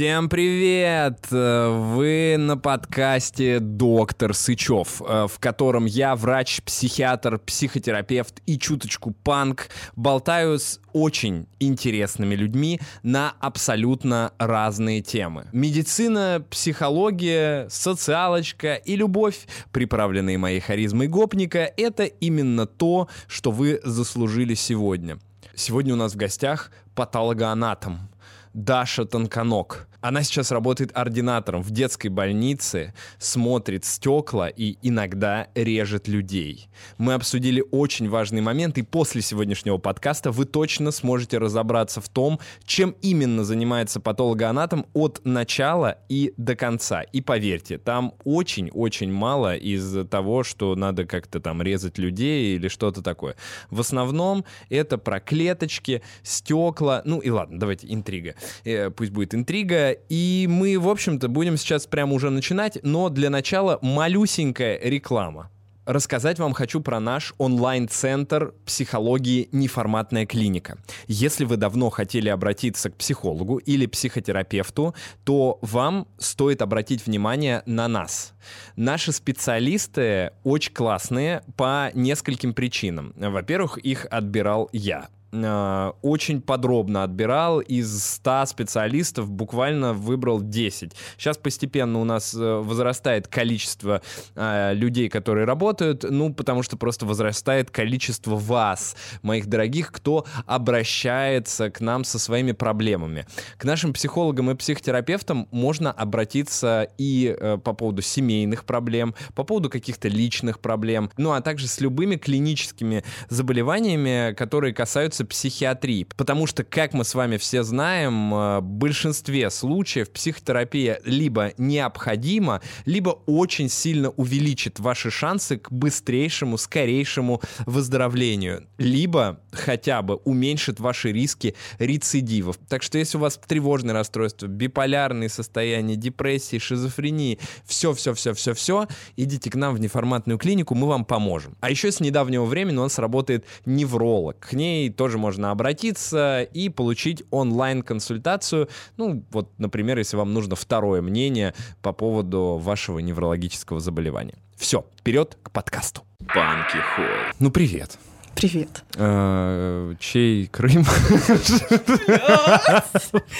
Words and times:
Всем 0.00 0.30
привет! 0.30 1.26
Вы 1.30 2.36
на 2.38 2.56
подкасте 2.56 3.60
«Доктор 3.60 4.32
Сычев», 4.32 5.02
э, 5.02 5.26
в 5.30 5.38
котором 5.38 5.84
я, 5.84 6.16
врач, 6.16 6.62
психиатр, 6.62 7.38
психотерапевт 7.38 8.40
и 8.46 8.58
чуточку 8.58 9.10
панк, 9.10 9.68
болтаю 9.96 10.58
с 10.58 10.80
очень 10.94 11.46
интересными 11.58 12.34
людьми 12.34 12.80
на 13.02 13.34
абсолютно 13.40 14.32
разные 14.38 15.02
темы. 15.02 15.48
Медицина, 15.52 16.42
психология, 16.48 17.68
социалочка 17.68 18.76
и 18.76 18.96
любовь, 18.96 19.46
приправленные 19.70 20.38
моей 20.38 20.60
харизмой 20.60 21.08
гопника, 21.08 21.70
это 21.76 22.04
именно 22.04 22.64
то, 22.64 23.06
что 23.26 23.50
вы 23.50 23.82
заслужили 23.84 24.54
сегодня. 24.54 25.18
Сегодня 25.54 25.92
у 25.92 25.98
нас 25.98 26.14
в 26.14 26.16
гостях 26.16 26.70
патологоанатом 26.94 28.08
Даша 28.54 29.04
Тонконок. 29.04 29.89
Она 30.00 30.22
сейчас 30.22 30.50
работает 30.50 30.90
ординатором 30.94 31.62
в 31.62 31.70
детской 31.70 32.08
больнице, 32.08 32.94
смотрит 33.18 33.84
стекла 33.84 34.48
и 34.48 34.76
иногда 34.82 35.48
режет 35.54 36.08
людей. 36.08 36.68
Мы 36.96 37.12
обсудили 37.12 37.62
очень 37.70 38.08
важный 38.08 38.40
момент, 38.40 38.78
и 38.78 38.82
после 38.82 39.20
сегодняшнего 39.20 39.76
подкаста 39.76 40.30
вы 40.30 40.46
точно 40.46 40.90
сможете 40.90 41.38
разобраться 41.38 42.00
в 42.00 42.08
том, 42.08 42.40
чем 42.64 42.94
именно 43.02 43.44
занимается 43.44 44.00
патологоанатом 44.00 44.86
от 44.94 45.20
начала 45.24 45.98
и 46.08 46.32
до 46.38 46.56
конца. 46.56 47.02
И 47.02 47.20
поверьте, 47.20 47.76
там 47.76 48.14
очень-очень 48.24 49.12
мало 49.12 49.56
из 49.56 50.08
того, 50.08 50.44
что 50.44 50.74
надо 50.76 51.04
как-то 51.04 51.40
там 51.40 51.60
резать 51.60 51.98
людей 51.98 52.56
или 52.56 52.68
что-то 52.68 53.02
такое. 53.02 53.36
В 53.70 53.80
основном 53.80 54.44
это 54.70 54.96
про 54.96 55.20
клеточки, 55.20 56.02
стекла, 56.22 57.02
ну 57.04 57.18
и 57.18 57.28
ладно, 57.28 57.58
давайте 57.58 57.86
интрига. 57.92 58.34
Э, 58.64 58.90
пусть 58.90 59.10
будет 59.10 59.34
интрига, 59.34 59.89
и 59.92 60.46
мы, 60.48 60.78
в 60.78 60.88
общем-то, 60.88 61.28
будем 61.28 61.56
сейчас 61.56 61.86
прямо 61.86 62.14
уже 62.14 62.30
начинать, 62.30 62.78
но 62.82 63.08
для 63.08 63.30
начала 63.30 63.78
малюсенькая 63.82 64.78
реклама. 64.82 65.50
Рассказать 65.86 66.38
вам 66.38 66.52
хочу 66.52 66.80
про 66.80 67.00
наш 67.00 67.34
онлайн-центр 67.38 68.54
психологии 68.64 69.48
«Неформатная 69.50 70.24
клиника». 70.24 70.78
Если 71.08 71.44
вы 71.44 71.56
давно 71.56 71.90
хотели 71.90 72.28
обратиться 72.28 72.90
к 72.90 72.96
психологу 72.96 73.56
или 73.56 73.86
психотерапевту, 73.86 74.94
то 75.24 75.58
вам 75.62 76.06
стоит 76.18 76.62
обратить 76.62 77.06
внимание 77.06 77.62
на 77.66 77.88
нас. 77.88 78.34
Наши 78.76 79.10
специалисты 79.10 80.32
очень 80.44 80.74
классные 80.74 81.42
по 81.56 81.90
нескольким 81.94 82.54
причинам. 82.54 83.12
Во-первых, 83.16 83.78
их 83.78 84.06
отбирал 84.10 84.68
я. 84.72 85.08
Э, 85.32 85.92
очень 86.02 86.40
подробно 86.40 87.04
отбирал. 87.04 87.60
Из 87.60 88.04
100 88.14 88.46
специалистов 88.46 89.30
буквально 89.30 89.92
выбрал 89.92 90.40
10. 90.40 90.92
Сейчас 91.16 91.38
постепенно 91.38 92.00
у 92.00 92.04
нас 92.04 92.34
э, 92.34 92.38
возрастает 92.38 93.28
количество 93.28 94.02
э, 94.34 94.74
людей, 94.74 95.08
которые 95.08 95.46
работают, 95.46 96.04
ну, 96.08 96.32
потому 96.32 96.62
что 96.62 96.76
просто 96.76 97.06
возрастает 97.06 97.70
количество 97.70 98.36
вас, 98.36 98.96
моих 99.22 99.46
дорогих, 99.46 99.92
кто 99.92 100.26
обращается 100.46 101.70
к 101.70 101.80
нам 101.80 102.04
со 102.04 102.18
своими 102.18 102.52
проблемами. 102.52 103.26
К 103.56 103.64
нашим 103.64 103.92
психологам 103.92 104.50
и 104.50 104.54
психотерапевтам 104.54 105.48
можно 105.50 105.92
обратиться 105.92 106.88
и 106.98 107.36
э, 107.38 107.58
по 107.58 107.72
поводу 107.72 108.02
семейных 108.02 108.64
проблем, 108.64 109.14
по 109.34 109.44
поводу 109.44 109.70
каких-то 109.70 110.08
личных 110.08 110.60
проблем, 110.60 111.10
ну, 111.16 111.32
а 111.32 111.40
также 111.40 111.68
с 111.68 111.80
любыми 111.80 112.16
клиническими 112.16 113.04
заболеваниями, 113.28 114.34
которые 114.34 114.74
касаются 114.74 115.19
касается 115.20 115.24
психиатрии. 115.24 116.06
Потому 116.16 116.46
что, 116.46 116.64
как 116.64 116.92
мы 116.92 117.04
с 117.04 117.14
вами 117.14 117.36
все 117.36 117.62
знаем, 117.62 118.34
э, 118.34 118.60
в 118.60 118.62
большинстве 118.62 119.50
случаев 119.50 120.10
психотерапия 120.10 121.00
либо 121.04 121.52
необходима, 121.58 122.60
либо 122.86 123.10
очень 123.26 123.68
сильно 123.68 124.10
увеличит 124.10 124.80
ваши 124.80 125.10
шансы 125.10 125.58
к 125.58 125.70
быстрейшему, 125.70 126.58
скорейшему 126.58 127.40
выздоровлению, 127.66 128.66
либо 128.78 129.40
хотя 129.52 130.02
бы 130.02 130.16
уменьшит 130.24 130.80
ваши 130.80 131.12
риски 131.12 131.54
рецидивов. 131.78 132.56
Так 132.68 132.82
что 132.82 132.98
если 132.98 133.18
у 133.18 133.20
вас 133.20 133.38
тревожное 133.46 133.94
расстройство, 133.94 134.46
биполярные 134.46 135.28
состояния, 135.28 135.96
депрессии, 135.96 136.58
шизофрении, 136.58 137.38
все-все-все-все-все, 137.64 138.86
идите 139.16 139.50
к 139.50 139.56
нам 139.56 139.74
в 139.74 139.80
неформатную 139.80 140.38
клинику, 140.38 140.74
мы 140.74 140.86
вам 140.86 141.04
поможем. 141.04 141.56
А 141.60 141.70
еще 141.70 141.90
с 141.90 142.00
недавнего 142.00 142.44
времени 142.44 142.76
у 142.76 142.82
нас 142.82 142.98
работает 142.98 143.44
невролог. 143.66 144.38
К 144.38 144.52
ней 144.52 144.90
тоже 144.90 145.09
тоже 145.10 145.18
можно 145.18 145.50
обратиться 145.50 146.42
и 146.42 146.68
получить 146.68 147.24
онлайн-консультацию. 147.32 148.68
Ну, 148.96 149.24
вот, 149.32 149.50
например, 149.58 149.98
если 149.98 150.16
вам 150.16 150.32
нужно 150.32 150.54
второе 150.54 151.02
мнение 151.02 151.52
по 151.82 151.92
поводу 151.92 152.60
вашего 152.62 153.00
неврологического 153.00 153.80
заболевания. 153.80 154.36
Все, 154.56 154.84
вперед 154.96 155.36
к 155.42 155.50
подкасту. 155.50 156.02
Банки 156.20 156.76
Холл. 156.94 157.06
Ну, 157.40 157.50
привет. 157.50 157.98
Привет. 158.36 158.84
А, 158.96 159.92
чей 159.98 160.46
Крым? 160.46 160.86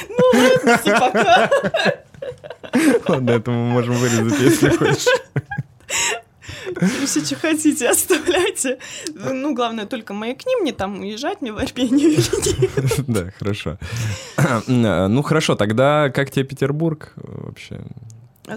Ну, 0.08 0.76
пока. 0.98 1.50
Ладно, 3.06 3.30
это 3.30 3.50
мы 3.52 3.70
можем 3.70 3.94
вырезать, 3.94 4.40
если 4.40 4.70
хочешь. 4.70 5.06
Все, 7.04 7.24
что 7.24 7.36
хотите, 7.36 7.88
оставляйте. 7.88 8.78
Ну, 9.14 9.54
главное, 9.54 9.86
только 9.86 10.14
маякни 10.14 10.60
мне 10.60 10.72
там 10.72 11.00
уезжать, 11.00 11.40
мне 11.40 11.52
в 11.52 11.58
Армению 11.58 12.10
или. 12.10 13.02
Да, 13.06 13.30
хорошо. 13.38 13.78
Ну, 14.66 15.22
хорошо, 15.22 15.54
тогда 15.54 16.10
как 16.10 16.30
тебе 16.30 16.44
Петербург 16.44 17.12
вообще? 17.16 17.80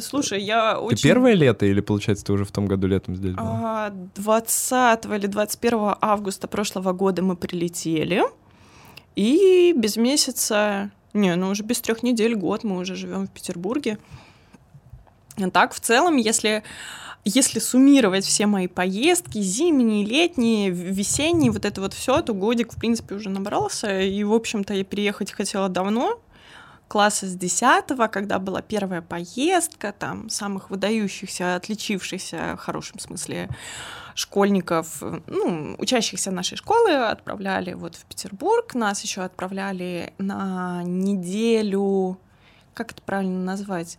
Слушай, 0.01 0.41
я 0.41 0.79
очень... 0.79 0.97
Ты 0.97 1.03
первое 1.03 1.33
лето 1.33 1.65
или, 1.65 1.81
получается, 1.81 2.25
ты 2.25 2.33
уже 2.33 2.45
в 2.45 2.51
том 2.51 2.65
году 2.65 2.87
летом 2.87 3.15
здесь 3.15 3.35
была? 3.35 3.91
20 4.15 4.71
а, 4.71 4.99
или 5.15 5.27
21 5.27 5.95
августа 6.01 6.47
прошлого 6.47 6.93
года 6.93 7.21
мы 7.21 7.35
прилетели, 7.35 8.23
и 9.15 9.73
без 9.75 9.97
месяца... 9.97 10.91
Не, 11.13 11.35
ну 11.35 11.49
уже 11.49 11.63
без 11.63 11.79
трех 11.79 12.01
недель, 12.01 12.35
год 12.35 12.63
мы 12.63 12.77
уже 12.77 12.95
живем 12.95 13.27
в 13.27 13.31
Петербурге. 13.31 13.99
Так, 15.51 15.73
в 15.73 15.79
целом, 15.79 16.17
если 16.17 16.63
если 17.25 17.59
суммировать 17.59 18.25
все 18.25 18.47
мои 18.47 18.67
поездки, 18.67 19.39
зимние, 19.39 20.05
летние, 20.05 20.69
весенние, 20.69 21.51
вот 21.51 21.65
это 21.65 21.79
вот 21.79 21.93
все, 21.93 22.21
то 22.21 22.33
годик, 22.33 22.73
в 22.73 22.79
принципе, 22.79 23.15
уже 23.15 23.29
набрался. 23.29 24.01
И, 24.01 24.23
в 24.23 24.33
общем-то, 24.33 24.73
я 24.73 24.83
переехать 24.83 25.31
хотела 25.31 25.69
давно, 25.69 26.19
класса 26.87 27.25
с 27.25 27.35
10 27.35 27.85
когда 28.11 28.39
была 28.39 28.61
первая 28.61 29.01
поездка, 29.01 29.93
там, 29.97 30.29
самых 30.29 30.69
выдающихся, 30.69 31.55
отличившихся, 31.55 32.55
в 32.55 32.61
хорошем 32.61 32.99
смысле, 32.99 33.49
школьников, 34.15 35.01
ну, 35.27 35.75
учащихся 35.79 36.29
нашей 36.29 36.55
школы 36.55 36.93
отправляли 36.93 37.73
вот 37.73 37.95
в 37.95 38.05
Петербург, 38.05 38.75
нас 38.75 39.01
еще 39.01 39.21
отправляли 39.21 40.13
на 40.17 40.83
неделю, 40.83 42.19
как 42.73 42.91
это 42.91 43.01
правильно 43.01 43.43
назвать, 43.43 43.97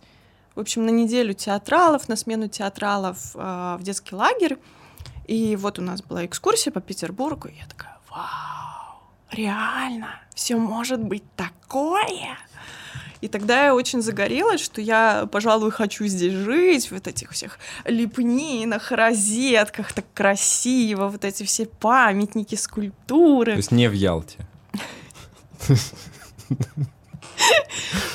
в 0.55 0.59
общем, 0.61 0.85
на 0.85 0.89
неделю 0.89 1.33
театралов, 1.33 2.07
на 2.07 2.15
смену 2.15 2.47
театралов 2.47 3.17
э, 3.35 3.77
в 3.79 3.83
детский 3.83 4.15
лагерь. 4.15 4.57
И 5.27 5.55
вот 5.55 5.79
у 5.79 5.81
нас 5.81 6.01
была 6.01 6.25
экскурсия 6.25 6.71
по 6.71 6.79
Петербургу, 6.79 7.49
и 7.49 7.55
я 7.59 7.65
такая, 7.67 7.97
вау, 8.09 9.01
реально, 9.31 10.21
все 10.33 10.55
может 10.55 11.01
быть 11.01 11.23
такое. 11.35 12.37
И 13.21 13.27
тогда 13.27 13.65
я 13.65 13.75
очень 13.75 14.01
загорелась, 14.01 14.61
что 14.61 14.81
я, 14.81 15.27
пожалуй, 15.31 15.71
хочу 15.71 16.05
здесь 16.05 16.33
жить, 16.33 16.91
вот 16.91 17.07
этих 17.07 17.31
всех 17.31 17.57
лепнинах, 17.85 18.91
розетках, 18.91 19.93
так 19.93 20.05
красиво, 20.13 21.07
вот 21.07 21.25
эти 21.25 21.43
все 21.43 21.65
памятники, 21.65 22.55
скульптуры. 22.55 23.53
То 23.53 23.57
есть 23.57 23.71
не 23.71 23.89
в 23.89 23.93
Ялте? 23.93 24.37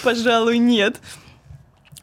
Пожалуй, 0.04 0.58
нет 0.58 1.00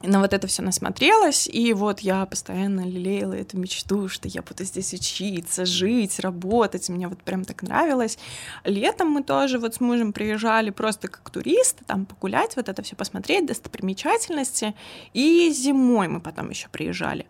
на 0.03 0.19
вот 0.19 0.33
это 0.33 0.45
все 0.47 0.61
насмотрелась, 0.61 1.47
и 1.47 1.73
вот 1.73 2.01
я 2.01 2.25
постоянно 2.25 2.81
лелеяла 2.81 3.33
эту 3.33 3.57
мечту, 3.57 4.07
что 4.09 4.27
я 4.27 4.43
буду 4.43 4.63
здесь 4.63 4.93
учиться, 4.93 5.65
жить, 5.65 6.19
работать, 6.19 6.87
мне 6.89 7.07
вот 7.07 7.21
прям 7.23 7.45
так 7.45 7.63
нравилось. 7.63 8.19
Летом 8.63 9.09
мы 9.09 9.23
тоже 9.23 9.57
вот 9.57 9.75
с 9.75 9.79
мужем 9.79 10.13
приезжали 10.13 10.69
просто 10.69 11.07
как 11.07 11.27
туристы, 11.29 11.83
там 11.85 12.05
погулять, 12.05 12.55
вот 12.55 12.69
это 12.69 12.81
все 12.83 12.95
посмотреть, 12.95 13.47
достопримечательности, 13.47 14.75
и 15.13 15.51
зимой 15.51 16.07
мы 16.07 16.19
потом 16.19 16.49
еще 16.51 16.67
приезжали. 16.69 17.25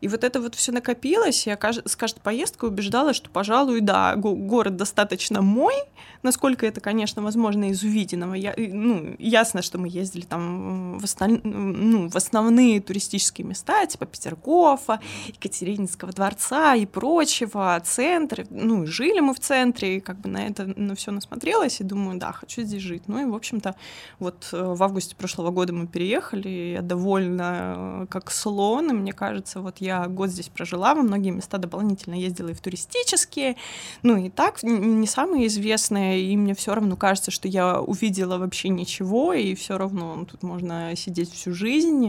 И 0.00 0.08
вот 0.08 0.22
это 0.22 0.40
вот 0.40 0.54
все 0.54 0.70
накопилось, 0.72 1.46
я 1.46 1.58
с 1.84 1.96
каждой 1.96 2.20
поездкой 2.20 2.68
убеждала, 2.68 3.14
что, 3.14 3.30
пожалуй, 3.30 3.80
да, 3.80 4.14
город 4.16 4.76
достаточно 4.76 5.42
мой, 5.42 5.74
насколько 6.22 6.66
это, 6.66 6.80
конечно, 6.80 7.22
возможно 7.22 7.70
из 7.70 7.82
увиденного. 7.82 8.34
Я, 8.34 8.54
ну, 8.56 9.16
ясно, 9.18 9.62
что 9.62 9.78
мы 9.78 9.88
ездили 9.88 10.22
там 10.22 10.98
в, 10.98 11.04
осталь... 11.04 11.40
ну, 11.42 12.08
в 12.08 12.16
основные 12.22 12.80
туристические 12.80 13.46
места, 13.46 13.86
типа 13.86 14.06
Петергофа, 14.06 15.00
Екатерининского 15.28 16.12
дворца 16.12 16.74
и 16.74 16.86
прочего, 16.86 17.80
центр. 17.84 18.46
Ну, 18.50 18.86
жили 18.86 19.20
мы 19.20 19.34
в 19.34 19.40
центре, 19.40 19.96
и 19.96 20.00
как 20.00 20.20
бы 20.20 20.28
на 20.28 20.46
это 20.46 20.66
на 20.76 20.94
все 20.94 21.10
насмотрелась, 21.10 21.80
и 21.80 21.84
думаю, 21.84 22.18
да, 22.18 22.32
хочу 22.32 22.62
здесь 22.62 22.82
жить. 22.82 23.04
Ну 23.06 23.20
и, 23.20 23.24
в 23.24 23.34
общем-то, 23.34 23.74
вот 24.18 24.48
э, 24.52 24.62
в 24.62 24.82
августе 24.82 25.16
прошлого 25.16 25.50
года 25.50 25.72
мы 25.72 25.86
переехали, 25.86 26.48
и 26.48 26.72
я 26.72 26.82
довольна 26.82 27.74
э, 27.76 28.06
как 28.08 28.30
слон, 28.30 28.90
и 28.90 28.92
мне 28.92 29.12
кажется, 29.12 29.60
вот 29.60 29.78
я 29.78 30.06
год 30.06 30.30
здесь 30.30 30.48
прожила, 30.48 30.94
во 30.94 31.02
многие 31.02 31.30
места 31.30 31.58
дополнительно 31.58 32.14
ездила 32.14 32.48
и 32.48 32.54
в 32.54 32.60
туристические, 32.60 33.56
ну 34.02 34.16
и 34.16 34.30
так, 34.30 34.62
не 34.62 35.06
самые 35.06 35.46
известные, 35.46 36.22
и 36.22 36.36
мне 36.36 36.54
все 36.54 36.74
равно 36.74 36.96
кажется, 36.96 37.30
что 37.30 37.48
я 37.48 37.80
увидела 37.80 38.38
вообще 38.38 38.68
ничего, 38.68 39.32
и 39.32 39.54
все 39.54 39.78
равно 39.78 40.24
тут 40.30 40.42
можно 40.42 40.94
сидеть 40.96 41.32
всю 41.32 41.52
жизнь 41.52 42.01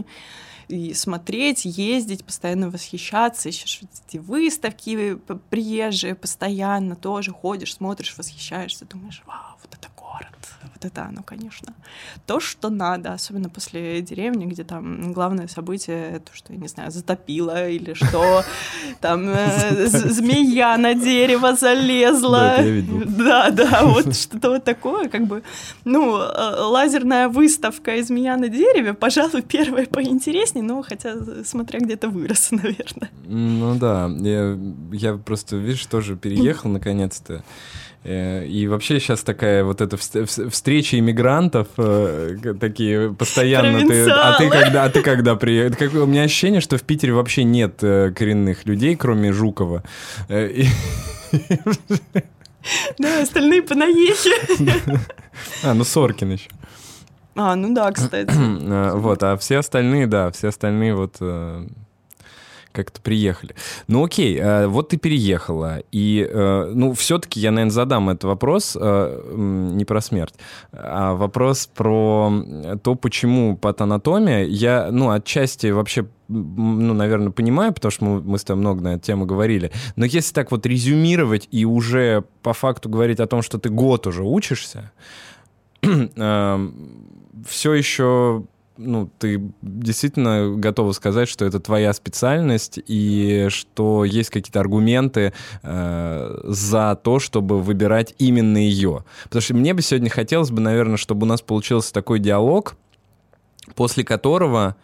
и 0.68 0.94
смотреть, 0.94 1.64
ездить, 1.64 2.24
постоянно 2.24 2.70
восхищаться, 2.70 3.48
еще 3.48 3.86
эти 4.08 4.18
выставки 4.18 5.16
приезжие 5.50 6.14
постоянно 6.14 6.96
тоже 6.96 7.32
ходишь, 7.32 7.74
смотришь, 7.74 8.16
восхищаешься, 8.16 8.86
думаешь, 8.86 9.22
вау, 9.26 9.56
вот 9.62 9.74
это 9.74 9.88
вот 10.74 10.84
это 10.84 11.04
оно, 11.04 11.22
конечно. 11.22 11.74
То, 12.26 12.40
что 12.40 12.70
надо, 12.70 13.12
особенно 13.12 13.48
после 13.48 14.00
деревни, 14.02 14.46
где 14.46 14.64
там 14.64 15.12
главное 15.12 15.48
событие, 15.48 16.20
то, 16.20 16.34
что, 16.34 16.52
я 16.52 16.58
не 16.58 16.68
знаю, 16.68 16.90
затопило 16.90 17.68
или 17.68 17.94
что, 17.94 18.42
там 19.00 19.28
э, 19.28 19.86
змея 19.86 20.76
на 20.76 20.94
дерево 20.94 21.54
залезла. 21.54 22.56
Да, 23.06 23.50
да, 23.50 23.80
вот 23.84 24.14
что-то 24.14 24.50
вот 24.50 24.64
такое, 24.64 25.08
как 25.08 25.26
бы, 25.26 25.42
ну, 25.84 26.18
э, 26.18 26.60
лазерная 26.60 27.28
выставка 27.28 27.96
и 27.96 28.02
змея 28.02 28.36
на 28.36 28.48
дереве, 28.48 28.94
пожалуй, 28.94 29.42
первая 29.42 29.86
поинтереснее, 29.86 30.64
но 30.64 30.82
хотя, 30.82 31.14
смотря 31.44 31.80
где-то 31.80 32.08
вырос, 32.08 32.50
наверное. 32.50 33.10
Ну 33.26 33.74
да, 33.76 34.10
я 34.92 35.14
просто, 35.16 35.56
видишь, 35.56 35.86
тоже 35.86 36.16
переехал 36.16 36.70
наконец-то. 36.70 37.42
Э, 38.04 38.44
и 38.44 38.66
вообще 38.68 39.00
сейчас 39.00 39.22
такая 39.22 39.64
вот 39.64 39.80
эта 39.80 39.96
встреча 39.96 40.98
иммигрантов 40.98 41.68
э, 41.78 42.36
такие 42.60 43.14
постоянно. 43.14 43.86
Ты, 43.86 44.10
а 44.10 44.36
ты 44.36 44.50
когда, 44.50 44.84
а 44.84 44.90
ты 44.90 45.02
когда 45.02 45.36
приехал? 45.36 45.76
Как, 45.76 45.94
у 45.94 46.06
меня 46.06 46.24
ощущение, 46.24 46.60
что 46.60 46.76
в 46.76 46.82
Питере 46.82 47.14
вообще 47.14 47.44
нет 47.44 47.78
э, 47.82 48.12
коренных 48.14 48.66
людей, 48.66 48.94
кроме 48.96 49.32
Жукова. 49.32 49.82
Да, 52.98 53.20
остальные 53.20 53.62
понаехали. 53.62 54.80
А, 55.62 55.74
ну 55.74 55.84
Соркин 55.84 56.32
еще. 56.32 56.48
А, 57.34 57.56
ну 57.56 57.74
да, 57.74 57.92
кстати. 57.92 58.32
Вот, 58.96 59.22
а 59.22 59.36
все 59.36 59.58
остальные, 59.58 60.06
да, 60.06 60.30
все 60.30 60.48
остальные 60.48 60.94
вот 60.94 61.16
как-то 62.74 63.00
приехали. 63.00 63.54
Ну 63.86 64.04
окей, 64.04 64.36
э, 64.36 64.66
вот 64.66 64.88
ты 64.88 64.96
переехала, 64.96 65.82
и, 65.92 66.28
э, 66.28 66.72
ну, 66.74 66.92
все-таки 66.92 67.38
я, 67.40 67.52
наверное, 67.52 67.72
задам 67.72 68.10
этот 68.10 68.24
вопрос 68.24 68.76
э, 68.78 69.22
не 69.32 69.84
про 69.84 70.00
смерть, 70.00 70.34
а 70.72 71.14
вопрос 71.14 71.68
про 71.72 72.32
то, 72.82 72.94
почему 72.96 73.56
патанатомия. 73.56 74.44
Я, 74.44 74.88
ну, 74.90 75.10
отчасти 75.10 75.68
вообще 75.68 76.06
ну, 76.26 76.94
наверное, 76.94 77.30
понимаю, 77.30 77.74
потому 77.74 77.92
что 77.92 78.04
мы, 78.06 78.22
мы 78.22 78.38
с 78.38 78.44
тобой 78.44 78.62
много 78.62 78.82
на 78.82 78.94
эту 78.94 79.04
тему 79.04 79.26
говорили. 79.26 79.70
Но 79.94 80.06
если 80.06 80.32
так 80.32 80.50
вот 80.52 80.64
резюмировать 80.64 81.46
и 81.50 81.66
уже 81.66 82.24
по 82.42 82.54
факту 82.54 82.88
говорить 82.88 83.20
о 83.20 83.26
том, 83.26 83.42
что 83.42 83.58
ты 83.58 83.68
год 83.68 84.06
уже 84.06 84.22
учишься, 84.24 84.90
все 85.82 87.72
еще 87.74 88.44
ну, 88.76 89.10
ты 89.18 89.40
действительно 89.62 90.54
готова 90.56 90.92
сказать, 90.92 91.28
что 91.28 91.44
это 91.44 91.60
твоя 91.60 91.92
специальность 91.92 92.78
и 92.86 93.46
что 93.50 94.04
есть 94.04 94.30
какие-то 94.30 94.60
аргументы 94.60 95.32
э, 95.62 96.40
за 96.44 96.98
то, 97.02 97.18
чтобы 97.18 97.60
выбирать 97.60 98.14
именно 98.18 98.58
ее. 98.58 99.04
Потому 99.24 99.42
что 99.42 99.54
мне 99.54 99.74
бы 99.74 99.82
сегодня 99.82 100.10
хотелось 100.10 100.50
бы, 100.50 100.60
наверное, 100.60 100.96
чтобы 100.96 101.24
у 101.24 101.28
нас 101.28 101.40
получился 101.40 101.92
такой 101.92 102.18
диалог, 102.18 102.76
после 103.74 104.04
которого 104.04 104.76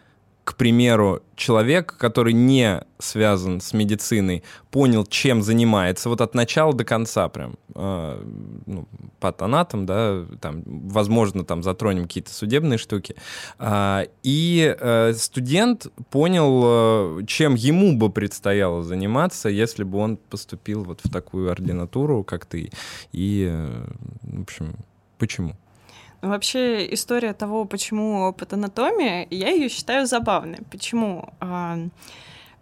к 0.44 0.56
примеру, 0.56 1.22
человек, 1.37 1.96
который 1.96 2.32
не 2.32 2.82
связан 2.98 3.60
с 3.60 3.72
медициной, 3.72 4.42
понял, 4.70 5.04
чем 5.06 5.42
занимается, 5.42 6.08
вот 6.08 6.20
от 6.20 6.34
начала 6.34 6.72
до 6.72 6.84
конца 6.84 7.28
прям, 7.28 7.56
э, 7.75 8.25
ну, 8.66 8.88
патанатом, 9.20 9.87
да, 9.87 10.25
там, 10.40 10.62
возможно, 10.64 11.44
там 11.44 11.62
затронем 11.62 12.04
какие-то 12.04 12.32
судебные 12.32 12.78
штуки, 12.78 13.16
э, 13.58 14.06
и 14.22 14.76
э, 14.78 15.12
студент 15.14 15.87
понял, 16.10 17.20
э, 17.20 17.26
чем 17.26 17.54
ему 17.54 17.96
бы 17.96 18.10
предстояло 18.10 18.82
заниматься, 18.82 19.48
если 19.48 19.84
бы 19.84 19.98
он 19.98 20.16
поступил 20.16 20.84
вот 20.84 21.00
в 21.04 21.10
такую 21.10 21.50
ординатуру, 21.50 22.25
как 22.25 22.46
ты, 22.46 22.70
и, 23.12 23.48
э, 23.50 23.84
в 24.22 24.42
общем, 24.42 24.75
почему? 25.19 25.54
Вообще 26.22 26.93
история 26.93 27.32
того, 27.32 27.64
почему 27.64 28.32
патанатомия, 28.34 29.26
я 29.31 29.50
ее 29.50 29.69
считаю 29.69 30.06
забавной. 30.06 30.58
Почему? 30.70 31.32
А, 31.40 31.78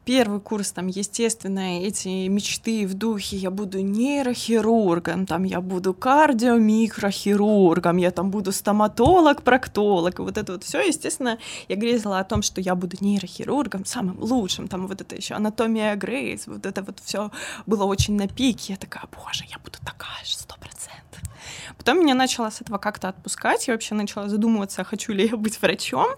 первый 0.08 0.40
курс, 0.40 0.72
там, 0.72 0.86
естественно, 0.86 1.82
эти 1.82 2.28
мечты 2.28 2.86
в 2.86 2.94
духе, 2.94 3.36
я 3.36 3.50
буду 3.50 3.80
нейрохирургом, 3.80 5.26
там, 5.26 5.44
я 5.44 5.60
буду 5.60 5.92
кардиомикрохирургом, 5.92 7.98
я 7.98 8.10
там 8.10 8.30
буду 8.30 8.52
стоматолог, 8.52 9.42
проктолог, 9.42 10.20
вот 10.20 10.38
это 10.38 10.52
вот 10.52 10.64
все, 10.64 10.80
естественно, 10.80 11.36
я 11.68 11.76
грезила 11.76 12.20
о 12.20 12.24
том, 12.24 12.40
что 12.40 12.62
я 12.62 12.74
буду 12.74 12.96
нейрохирургом, 13.00 13.84
самым 13.84 14.18
лучшим, 14.18 14.68
там, 14.68 14.86
вот 14.86 15.02
это 15.02 15.14
еще 15.14 15.34
анатомия 15.34 15.94
Грейс, 15.94 16.46
вот 16.46 16.64
это 16.64 16.82
вот 16.82 17.00
все 17.04 17.30
было 17.66 17.84
очень 17.84 18.16
на 18.16 18.28
пике, 18.28 18.72
я 18.72 18.78
такая, 18.78 19.04
боже, 19.12 19.44
я 19.50 19.58
буду 19.58 19.76
такая 19.84 20.24
же, 20.24 20.38
сто 20.38 20.54
процентов. 20.54 21.27
Потом 21.76 22.00
меня 22.00 22.14
начало 22.14 22.50
с 22.50 22.60
этого 22.60 22.78
как-то 22.78 23.08
отпускать, 23.08 23.68
я 23.68 23.74
вообще 23.74 23.94
начала 23.94 24.28
задумываться, 24.28 24.84
хочу 24.84 25.12
ли 25.12 25.26
я 25.26 25.36
быть 25.36 25.60
врачом. 25.60 26.08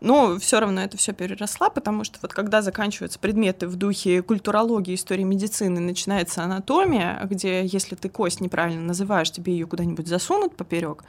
Но 0.00 0.38
все 0.38 0.60
равно 0.60 0.80
это 0.82 0.96
все 0.96 1.12
переросла, 1.12 1.70
потому 1.70 2.04
что 2.04 2.18
вот 2.22 2.32
когда 2.32 2.62
заканчиваются 2.62 3.18
предметы 3.18 3.66
в 3.66 3.76
духе 3.76 4.22
культурологии, 4.22 4.94
истории 4.94 5.24
медицины, 5.24 5.80
начинается 5.80 6.42
анатомия, 6.42 7.20
где 7.24 7.64
если 7.64 7.96
ты 7.96 8.08
кость 8.08 8.40
неправильно 8.40 8.82
называешь, 8.82 9.30
тебе 9.30 9.52
ее 9.52 9.66
куда-нибудь 9.66 10.06
засунут 10.06 10.56
поперек, 10.56 11.04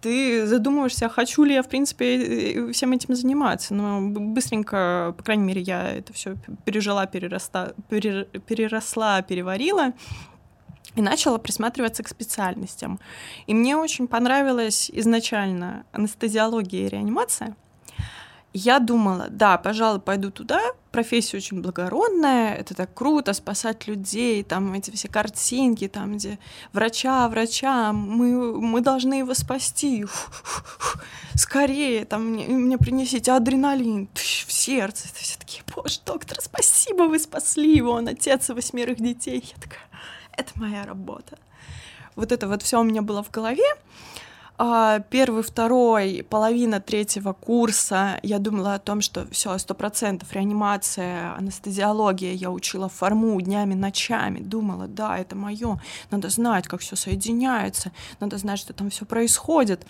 ты 0.00 0.46
задумываешься, 0.46 1.08
хочу 1.08 1.44
ли 1.44 1.54
я, 1.54 1.62
в 1.62 1.68
принципе, 1.68 2.72
всем 2.72 2.92
этим 2.92 3.14
заниматься. 3.14 3.74
Но 3.74 4.00
быстренько, 4.00 5.14
по 5.16 5.22
крайней 5.22 5.44
мере, 5.44 5.60
я 5.60 5.90
это 5.90 6.12
все 6.12 6.36
пережила, 6.64 7.04
переросла, 7.06 7.72
переросла, 7.88 9.22
переварила 9.22 9.92
и 10.96 11.02
начала 11.02 11.38
присматриваться 11.38 12.02
к 12.02 12.08
специальностям. 12.08 12.98
И 13.46 13.54
мне 13.54 13.76
очень 13.76 14.08
понравилась 14.08 14.90
изначально 14.92 15.84
анестезиология 15.92 16.86
и 16.86 16.88
реанимация. 16.88 17.56
Я 18.52 18.80
думала, 18.80 19.28
да, 19.30 19.58
пожалуй, 19.58 20.00
пойду 20.00 20.32
туда, 20.32 20.60
профессия 20.90 21.36
очень 21.36 21.62
благородная, 21.62 22.54
это 22.54 22.74
так 22.74 22.92
круто, 22.92 23.32
спасать 23.32 23.86
людей, 23.86 24.42
там 24.42 24.72
эти 24.72 24.90
все 24.90 25.06
картинки, 25.06 25.86
там 25.86 26.16
где 26.16 26.40
врача, 26.72 27.28
врача, 27.28 27.92
мы, 27.92 28.60
мы 28.60 28.80
должны 28.80 29.14
его 29.14 29.34
спасти, 29.34 30.04
скорее, 31.36 32.04
там 32.04 32.26
мне, 32.26 32.48
мне 32.48 32.76
принесите 32.76 33.30
адреналин 33.30 34.08
в 34.14 34.52
сердце, 34.52 35.06
все 35.14 35.38
такие, 35.38 35.62
боже, 35.72 36.00
доктор, 36.04 36.38
спасибо, 36.40 37.02
вы 37.04 37.20
спасли 37.20 37.76
его, 37.76 37.92
он 37.92 38.08
отец 38.08 38.48
восьмерых 38.48 38.96
детей. 38.96 39.44
Я 39.46 39.62
такая, 39.62 39.88
это 40.40 40.52
моя 40.56 40.84
работа. 40.84 41.38
Вот 42.16 42.32
это 42.32 42.48
вот 42.48 42.62
все 42.62 42.80
у 42.80 42.82
меня 42.82 43.02
было 43.02 43.22
в 43.22 43.30
голове. 43.30 43.64
А, 44.62 44.98
первый, 44.98 45.42
второй, 45.42 46.26
половина 46.28 46.80
третьего 46.80 47.32
курса 47.32 48.20
я 48.22 48.38
думала 48.38 48.74
о 48.74 48.78
том, 48.78 49.00
что 49.00 49.26
все, 49.30 49.56
сто 49.56 49.74
процентов 49.74 50.34
реанимация, 50.34 51.34
анестезиология, 51.34 52.34
я 52.34 52.50
учила 52.50 52.90
форму 52.90 53.40
днями, 53.40 53.72
ночами, 53.72 54.40
думала, 54.40 54.86
да, 54.86 55.16
это 55.16 55.34
мое, 55.34 55.80
надо 56.10 56.28
знать, 56.28 56.68
как 56.68 56.80
все 56.80 56.94
соединяется, 56.94 57.90
надо 58.20 58.36
знать, 58.36 58.58
что 58.58 58.74
там 58.74 58.90
все 58.90 59.06
происходит. 59.06 59.86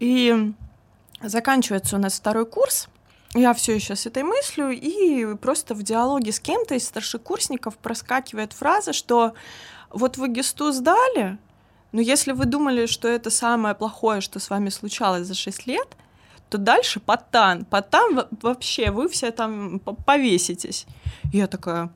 И 0.00 0.54
заканчивается 1.20 1.96
у 1.96 1.98
нас 1.98 2.14
второй 2.14 2.46
курс, 2.46 2.88
я 3.34 3.52
все 3.54 3.74
еще 3.74 3.94
с 3.94 4.06
этой 4.06 4.22
мыслью, 4.22 4.70
и 4.70 5.34
просто 5.36 5.74
в 5.74 5.82
диалоге 5.82 6.32
с 6.32 6.40
кем-то 6.40 6.74
из 6.74 6.86
старшекурсников 6.86 7.76
проскакивает 7.76 8.52
фраза, 8.52 8.92
что 8.92 9.34
вот 9.90 10.16
вы 10.16 10.28
гесту 10.28 10.72
сдали, 10.72 11.38
но 11.92 12.00
если 12.00 12.32
вы 12.32 12.44
думали, 12.44 12.86
что 12.86 13.08
это 13.08 13.30
самое 13.30 13.74
плохое, 13.74 14.20
что 14.20 14.38
с 14.38 14.50
вами 14.50 14.68
случалось 14.68 15.26
за 15.26 15.34
6 15.34 15.66
лет, 15.66 15.88
то 16.48 16.58
дальше 16.58 17.00
потан. 17.00 17.64
Потан 17.64 18.26
вообще, 18.42 18.90
вы 18.90 19.08
все 19.08 19.30
там 19.30 19.80
повеситесь. 19.80 20.86
Я 21.32 21.46
такая, 21.46 21.90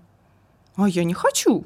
а 0.77 0.89
я 0.89 1.05
не 1.05 1.15
хочу. 1.15 1.65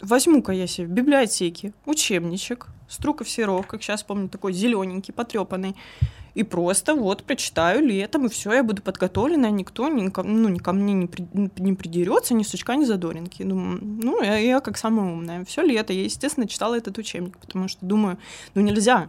возьму-ка 0.00 0.52
я 0.52 0.66
себе 0.66 0.86
в 0.86 0.90
библиотеке 0.90 1.72
учебничек, 1.86 2.66
Струков 2.90 3.28
Серов, 3.28 3.66
как 3.66 3.82
сейчас 3.82 4.02
помню, 4.02 4.28
такой 4.28 4.52
зелененький, 4.52 5.14
потрепанный. 5.14 5.76
И 6.34 6.42
просто 6.42 6.94
вот 6.94 7.24
прочитаю 7.24 7.84
летом, 7.84 8.26
и 8.26 8.28
все, 8.28 8.52
я 8.52 8.62
буду 8.62 8.82
подготовлена, 8.82 9.50
никто 9.50 9.88
ни, 9.88 10.10
ну, 10.22 10.48
ни 10.48 10.58
ко 10.58 10.72
мне 10.72 10.92
не, 10.92 11.06
при, 11.06 11.26
не 11.32 11.72
придерется, 11.74 12.34
ни 12.34 12.44
сучка, 12.44 12.76
ни 12.76 12.84
задоринки. 12.84 13.42
Думаю, 13.42 13.80
ну, 13.82 14.22
я, 14.22 14.38
я 14.38 14.60
как 14.60 14.76
самая 14.76 15.12
умная. 15.12 15.44
Все 15.44 15.62
лето 15.62 15.92
я, 15.92 16.04
естественно, 16.04 16.46
читала 16.46 16.76
этот 16.76 16.98
учебник, 16.98 17.38
потому 17.38 17.68
что 17.68 17.84
думаю, 17.84 18.18
ну 18.54 18.62
нельзя 18.62 19.08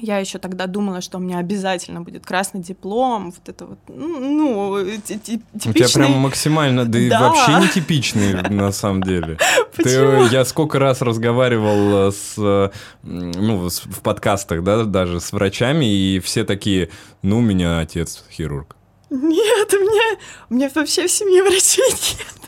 я 0.00 0.18
еще 0.18 0.38
тогда 0.38 0.66
думала, 0.66 1.00
что 1.00 1.18
у 1.18 1.20
меня 1.20 1.38
обязательно 1.38 2.00
будет 2.00 2.24
красный 2.26 2.60
диплом, 2.60 3.32
вот 3.32 3.48
это 3.48 3.66
вот, 3.66 3.78
ну, 3.88 4.78
типичный... 5.06 5.42
У 5.54 5.72
тебя 5.72 5.88
прям 5.88 6.12
максимально, 6.12 6.84
да, 6.84 6.92
да. 6.92 6.98
и 6.98 7.10
вообще 7.10 7.52
не 7.60 7.68
типичный 7.68 8.48
на 8.50 8.72
самом 8.72 9.02
деле. 9.02 9.38
Почему? 9.76 10.28
Ты, 10.28 10.34
я 10.34 10.44
сколько 10.44 10.78
раз 10.78 11.02
разговаривал 11.02 12.08
э, 12.08 12.12
с, 12.12 12.70
ну, 13.02 13.70
с, 13.70 13.80
в 13.80 14.00
подкастах, 14.00 14.62
да, 14.64 14.84
даже 14.84 15.20
с 15.20 15.32
врачами, 15.32 15.86
и 15.86 16.20
все 16.20 16.44
такие, 16.44 16.90
ну, 17.22 17.38
у 17.38 17.42
меня 17.42 17.80
отец 17.80 18.24
хирург. 18.30 18.76
Нет, 19.10 19.74
у 19.74 19.76
меня, 19.76 20.18
у 20.50 20.54
меня 20.54 20.70
вообще 20.74 21.06
в 21.06 21.10
семье 21.10 21.42
врачей 21.42 21.90
нет. 21.90 22.40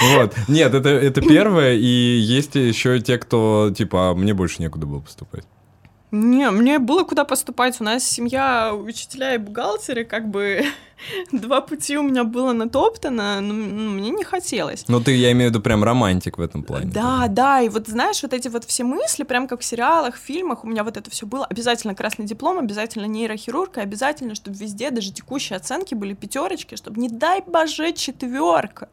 Вот. 0.00 0.34
Нет, 0.48 0.74
это, 0.74 0.88
это 0.88 1.20
первое, 1.28 1.74
и 1.74 1.86
есть 1.86 2.54
еще 2.54 3.00
те, 3.00 3.18
кто, 3.18 3.72
типа, 3.76 4.10
а 4.10 4.14
мне 4.14 4.34
больше 4.34 4.62
некуда 4.62 4.86
было 4.86 5.00
поступать. 5.00 5.44
Не, 6.10 6.50
мне 6.50 6.78
было 6.78 7.04
куда 7.04 7.24
поступать. 7.24 7.80
У 7.80 7.84
нас 7.84 8.04
семья 8.04 8.74
учителя 8.74 9.34
и 9.34 9.38
бухгалтеры, 9.38 10.04
как 10.04 10.28
бы 10.28 10.64
два 11.32 11.60
пути 11.60 11.96
у 11.98 12.02
меня 12.02 12.24
было 12.24 12.52
натоптано, 12.52 13.40
но 13.40 13.52
ну, 13.52 13.90
мне 13.90 14.10
не 14.10 14.24
хотелось. 14.24 14.84
Ну, 14.88 15.00
ты, 15.00 15.12
я 15.12 15.32
имею 15.32 15.50
в 15.50 15.54
виду, 15.54 15.62
прям 15.62 15.84
романтик 15.84 16.38
в 16.38 16.40
этом 16.40 16.62
плане. 16.62 16.90
Да, 16.90 17.26
да, 17.28 17.60
и 17.60 17.68
вот 17.68 17.88
знаешь, 17.88 18.22
вот 18.22 18.32
эти 18.32 18.48
вот 18.48 18.64
все 18.64 18.84
мысли, 18.84 19.24
прям 19.24 19.48
как 19.48 19.60
в 19.60 19.64
сериалах, 19.64 20.16
в 20.16 20.18
фильмах, 20.18 20.64
у 20.64 20.68
меня 20.68 20.84
вот 20.84 20.96
это 20.96 21.10
все 21.10 21.26
было. 21.26 21.46
Обязательно 21.46 21.94
красный 21.94 22.26
диплом, 22.26 22.58
обязательно 22.58 23.06
нейрохирург, 23.06 23.78
и 23.78 23.80
обязательно, 23.80 24.34
чтобы 24.34 24.56
везде 24.56 24.90
даже 24.90 25.12
текущие 25.12 25.56
оценки 25.56 25.94
были 25.94 26.14
пятерочки, 26.14 26.76
чтобы, 26.76 27.00
не 27.00 27.08
дай 27.08 27.42
боже, 27.46 27.92
четверка. 27.92 28.88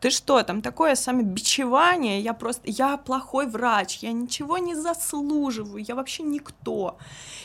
Ты 0.00 0.10
что, 0.10 0.42
там 0.42 0.62
такое 0.62 0.94
самобичевание, 0.94 2.20
я 2.20 2.32
просто, 2.34 2.62
я 2.64 2.96
плохой 2.96 3.46
врач, 3.46 3.98
я 3.98 4.12
ничего 4.12 4.58
не 4.58 4.74
заслуживаю, 4.74 5.84
я 5.86 5.94
вообще 5.94 6.22
никто. 6.22 6.98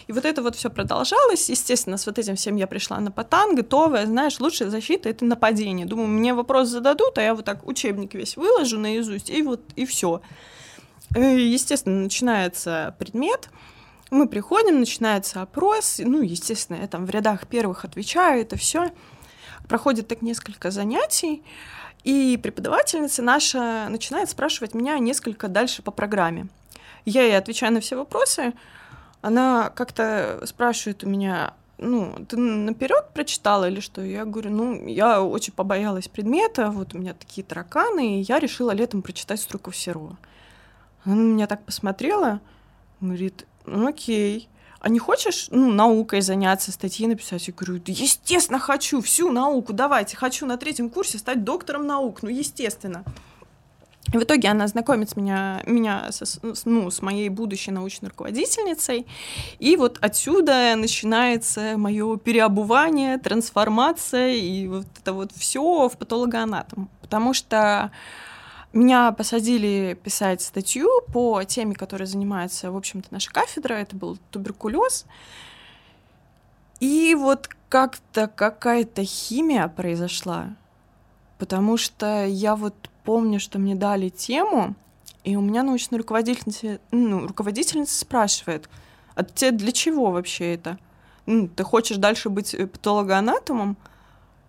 И 0.08 0.14
вот 0.14 0.26
это 0.26 0.42
вот 0.42 0.56
все 0.56 0.70
продолжалось, 0.70 1.50
естественно, 1.50 1.98
с 1.98 2.06
вот 2.06 2.18
этим 2.18 2.36
всем 2.36 2.56
я 2.56 2.68
пришла 2.68 3.00
на 3.00 3.12
потан, 3.12 3.56
готовая, 3.56 4.07
знаешь, 4.08 4.40
лучшая 4.40 4.70
защита— 4.70 5.10
это 5.10 5.26
нападение. 5.26 5.86
Думаю, 5.86 6.08
мне 6.08 6.34
вопрос 6.34 6.70
зададут, 6.70 7.18
а 7.18 7.22
я 7.22 7.36
вот 7.36 7.46
так 7.46 7.68
учебник 7.68 8.14
весь 8.14 8.38
выложу 8.38 8.80
наизусть, 8.80 9.30
и 9.30 9.42
вот, 9.42 9.62
и 9.76 9.86
все. 9.86 10.22
Естественно, 11.16 12.02
начинается 12.02 12.96
предмет, 13.00 13.50
мы 14.10 14.28
приходим, 14.28 14.80
начинается 14.80 15.42
опрос, 15.42 16.00
ну, 16.04 16.22
естественно, 16.22 16.78
я 16.78 16.88
там 16.88 17.06
в 17.06 17.10
рядах 17.10 17.48
первых 17.48 17.86
отвечаю, 17.86 18.42
это 18.42 18.58
все. 18.58 18.92
Проходит 19.68 20.08
так 20.08 20.22
несколько 20.22 20.72
занятий, 20.72 21.44
и 22.04 22.40
преподавательница 22.42 23.22
наша 23.22 23.88
начинает 23.90 24.30
спрашивать 24.30 24.74
меня 24.74 24.98
несколько 24.98 25.50
дальше 25.50 25.82
по 25.82 25.92
программе. 25.92 26.48
Я 27.06 27.24
ей 27.24 27.38
отвечаю 27.38 27.74
на 27.74 27.82
все 27.82 27.98
вопросы, 27.98 28.54
она 29.22 29.70
как-то 29.76 30.42
спрашивает 30.46 31.04
у 31.04 31.10
меня, 31.10 31.54
ну, 31.78 32.26
ты 32.28 32.38
наперед 32.38 33.10
прочитала 33.14 33.70
или 33.70 33.80
что? 33.80 34.02
Я 34.02 34.26
говорю, 34.26 34.50
ну, 34.52 34.88
я 34.88 35.22
очень 35.22 35.54
побоялась 35.54 36.08
предмета, 36.08 36.72
вот 36.72 36.96
у 36.96 36.98
меня 36.98 37.14
такие 37.14 37.46
тараканы, 37.46 38.20
и 38.20 38.24
я 38.24 38.40
решила 38.40 38.72
летом 38.72 39.02
прочитать 39.02 39.40
Струков 39.40 39.76
Серова. 39.76 40.18
Она 41.04 41.16
на 41.16 41.22
меня 41.22 41.48
так 41.48 41.64
посмотрела, 41.64 42.42
говорит, 43.00 43.46
ну, 43.66 43.88
окей. 43.88 44.50
А 44.80 44.90
не 44.90 45.00
хочешь, 45.00 45.48
ну, 45.52 45.72
наукой 45.72 46.22
заняться, 46.22 46.72
статьи 46.72 47.08
написать? 47.08 47.48
Я 47.48 47.54
говорю, 47.54 47.82
да 47.86 47.92
естественно 47.92 48.60
хочу, 48.60 49.02
всю 49.02 49.32
науку 49.32 49.74
давайте, 49.74 50.16
хочу 50.16 50.46
на 50.46 50.58
третьем 50.58 50.90
курсе 50.90 51.18
стать 51.18 51.44
доктором 51.44 51.86
наук, 51.86 52.24
ну, 52.24 52.30
естественно. 52.30 53.04
В 54.14 54.24
итоге 54.24 54.50
она 54.50 54.68
знакомит 54.68 55.16
меня, 55.18 55.62
меня 55.66 56.12
со, 56.12 56.26
ну, 56.66 56.90
с 56.90 57.02
моей 57.02 57.30
будущей 57.30 57.72
научной 57.72 58.10
руководительницей. 58.10 59.06
И 59.60 59.76
вот 59.76 59.98
отсюда 60.02 60.76
начинается 60.76 61.78
мое 61.78 62.18
переобувание, 62.18 63.18
трансформация 63.18 64.30
и 64.30 64.68
вот 64.68 64.88
это 65.02 65.14
вот 65.14 65.32
все 65.34 65.90
в 65.90 65.98
патологоанатом. 65.98 66.90
Потому 67.02 67.34
что 67.34 67.92
меня 68.72 69.12
посадили 69.12 69.98
писать 70.02 70.42
статью 70.42 70.90
по 71.12 71.44
теме, 71.44 71.76
которой 71.76 72.06
занимается, 72.06 72.72
в 72.72 72.78
общем-то, 72.78 73.10
наша 73.12 73.32
кафедра. 73.32 73.74
Это 73.74 73.96
был 73.96 74.18
туберкулез. 74.32 75.06
И 76.80 77.16
вот 77.16 77.50
как-то 77.70 78.28
какая-то 78.28 79.04
химия 79.04 79.68
произошла, 79.68 80.56
потому 81.40 81.76
что 81.76 82.26
я 82.26 82.56
вот 82.56 82.76
помню, 83.08 83.40
что 83.40 83.58
мне 83.58 83.74
дали 83.74 84.10
тему, 84.10 84.76
и 85.24 85.38
у 85.38 85.42
меня 85.42 85.64
научная 85.64 85.98
руководительница, 85.98 86.82
ну, 86.92 87.26
руководительница 87.26 87.98
спрашивает, 87.98 88.70
а 89.16 89.24
тебе 89.24 89.52
для 89.52 89.72
чего 89.72 90.12
вообще 90.12 90.56
это? 90.56 90.78
Ну, 91.26 91.48
ты 91.48 91.64
хочешь 91.64 91.96
дальше 91.96 92.28
быть 92.30 92.54
э, 92.54 92.68
патологоанатомом? 92.68 93.78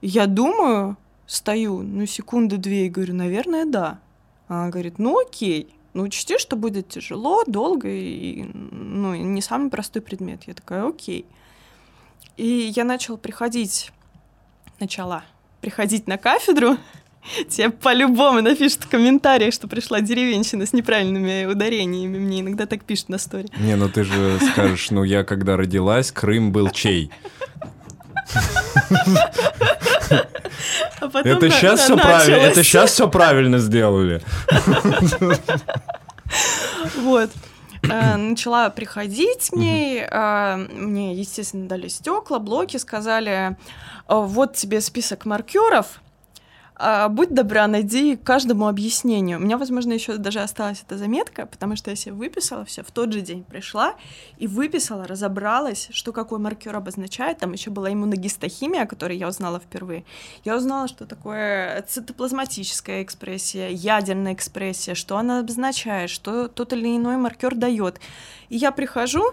Я 0.03 0.27
думаю, 0.27 0.97
стою, 1.29 1.83
ну, 1.83 2.05
секунды 2.05 2.57
две, 2.57 2.87
и 2.87 2.91
говорю, 2.91 3.15
наверное, 3.15 3.65
да. 3.65 4.00
Она 4.49 4.71
говорит, 4.71 4.99
ну, 4.99 5.21
окей, 5.21 5.73
ну, 5.95 6.03
учти, 6.03 6.37
что 6.37 6.57
будет 6.57 6.88
тяжело, 6.88 7.45
долго, 7.47 7.88
и, 7.88 8.43
ну, 8.43 9.15
не 9.15 9.41
самый 9.41 9.71
простой 9.71 10.03
предмет. 10.03 10.49
Я 10.49 10.55
такая, 10.55 10.85
окей. 10.85 11.27
И 12.37 12.73
я 12.75 12.83
начала 12.83 13.19
приходить, 13.19 13.93
начала 14.81 15.23
приходить 15.61 16.09
на 16.09 16.19
кафедру, 16.19 16.77
Тебе 17.48 17.70
по-любому 17.70 18.40
напишут 18.40 18.84
в 18.84 18.88
комментариях, 18.88 19.52
что 19.52 19.68
пришла 19.68 20.00
деревенщина 20.00 20.66
с 20.66 20.72
неправильными 20.72 21.44
ударениями. 21.44 22.18
Мне 22.18 22.40
иногда 22.40 22.66
так 22.66 22.84
пишут 22.84 23.10
на 23.10 23.18
сторе. 23.18 23.48
Не, 23.58 23.76
ну 23.76 23.88
ты 23.88 24.04
же 24.04 24.38
скажешь, 24.52 24.90
ну 24.90 25.04
я 25.04 25.25
когда 25.25 25.56
родилась, 25.56 26.10
Крым 26.10 26.52
был 26.52 26.70
чей? 26.70 27.10
А 31.00 31.20
это 31.25 31.50
сейчас 31.50 31.80
все 31.80 31.96
правильно, 31.96 32.37
это 32.37 32.64
сейчас 32.64 32.92
все 32.92 33.08
правильно 33.08 33.58
сделали. 33.58 34.22
Вот. 36.96 37.30
Э, 37.82 38.16
начала 38.16 38.70
приходить 38.70 39.50
к 39.50 39.52
ней, 39.54 40.02
э, 40.02 40.56
мне, 40.56 41.14
естественно, 41.14 41.68
дали 41.68 41.88
стекла, 41.88 42.38
блоки, 42.38 42.76
сказали, 42.76 43.56
вот 44.08 44.54
тебе 44.54 44.80
список 44.80 45.25
маркеров, 45.25 46.00
а, 46.80 47.08
будь 47.08 47.35
добра, 47.35 47.66
найди 47.66 48.16
каждому 48.16 48.68
объяснению. 48.68 49.38
У 49.38 49.40
меня, 49.40 49.58
возможно, 49.58 49.92
еще 49.92 50.16
даже 50.16 50.38
осталась 50.38 50.85
эта 50.87 50.97
заметка, 50.97 51.44
потому 51.47 51.75
что 51.75 51.90
я 51.90 51.97
себе 51.97 52.12
выписала 52.14 52.64
все, 52.64 52.85
в 52.85 52.92
тот 52.92 53.12
же 53.12 53.20
день 53.20 53.42
пришла 53.42 53.97
и 54.38 54.47
выписала, 54.47 55.04
разобралась, 55.04 55.88
что 55.90 56.12
какой 56.12 56.38
маркер 56.38 56.76
обозначает. 56.76 57.38
Там 57.38 57.52
еще 57.52 57.70
была 57.70 57.92
иммуногистохимия, 57.92 58.82
о 58.82 58.87
которой 58.87 59.16
я 59.16 59.26
узнала 59.26 59.58
впервые. 59.58 60.04
Я 60.44 60.56
узнала, 60.56 60.87
что 60.87 61.04
такое 61.04 61.82
цитоплазматическая 61.82 63.02
экспрессия, 63.02 63.70
ядерная 63.70 64.35
экспрессия, 64.35 64.94
что 64.94 65.16
она 65.16 65.40
обозначает, 65.40 66.11
что 66.11 66.47
тот 66.47 66.73
или 66.73 66.97
иной 66.97 67.16
маркер 67.16 67.56
дает. 67.56 67.99
И 68.50 68.56
я 68.56 68.70
прихожу, 68.70 69.25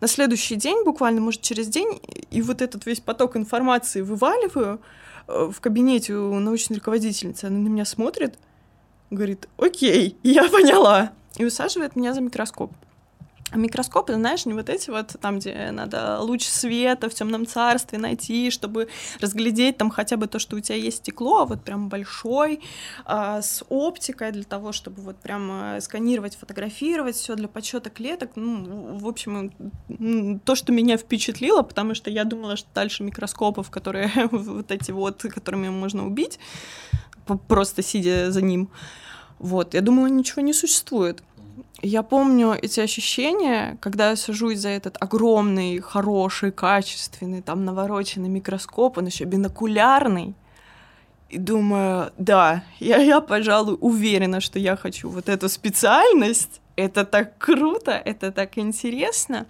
на 0.00 0.08
следующий 0.08 0.56
день, 0.56 0.84
буквально, 0.84 1.20
может, 1.20 1.42
через 1.42 1.68
день, 1.68 2.00
и 2.30 2.42
вот 2.42 2.60
этот 2.60 2.86
весь 2.86 3.00
поток 3.00 3.36
информации 3.36 4.00
вываливаю, 4.00 4.80
в 5.28 5.60
кабинете 5.60 6.14
у 6.14 6.38
научной 6.38 6.76
руководительницы, 6.76 7.44
она 7.44 7.58
на 7.58 7.68
меня 7.68 7.84
смотрит, 7.84 8.38
говорит, 9.10 9.48
окей, 9.58 10.16
я 10.22 10.44
поняла, 10.48 11.12
и 11.36 11.44
усаживает 11.44 11.96
меня 11.96 12.14
за 12.14 12.20
микроскоп. 12.20 12.72
Микроскопы, 13.54 14.14
знаешь, 14.14 14.44
не 14.44 14.52
вот 14.52 14.68
эти 14.68 14.90
вот, 14.90 15.16
там, 15.20 15.38
где 15.38 15.70
надо 15.70 16.20
луч 16.20 16.44
света 16.44 17.08
в 17.08 17.14
темном 17.14 17.46
царстве 17.46 17.98
найти, 17.98 18.50
чтобы 18.50 18.88
разглядеть 19.20 19.78
там 19.78 19.90
хотя 19.90 20.16
бы 20.16 20.26
то, 20.26 20.38
что 20.38 20.56
у 20.56 20.60
тебя 20.60 20.76
есть 20.76 20.98
стекло, 20.98 21.42
а 21.42 21.44
вот 21.46 21.62
прям 21.62 21.88
большой, 21.88 22.60
а, 23.06 23.40
с 23.40 23.64
оптикой 23.70 24.32
для 24.32 24.44
того, 24.44 24.72
чтобы 24.72 25.00
вот 25.00 25.16
прям 25.16 25.48
а, 25.50 25.80
сканировать, 25.80 26.36
фотографировать 26.36 27.16
все 27.16 27.36
для 27.36 27.48
подсчета 27.48 27.88
клеток. 27.88 28.32
Ну, 28.34 28.98
в 28.98 29.06
общем, 29.06 29.52
то, 30.44 30.54
что 30.54 30.72
меня 30.72 30.98
впечатлило, 30.98 31.62
потому 31.62 31.94
что 31.94 32.10
я 32.10 32.24
думала, 32.24 32.56
что 32.56 32.68
дальше 32.74 33.02
микроскопов, 33.02 33.70
которые 33.70 34.10
вот 34.30 34.70
эти 34.70 34.90
вот, 34.90 35.22
которыми 35.22 35.70
можно 35.70 36.06
убить, 36.06 36.38
просто 37.46 37.82
сидя 37.82 38.30
за 38.30 38.42
ним. 38.42 38.68
Вот, 39.38 39.74
я 39.74 39.80
думала, 39.80 40.06
ничего 40.06 40.42
не 40.42 40.52
существует. 40.52 41.22
Я 41.80 42.02
помню 42.02 42.58
эти 42.60 42.80
ощущения, 42.80 43.78
когда 43.80 44.10
я 44.10 44.16
сажусь 44.16 44.58
за 44.58 44.68
этот 44.70 44.96
огромный, 45.00 45.78
хороший, 45.78 46.50
качественный, 46.50 47.40
там 47.40 47.64
навороченный 47.64 48.28
микроскоп, 48.28 48.98
он 48.98 49.06
еще 49.06 49.24
бинокулярный. 49.24 50.34
И 51.28 51.38
думаю, 51.38 52.10
да, 52.18 52.64
я, 52.80 52.96
я, 52.96 53.20
пожалуй, 53.20 53.76
уверена, 53.80 54.40
что 54.40 54.58
я 54.58 54.76
хочу 54.76 55.08
вот 55.08 55.28
эту 55.28 55.48
специальность. 55.48 56.60
Это 56.78 57.04
так 57.04 57.36
круто, 57.38 57.90
это 57.90 58.30
так 58.30 58.56
интересно. 58.56 59.46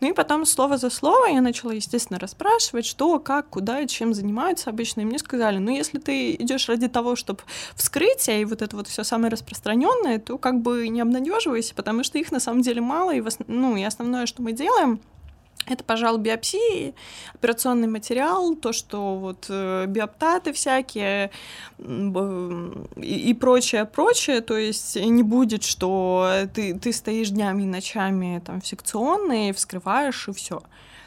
Ну 0.00 0.10
и 0.10 0.12
потом 0.12 0.44
слово 0.44 0.78
за 0.78 0.90
слово 0.90 1.26
я 1.26 1.40
начала, 1.40 1.70
естественно, 1.70 2.18
расспрашивать, 2.18 2.86
что, 2.86 3.20
как, 3.20 3.50
куда 3.50 3.78
и 3.78 3.86
чем 3.86 4.12
занимаются 4.12 4.68
обычно. 4.68 5.02
И 5.02 5.04
мне 5.04 5.20
сказали, 5.20 5.58
ну 5.58 5.70
если 5.70 5.98
ты 5.98 6.32
идешь 6.34 6.68
ради 6.68 6.88
того, 6.88 7.14
чтобы 7.14 7.38
вскрытие 7.76 8.42
и 8.42 8.44
вот 8.44 8.62
это 8.62 8.74
вот 8.74 8.88
все 8.88 9.04
самое 9.04 9.30
распространенное, 9.30 10.18
то 10.18 10.38
как 10.38 10.60
бы 10.60 10.88
не 10.88 11.00
обнадеживайся, 11.00 11.72
потому 11.76 12.02
что 12.02 12.18
их 12.18 12.32
на 12.32 12.40
самом 12.40 12.62
деле 12.62 12.80
мало, 12.80 13.14
и, 13.14 13.22
ну, 13.46 13.76
и 13.76 13.84
основное, 13.84 14.26
что 14.26 14.42
мы 14.42 14.50
делаем— 14.50 14.98
это, 15.66 15.84
пожалуй, 15.84 16.20
биопсии, 16.20 16.94
операционный 17.34 17.86
материал, 17.86 18.56
то, 18.56 18.72
что 18.72 19.16
вот 19.16 19.46
э, 19.48 19.86
биоптаты 19.86 20.52
всякие 20.52 21.30
и, 21.78 23.36
прочее, 23.40 23.84
прочее. 23.84 24.40
То 24.40 24.56
есть 24.56 24.96
не 24.96 25.22
будет, 25.22 25.62
что 25.62 26.46
ты, 26.52 26.76
ты 26.76 26.92
стоишь 26.92 27.30
днями 27.30 27.62
и 27.62 27.66
ночами 27.66 28.42
там 28.44 28.60
в 28.60 28.66
секционной, 28.66 29.52
вскрываешь 29.52 30.28
и 30.28 30.32
все. 30.32 30.62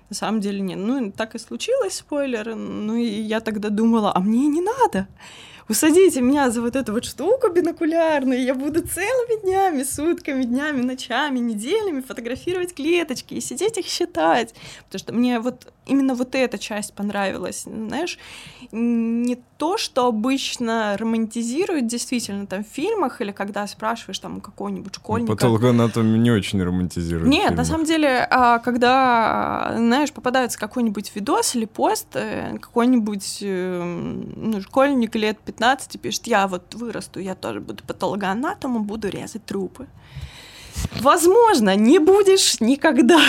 На 0.09 0.15
самом 0.15 0.39
деле 0.39 0.61
нет. 0.61 0.77
Ну, 0.77 1.11
так 1.11 1.35
и 1.35 1.39
случилось, 1.39 1.95
спойлер. 1.95 2.55
Ну, 2.55 2.95
и 2.95 3.05
я 3.05 3.41
тогда 3.41 3.69
думала, 3.69 4.11
а 4.15 4.19
мне 4.19 4.47
не 4.47 4.61
надо 4.61 5.07
усадите 5.67 6.22
меня 6.22 6.50
за 6.51 6.62
вот 6.62 6.75
эту 6.75 6.93
вот 6.93 7.05
штуку 7.05 7.50
бинокулярную, 7.50 8.41
я 8.43 8.53
буду 8.53 8.81
целыми 8.81 9.41
днями, 9.41 9.84
сутками, 9.84 10.43
днями, 10.43 10.81
ночами, 10.81 11.39
неделями 11.39 12.01
фотографировать 12.01 12.74
клеточки 12.74 13.34
и 13.34 13.41
сидеть 13.41 13.77
их 13.77 13.86
считать. 13.86 14.53
Потому 14.86 15.00
что 15.00 15.13
мне 15.13 15.39
вот 15.39 15.72
именно 15.85 16.15
вот 16.15 16.35
эта 16.35 16.57
часть 16.57 16.93
понравилась, 16.93 17.63
знаешь, 17.63 18.17
не 18.71 19.37
то, 19.57 19.77
что 19.77 20.07
обычно 20.07 20.97
романтизируют 20.97 21.87
действительно 21.87 22.45
там 22.45 22.63
в 22.63 22.67
фильмах 22.67 23.21
или 23.21 23.31
когда 23.31 23.65
спрашиваешь 23.67 24.19
там 24.19 24.41
какого-нибудь 24.41 24.93
ну, 24.95 25.01
школьника. 25.01 25.33
Патологоанатомию 25.33 26.19
не 26.19 26.31
очень 26.31 26.61
романтизируют. 26.61 27.29
Нет, 27.29 27.55
на 27.55 27.63
самом 27.63 27.85
деле, 27.85 28.27
а, 28.29 28.59
когда, 28.59 29.73
знаешь, 29.77 30.11
попадается 30.11 30.59
какой-нибудь 30.59 31.11
видос 31.15 31.55
или 31.55 31.65
пост, 31.65 32.07
э, 32.15 32.57
какой-нибудь 32.59 33.39
э, 33.41 33.83
ну, 34.35 34.61
школьник 34.61 35.15
лет 35.15 35.39
15 35.39 36.01
пишет, 36.01 36.27
я 36.27 36.47
вот 36.47 36.73
вырасту, 36.75 37.19
я 37.19 37.35
тоже 37.35 37.61
буду 37.61 37.83
патологоанатомом, 37.85 38.83
буду 38.83 39.09
резать 39.09 39.45
трупы. 39.45 39.87
Возможно, 40.99 41.75
не 41.75 41.99
будешь 41.99 42.59
никогда. 42.59 43.21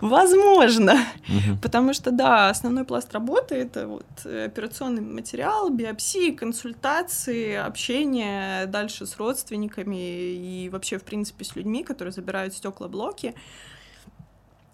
Возможно. 0.00 0.94
Угу. 1.28 1.58
Потому 1.62 1.92
что, 1.92 2.10
да, 2.10 2.48
основной 2.48 2.84
пласт 2.84 3.12
работы— 3.12 3.54
это 3.56 3.86
вот 3.86 4.06
операционный 4.24 5.02
материал, 5.02 5.70
биопсии, 5.70 6.30
консультации, 6.32 7.54
общение 7.54 8.66
дальше 8.66 9.06
с 9.06 9.16
родственниками 9.16 9.96
и 9.96 10.68
вообще, 10.68 10.98
в 10.98 11.04
принципе, 11.04 11.44
с 11.44 11.56
людьми, 11.56 11.84
которые 11.84 12.12
забирают 12.12 12.54
стеклоблоки. 12.54 13.34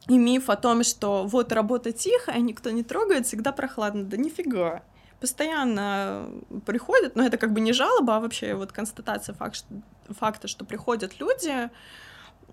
И 0.08 0.18
миф 0.18 0.50
о 0.50 0.56
том, 0.56 0.84
что 0.84 1.24
вот 1.24 1.52
работа 1.52 1.92
тихая, 1.92 2.40
никто 2.40 2.70
не 2.70 2.82
трогает, 2.82 3.26
всегда 3.26 3.52
прохладно. 3.52 4.04
Да 4.04 4.16
нифига. 4.16 4.82
Постоянно 5.20 6.28
приходят, 6.66 7.16
но 7.16 7.24
это 7.24 7.38
как 7.38 7.52
бы 7.52 7.60
не 7.60 7.72
жалоба, 7.72 8.16
а 8.16 8.20
вообще 8.20 8.54
вот 8.54 8.72
констатация 8.72 9.34
факт, 9.34 9.64
факта, 10.10 10.48
что 10.48 10.66
приходят 10.66 11.18
люди, 11.18 11.70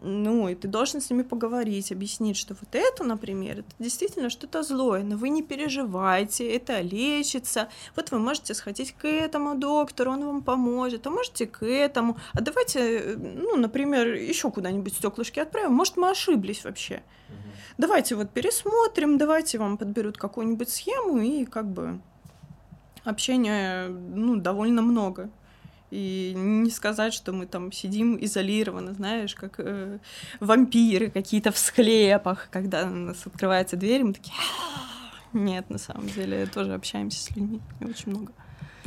ну, 0.02 0.50
и 0.50 0.56
ты 0.56 0.68
должен 0.68 1.00
с 1.00 1.12
ними 1.12 1.22
поговорить, 1.22 1.92
объяснить, 1.92 2.36
что 2.36 2.56
вот 2.56 2.74
это, 2.74 3.04
например, 3.04 3.60
это 3.60 3.70
действительно 3.78 4.32
что-то 4.32 4.64
злое, 4.64 5.04
но 5.04 5.16
вы 5.16 5.30
не 5.30 5.44
переживайте, 5.44 6.52
это 6.52 6.82
лечится. 6.82 7.70
Вот 7.96 8.10
вы 8.10 8.18
можете 8.18 8.56
сходить 8.56 8.94
к 8.94 9.08
этому 9.08 9.56
доктору, 9.56 10.12
он 10.12 10.26
вам 10.26 10.42
поможет, 10.42 11.06
а 11.06 11.12
можете 11.12 11.46
к 11.46 11.64
этому. 11.64 12.18
А 12.34 12.42
давайте, 12.42 13.16
ну, 13.16 13.58
например, 13.58 14.14
еще 14.14 14.50
куда-нибудь 14.50 14.96
стеклышки 14.96 15.40
отправим. 15.40 15.74
Может, 15.74 15.98
мы 15.98 16.10
ошиблись 16.10 16.64
вообще. 16.64 17.04
Угу. 17.30 17.38
Давайте 17.78 18.16
вот 18.16 18.32
пересмотрим, 18.32 19.20
давайте 19.20 19.60
вам 19.60 19.78
подберут 19.78 20.18
какую-нибудь 20.18 20.70
схему, 20.70 21.20
и 21.20 21.46
как 21.46 21.72
бы 21.72 22.02
общения, 23.04 23.88
ну, 23.88 24.38
довольно 24.38 24.82
много. 24.82 25.30
И 25.92 26.34
не 26.36 26.72
сказать, 26.72 27.14
что 27.14 27.34
мы 27.34 27.46
там 27.46 27.72
сидим 27.72 28.18
изолированно, 28.20 28.94
знаешь, 28.94 29.36
как 29.36 29.56
э, 29.60 30.00
вампиры 30.40 31.10
какие-то 31.10 31.52
в 31.52 31.58
склепах, 31.58 32.48
когда 32.50 32.84
у 32.84 32.90
нас 32.90 33.18
открывается 33.26 33.76
дверь, 33.76 34.04
мы 34.06 34.14
такие... 34.14 34.36
Нет, 35.34 35.70
на 35.70 35.78
самом 35.78 36.08
деле, 36.08 36.46
тоже 36.46 36.74
общаемся 36.74 37.22
с 37.22 37.30
людьми 37.36 37.62
очень 37.82 38.12
много. 38.12 38.32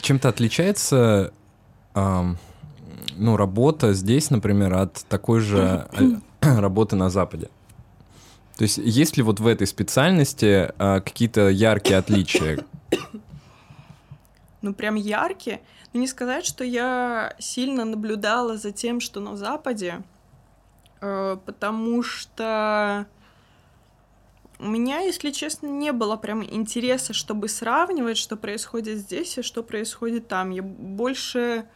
Чем-то 0.00 0.28
отличается 0.28 1.32
ну, 1.94 3.36
работа 3.36 3.92
здесь, 3.92 4.30
например, 4.30 4.74
от 4.74 5.04
такой 5.08 5.40
же 5.40 5.86
работы 6.40 6.96
на 6.96 7.10
Западе? 7.10 7.48
То 8.56 8.62
есть 8.62 8.78
есть 8.78 9.16
ли 9.16 9.22
вот 9.22 9.40
в 9.40 9.46
этой 9.46 9.66
специальности 9.66 10.72
э, 10.78 11.00
какие-то 11.00 11.48
яркие 11.48 11.98
отличия? 11.98 12.64
Ну, 14.62 14.72
прям 14.72 14.94
яркие? 14.94 15.60
Но 15.94 16.00
не 16.00 16.08
сказать, 16.08 16.44
что 16.44 16.64
я 16.64 17.34
сильно 17.38 17.84
наблюдала 17.84 18.56
за 18.56 18.72
тем, 18.72 18.98
что 18.98 19.20
на 19.20 19.36
Западе, 19.36 20.02
э, 21.00 21.36
потому 21.46 22.02
что 22.02 23.06
у 24.58 24.66
меня, 24.66 24.98
если 24.98 25.30
честно, 25.30 25.68
не 25.68 25.92
было 25.92 26.16
прям 26.16 26.42
интереса, 26.44 27.12
чтобы 27.12 27.48
сравнивать, 27.48 28.18
что 28.18 28.36
происходит 28.36 28.98
здесь 28.98 29.38
и 29.38 29.42
что 29.42 29.62
происходит 29.62 30.26
там. 30.26 30.50
Я 30.50 30.62
больше 30.62 31.66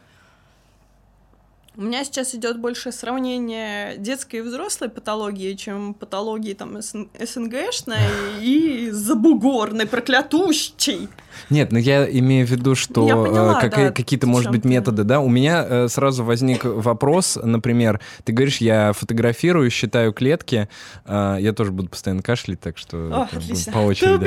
у 1.77 1.81
меня 1.81 2.03
сейчас 2.03 2.35
идет 2.35 2.59
больше 2.59 2.91
сравнение 2.91 3.97
детской 3.97 4.37
и 4.37 4.41
взрослой 4.41 4.89
патологии, 4.89 5.53
чем 5.53 5.93
патологии 5.93 6.53
там 6.53 6.81
СНГшной 6.81 7.97
и 8.41 8.89
забугорной, 8.91 9.85
проклятущей. 9.85 11.09
Нет, 11.49 11.71
но 11.71 11.77
ну 11.77 11.83
я 11.83 12.09
имею 12.09 12.45
в 12.45 12.49
виду, 12.49 12.75
что 12.75 13.07
поняла, 13.07 13.61
как, 13.61 13.75
да, 13.75 13.91
какие-то, 13.91 14.27
может 14.27 14.51
быть, 14.51 14.65
методы, 14.65 15.03
да? 15.03 15.19
У 15.19 15.29
меня 15.29 15.65
э, 15.67 15.87
сразу 15.87 16.23
возник 16.23 16.65
вопрос, 16.65 17.37
например, 17.41 18.01
ты 18.23 18.33
говоришь, 18.33 18.57
я 18.57 18.93
фотографирую, 18.93 19.69
считаю 19.69 20.11
клетки, 20.11 20.67
э, 21.05 21.37
я 21.39 21.53
тоже 21.53 21.71
буду 21.71 21.89
постоянно 21.89 22.21
кашлять, 22.21 22.59
так 22.59 22.77
что 22.77 22.97
О, 22.97 23.71
по 23.71 23.77
очереди. 23.79 24.25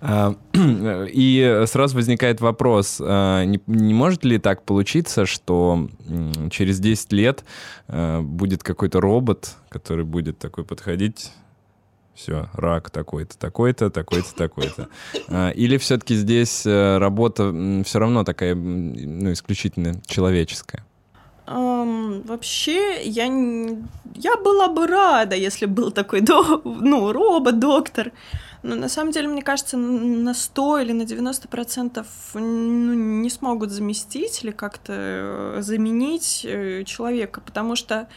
А, 0.00 0.34
и 1.12 1.64
сразу 1.66 1.96
возникает 1.96 2.40
вопрос, 2.40 3.00
а, 3.00 3.44
не, 3.44 3.60
может 3.66 4.24
ли 4.24 4.38
так 4.38 4.62
получиться, 4.62 5.26
что 5.26 5.88
через 6.50 6.78
10 6.78 7.12
лет 7.12 7.44
а, 7.88 8.20
будет 8.22 8.62
какой-то 8.62 9.00
робот, 9.00 9.56
который 9.68 10.04
будет 10.04 10.38
такой 10.38 10.64
подходить 10.64 11.32
все, 12.14 12.48
рак 12.54 12.90
такой-то, 12.90 13.36
такой-то, 13.36 13.90
такой-то, 13.90 14.34
такой-то. 14.34 14.88
Или 15.54 15.76
все-таки 15.76 16.14
здесь 16.14 16.64
э, 16.64 16.96
работа 16.96 17.82
все 17.84 17.98
равно 17.98 18.24
такая, 18.24 18.54
ну, 18.54 19.32
исключительно 19.32 20.00
человеческая? 20.06 20.85
Um, 21.46 22.26
вообще, 22.26 23.02
я, 23.04 23.26
я 24.14 24.36
была 24.36 24.68
бы 24.68 24.86
рада, 24.88 25.36
если 25.36 25.66
был 25.66 25.92
такой 25.92 26.20
до, 26.20 26.60
ну, 26.64 27.12
робот, 27.12 27.60
доктор. 27.60 28.12
Но 28.62 28.74
на 28.74 28.88
самом 28.88 29.12
деле, 29.12 29.28
мне 29.28 29.42
кажется, 29.42 29.76
на 29.76 30.34
100 30.34 30.78
или 30.80 30.92
на 30.92 31.04
90 31.04 31.46
процентов 31.46 32.06
ну, 32.34 32.94
не 32.94 33.30
смогут 33.30 33.70
заместить 33.70 34.42
или 34.42 34.50
как-то 34.50 34.92
э, 34.92 35.58
заменить 35.62 36.44
э, 36.44 36.82
человека, 36.84 37.40
потому 37.40 37.76
что 37.76 38.08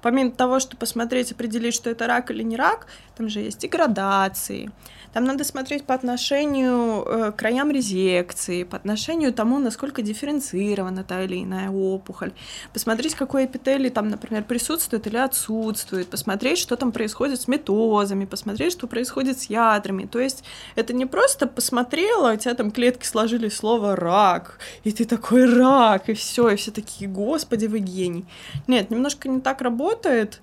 помимо 0.00 0.30
того, 0.30 0.60
что 0.60 0.78
посмотреть, 0.78 1.32
определить, 1.32 1.74
что 1.74 1.90
это 1.90 2.06
рак 2.06 2.30
или 2.30 2.42
не 2.42 2.56
рак, 2.56 2.86
там 3.18 3.28
же 3.28 3.40
есть 3.40 3.64
и 3.64 3.68
градации, 3.68 4.70
там 5.12 5.24
надо 5.24 5.44
смотреть 5.44 5.84
по 5.84 5.94
отношению 5.94 7.04
э, 7.06 7.32
к 7.32 7.36
краям 7.36 7.70
резекции, 7.70 8.64
по 8.64 8.76
отношению 8.76 9.32
тому, 9.32 9.58
насколько 9.58 10.02
дифференцирована 10.02 11.04
та 11.04 11.22
или 11.24 11.42
иная 11.42 11.70
опухоль, 11.70 12.32
посмотреть, 12.72 13.14
какой 13.14 13.46
эпителий 13.46 13.90
там, 13.90 14.08
например, 14.08 14.44
присутствует 14.44 15.06
или 15.06 15.16
отсутствует, 15.16 16.08
посмотреть, 16.08 16.58
что 16.58 16.76
там 16.76 16.92
происходит 16.92 17.40
с 17.40 17.48
метозами, 17.48 18.24
посмотреть, 18.24 18.72
что 18.72 18.86
происходит 18.86 19.40
с 19.40 19.44
ядрами. 19.44 20.06
То 20.06 20.20
есть 20.20 20.44
это 20.74 20.92
не 20.92 21.06
просто 21.06 21.46
посмотрела, 21.46 22.32
у 22.32 22.36
тебя 22.36 22.54
там 22.54 22.70
клетки 22.70 23.06
сложили 23.06 23.48
слово 23.48 23.96
«рак», 23.96 24.58
и 24.84 24.92
ты 24.92 25.04
такой 25.04 25.52
«рак», 25.52 26.08
и 26.08 26.14
все, 26.14 26.50
и 26.50 26.56
все 26.56 26.70
такие 26.70 27.10
«господи, 27.10 27.66
вы 27.66 27.78
гений». 27.78 28.26
Нет, 28.66 28.90
немножко 28.90 29.28
не 29.28 29.40
так 29.40 29.62
работает. 29.62 30.40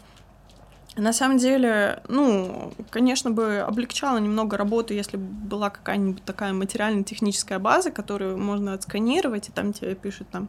На 0.97 1.11
самом 1.11 1.37
деле, 1.37 2.01
ну, 2.07 2.73
конечно 2.89 3.29
бы 3.29 3.59
облегчало 3.59 4.17
немного 4.17 4.55
работу, 4.55 4.93
если 4.93 5.17
бы 5.17 5.23
была 5.23 5.69
какая-нибудь 5.69 6.23
такая 6.23 6.53
материально-техническая 6.53 7.59
база, 7.59 7.91
которую 7.91 8.37
можно 8.37 8.73
отсканировать, 8.73 9.49
и 9.49 9.51
там 9.51 9.73
тебе 9.73 9.95
пишут, 9.95 10.29
там, 10.29 10.47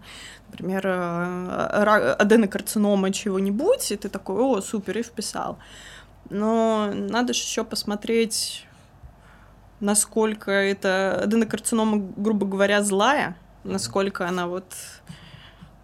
например, 0.49 0.87
э, 0.87 2.15
аденокарцинома 2.19 3.13
чего-нибудь, 3.13 3.91
и 3.91 3.97
ты 3.97 4.09
такой, 4.09 4.37
о, 4.37 4.61
супер, 4.61 4.99
и 4.99 5.03
вписал. 5.03 5.59
Но 6.31 6.93
надо 6.93 7.35
же 7.35 7.41
еще 7.41 7.65
посмотреть 7.65 8.67
насколько 9.81 10.51
это 10.51 11.21
аденокарцинома, 11.23 12.13
грубо 12.17 12.47
говоря, 12.47 12.83
злая, 12.83 13.37
насколько 13.65 14.27
она 14.27 14.47
вот 14.47 14.73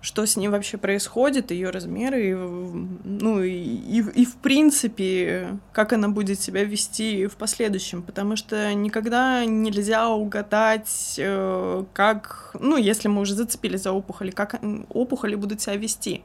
что 0.02 0.26
с 0.26 0.36
ней 0.36 0.48
вообще 0.48 0.78
происходит, 0.78 1.52
ее 1.52 1.70
размеры, 1.70 2.30
и, 2.30 2.34
ну 2.34 3.40
и, 3.40 3.52
и, 3.52 3.98
и 4.00 4.24
в 4.26 4.34
принципе, 4.34 5.56
как 5.72 5.92
она 5.92 6.08
будет 6.08 6.40
себя 6.40 6.64
вести 6.64 7.28
в 7.28 7.36
последующем, 7.36 8.02
потому 8.02 8.34
что 8.34 8.74
никогда 8.74 9.44
нельзя 9.44 10.08
угадать, 10.08 11.14
э, 11.18 11.84
как, 11.92 12.56
ну, 12.58 12.76
если 12.76 13.06
мы 13.06 13.20
уже 13.20 13.34
зацепились 13.36 13.82
за 13.82 13.92
опухоли, 13.92 14.32
как 14.32 14.60
опухоли 14.88 15.36
будут 15.36 15.60
себя 15.60 15.76
вести. 15.76 16.22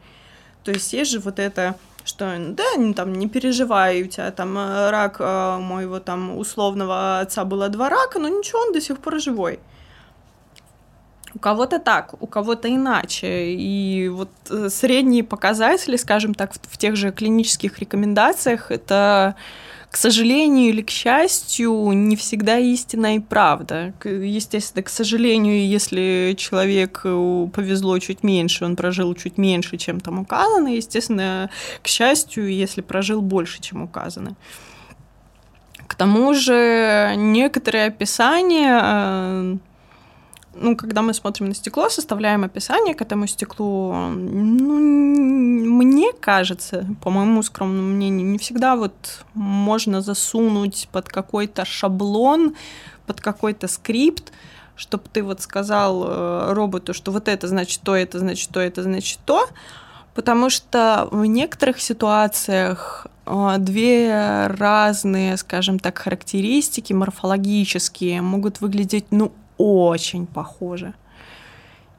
То 0.63 0.71
есть 0.71 0.91
есть 0.91 1.11
же 1.11 1.19
вот 1.19 1.37
это, 1.37 1.75
что, 2.03 2.35
да, 2.49 2.63
ну, 2.77 2.95
там, 2.95 3.13
не 3.13 3.29
переживай, 3.29 4.01
у 4.01 4.07
тебя 4.07 4.31
там 4.31 4.57
э, 4.57 4.89
рак 4.89 5.17
э, 5.19 5.57
моего 5.59 5.99
там 5.99 6.35
условного 6.35 7.19
отца 7.19 7.45
было 7.45 7.69
два 7.69 7.89
рака, 7.89 8.17
но 8.17 8.27
ничего, 8.27 8.59
он 8.61 8.73
до 8.73 8.81
сих 8.81 8.97
пор 8.97 9.19
живой. 9.19 9.59
У 11.37 11.39
кого-то 11.39 11.77
так, 11.77 12.15
у 12.19 12.25
кого-то 12.25 12.67
иначе. 12.67 13.53
И 13.53 14.09
вот 14.09 14.31
э, 14.49 14.69
средние 14.71 15.23
показатели, 15.23 15.95
скажем 15.95 16.33
так, 16.33 16.53
в, 16.53 16.59
в 16.67 16.77
тех 16.79 16.95
же 16.95 17.11
клинических 17.11 17.77
рекомендациях, 17.77 18.71
это, 18.71 19.35
к 19.91 19.97
сожалению 19.97 20.69
или 20.69 20.81
к 20.81 20.89
счастью, 20.89 21.91
не 21.91 22.15
всегда 22.15 22.57
истина 22.57 23.17
и 23.17 23.19
правда. 23.19 23.93
Естественно, 24.03 24.81
к 24.81 24.89
сожалению, 24.89 25.67
если 25.67 26.33
человек 26.35 27.01
э, 27.03 27.47
повезло 27.53 27.99
чуть 27.99 28.23
меньше, 28.23 28.65
он 28.65 28.75
прожил 28.75 29.13
чуть 29.13 29.37
меньше, 29.37 29.77
чем 29.77 29.99
там 29.99 30.17
указано, 30.17 30.69
естественно, 30.69 31.51
к 31.83 31.87
счастью, 31.87 32.51
если 32.51 32.81
прожил 32.81 33.21
больше, 33.21 33.61
чем 33.61 33.83
указано. 33.83 34.35
К 35.85 35.93
тому 35.93 36.33
же 36.33 37.13
некоторые 37.15 37.85
описания 37.85 38.79
э, 38.81 39.57
ну, 40.59 40.75
когда 40.75 41.01
мы 41.01 41.13
смотрим 41.13 41.47
на 41.47 41.55
стекло, 41.55 41.89
составляем 41.89 42.43
описание 42.43 42.95
к 42.95 43.01
этому 43.01 43.27
стеклу, 43.27 43.93
ну, 43.93 44.79
мне 45.77 46.13
кажется, 46.13 46.85
по 47.01 47.09
моему 47.09 47.43
скромному 47.43 47.93
мнению, 47.95 48.27
не 48.27 48.37
всегда 48.37 48.75
вот 48.75 49.25
можно 49.33 50.01
засунуть 50.01 50.89
под 50.91 51.09
какой-то 51.09 51.65
шаблон, 51.65 52.55
под 53.05 53.21
какой-то 53.21 53.67
скрипт, 53.67 54.31
чтобы 54.75 55.03
ты 55.11 55.23
вот 55.23 55.41
сказал 55.41 56.05
э, 56.05 56.53
роботу, 56.53 56.93
что 56.93 57.11
вот 57.11 57.27
это 57.27 57.47
значит 57.47 57.81
то, 57.81 57.95
это 57.95 58.19
значит 58.19 58.49
то, 58.51 58.59
это 58.59 58.83
значит 58.83 59.19
то, 59.25 59.47
потому 60.13 60.49
что 60.49 61.07
в 61.11 61.25
некоторых 61.25 61.81
ситуациях 61.81 63.07
э, 63.25 63.55
две 63.57 64.47
разные, 64.47 65.35
скажем 65.37 65.79
так, 65.79 65.97
характеристики 65.97 66.93
морфологические 66.93 68.21
могут 68.21 68.61
выглядеть, 68.61 69.05
ну, 69.11 69.31
очень 69.57 70.25
похоже. 70.27 70.93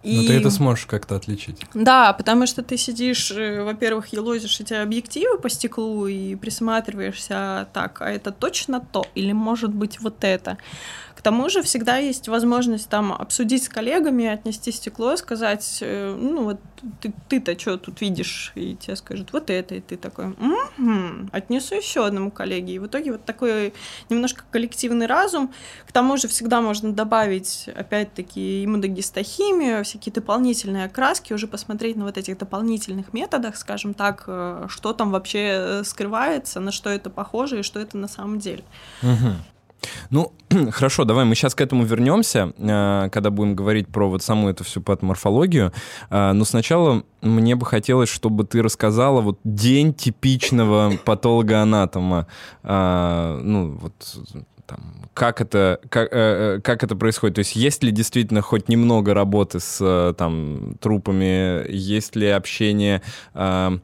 И... 0.04 0.16
Но 0.16 0.22
ты 0.22 0.34
это 0.34 0.50
сможешь 0.50 0.86
как-то 0.86 1.16
отличить. 1.16 1.60
Да, 1.74 2.12
потому 2.12 2.46
что 2.46 2.62
ты 2.62 2.76
сидишь, 2.76 3.32
э, 3.32 3.64
во-первых, 3.64 4.12
елозишь 4.12 4.60
эти 4.60 4.74
объективы 4.74 5.38
по 5.38 5.50
стеклу 5.50 6.06
и 6.06 6.36
присматриваешься 6.36 7.68
так, 7.72 8.00
а 8.00 8.10
это 8.10 8.30
точно 8.30 8.80
то, 8.80 9.04
или 9.16 9.32
может 9.32 9.74
быть 9.74 10.00
вот 10.00 10.22
это. 10.22 10.56
К 11.18 11.20
тому 11.20 11.48
же 11.48 11.62
всегда 11.62 11.96
есть 11.96 12.28
возможность 12.28 12.88
там 12.88 13.12
обсудить 13.12 13.64
с 13.64 13.68
коллегами, 13.68 14.26
отнести 14.26 14.70
стекло, 14.70 15.16
сказать, 15.16 15.78
э, 15.80 16.14
ну 16.16 16.44
вот 16.44 16.60
ты, 17.00 17.12
ты-то 17.28 17.58
что 17.58 17.76
тут 17.76 18.00
видишь, 18.00 18.52
и 18.54 18.76
тебе 18.76 18.94
скажут 18.94 19.32
вот 19.32 19.50
это, 19.50 19.74
и 19.74 19.80
ты 19.80 19.96
такой, 19.96 20.26
угу, 20.28 21.28
отнесу 21.32 21.74
еще 21.74 22.06
одному 22.06 22.30
коллеге. 22.30 22.74
И 22.74 22.78
в 22.78 22.86
итоге 22.86 23.10
вот 23.10 23.24
такой 23.24 23.74
немножко 24.08 24.44
коллективный 24.52 25.06
разум. 25.06 25.52
К 25.88 25.90
тому 25.90 26.18
же 26.18 26.28
всегда 26.28 26.60
можно 26.60 26.92
добавить, 26.92 27.68
опять-таки, 27.74 28.64
иммуногистохимию, 28.64 29.84
всякие 29.84 30.12
дополнительные 30.12 30.84
окраски, 30.84 31.32
уже 31.32 31.48
посмотреть 31.48 31.96
на 31.96 32.04
вот 32.04 32.16
этих 32.16 32.38
дополнительных 32.38 33.12
методах, 33.12 33.56
скажем 33.56 33.92
так, 33.92 34.22
э, 34.28 34.66
что 34.68 34.92
там 34.92 35.10
вообще 35.10 35.82
скрывается, 35.84 36.60
на 36.60 36.70
что 36.70 36.90
это 36.90 37.10
похоже 37.10 37.58
и 37.58 37.62
что 37.64 37.80
это 37.80 37.98
на 37.98 38.06
самом 38.06 38.38
деле. 38.38 38.62
Угу. 39.02 39.34
Ну, 40.10 40.32
хорошо, 40.70 41.04
давай 41.04 41.24
мы 41.24 41.34
сейчас 41.34 41.54
к 41.54 41.60
этому 41.60 41.84
вернемся, 41.84 42.52
э, 42.56 43.08
когда 43.12 43.30
будем 43.30 43.54
говорить 43.54 43.88
про 43.88 44.08
вот 44.08 44.22
саму 44.22 44.48
эту 44.48 44.64
всю 44.64 44.80
патоморфологию. 44.80 45.72
Э, 46.10 46.32
но 46.32 46.44
сначала 46.44 47.02
мне 47.20 47.56
бы 47.56 47.66
хотелось, 47.66 48.08
чтобы 48.08 48.44
ты 48.44 48.62
рассказала 48.62 49.20
вот 49.20 49.38
день 49.44 49.94
типичного 49.94 50.92
патологоанатома. 51.04 52.26
Э, 52.62 53.40
ну, 53.42 53.78
вот 53.80 53.92
там, 54.66 54.80
как 55.14 55.40
это, 55.40 55.80
как, 55.88 56.08
э, 56.12 56.60
как 56.62 56.84
это 56.84 56.94
происходит? 56.94 57.36
То 57.36 57.40
есть 57.40 57.56
есть 57.56 57.82
ли 57.82 57.90
действительно 57.90 58.42
хоть 58.42 58.68
немного 58.68 59.14
работы 59.14 59.60
с 59.60 60.14
там, 60.16 60.76
трупами? 60.80 61.70
Есть 61.70 62.16
ли 62.16 62.28
общение... 62.28 63.02
Э, 63.34 63.78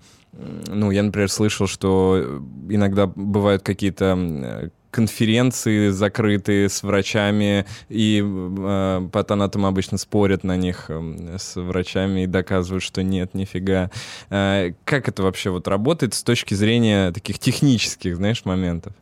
ну, 0.67 0.91
я, 0.91 1.05
например, 1.05 1.31
слышал, 1.31 1.69
что 1.69 2.43
иногда 2.69 3.07
бывают 3.07 3.63
какие-то 3.63 4.73
конференции 4.95 5.89
закрытые 5.89 6.69
с 6.69 6.85
врачами, 6.85 7.67
и 7.89 8.23
э, 8.25 9.09
патанатом 9.11 9.67
обычно 9.67 9.99
спорят 9.99 10.45
на 10.45 10.57
них 10.57 10.87
э, 10.89 11.37
с 11.37 11.57
врачами 11.57 12.23
и 12.23 12.27
доказывают, 12.27 12.85
что 12.85 13.03
нет, 13.03 13.35
нифига. 13.35 13.91
Э, 14.31 14.73
как 14.85 15.09
это 15.09 15.25
вообще 15.25 15.51
вот 15.51 15.67
работает 15.67 16.15
с 16.15 16.23
точки 16.23 16.55
зрения 16.55 17.11
таких 17.11 17.41
технических, 17.41 18.15
знаешь, 18.17 18.45
моментов? 18.45 18.93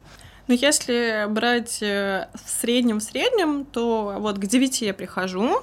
Ну, 0.48 0.54
если 0.54 1.26
брать 1.28 1.82
э, 1.82 2.28
в 2.34 2.50
среднем-среднем, 2.50 3.66
то 3.66 4.16
вот 4.18 4.38
к 4.38 4.46
9 4.46 4.82
я 4.82 4.94
прихожу, 4.94 5.62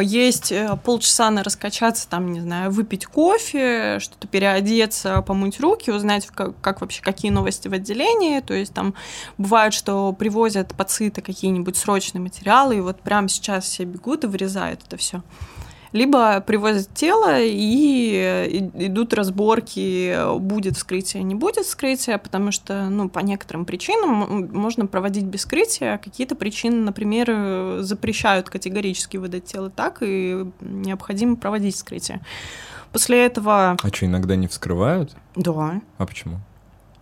есть 0.00 0.52
э, 0.52 0.76
полчаса 0.84 1.30
на 1.30 1.42
раскачаться, 1.42 2.08
там, 2.08 2.32
не 2.32 2.40
знаю, 2.40 2.70
выпить 2.70 3.06
кофе, 3.06 3.98
что-то 4.00 4.28
переодеться, 4.28 5.22
помыть 5.22 5.60
руки, 5.60 5.90
узнать, 5.90 6.26
как, 6.26 6.60
как 6.60 6.80
вообще, 6.80 7.02
какие 7.02 7.30
новости 7.30 7.68
в 7.68 7.72
отделении. 7.72 8.40
То 8.40 8.54
есть 8.54 8.74
там 8.74 8.94
бывает, 9.38 9.72
что 9.72 10.12
привозят 10.12 10.74
пациты 10.76 11.22
какие-нибудь 11.22 11.76
срочные 11.76 12.20
материалы, 12.20 12.76
и 12.76 12.80
вот 12.80 13.00
прямо 13.00 13.28
сейчас 13.28 13.64
все 13.64 13.84
бегут 13.84 14.24
и 14.24 14.26
вырезают 14.26 14.80
это 14.86 14.96
все 14.96 15.22
либо 15.92 16.40
привозят 16.40 16.92
тело 16.94 17.38
и 17.38 18.70
идут 18.74 19.14
разборки, 19.14 20.38
будет 20.38 20.76
вскрытие, 20.76 21.22
не 21.22 21.34
будет 21.34 21.66
вскрытия, 21.66 22.18
потому 22.18 22.50
что, 22.52 22.88
ну, 22.88 23.08
по 23.08 23.20
некоторым 23.20 23.64
причинам 23.64 24.48
можно 24.52 24.86
проводить 24.86 25.24
без 25.24 25.40
вскрытия, 25.40 25.94
а 25.94 25.98
какие-то 25.98 26.34
причины, 26.34 26.76
например, 26.76 27.82
запрещают 27.82 28.48
категорически 28.48 29.16
выдать 29.16 29.44
тело 29.44 29.70
так, 29.70 29.98
и 30.00 30.46
необходимо 30.60 31.36
проводить 31.36 31.74
вскрытие. 31.74 32.20
После 32.92 33.24
этого... 33.24 33.76
А 33.82 33.88
что, 33.88 34.06
иногда 34.06 34.36
не 34.36 34.48
вскрывают? 34.48 35.16
Да. 35.34 35.80
А 35.98 36.06
почему? 36.06 36.40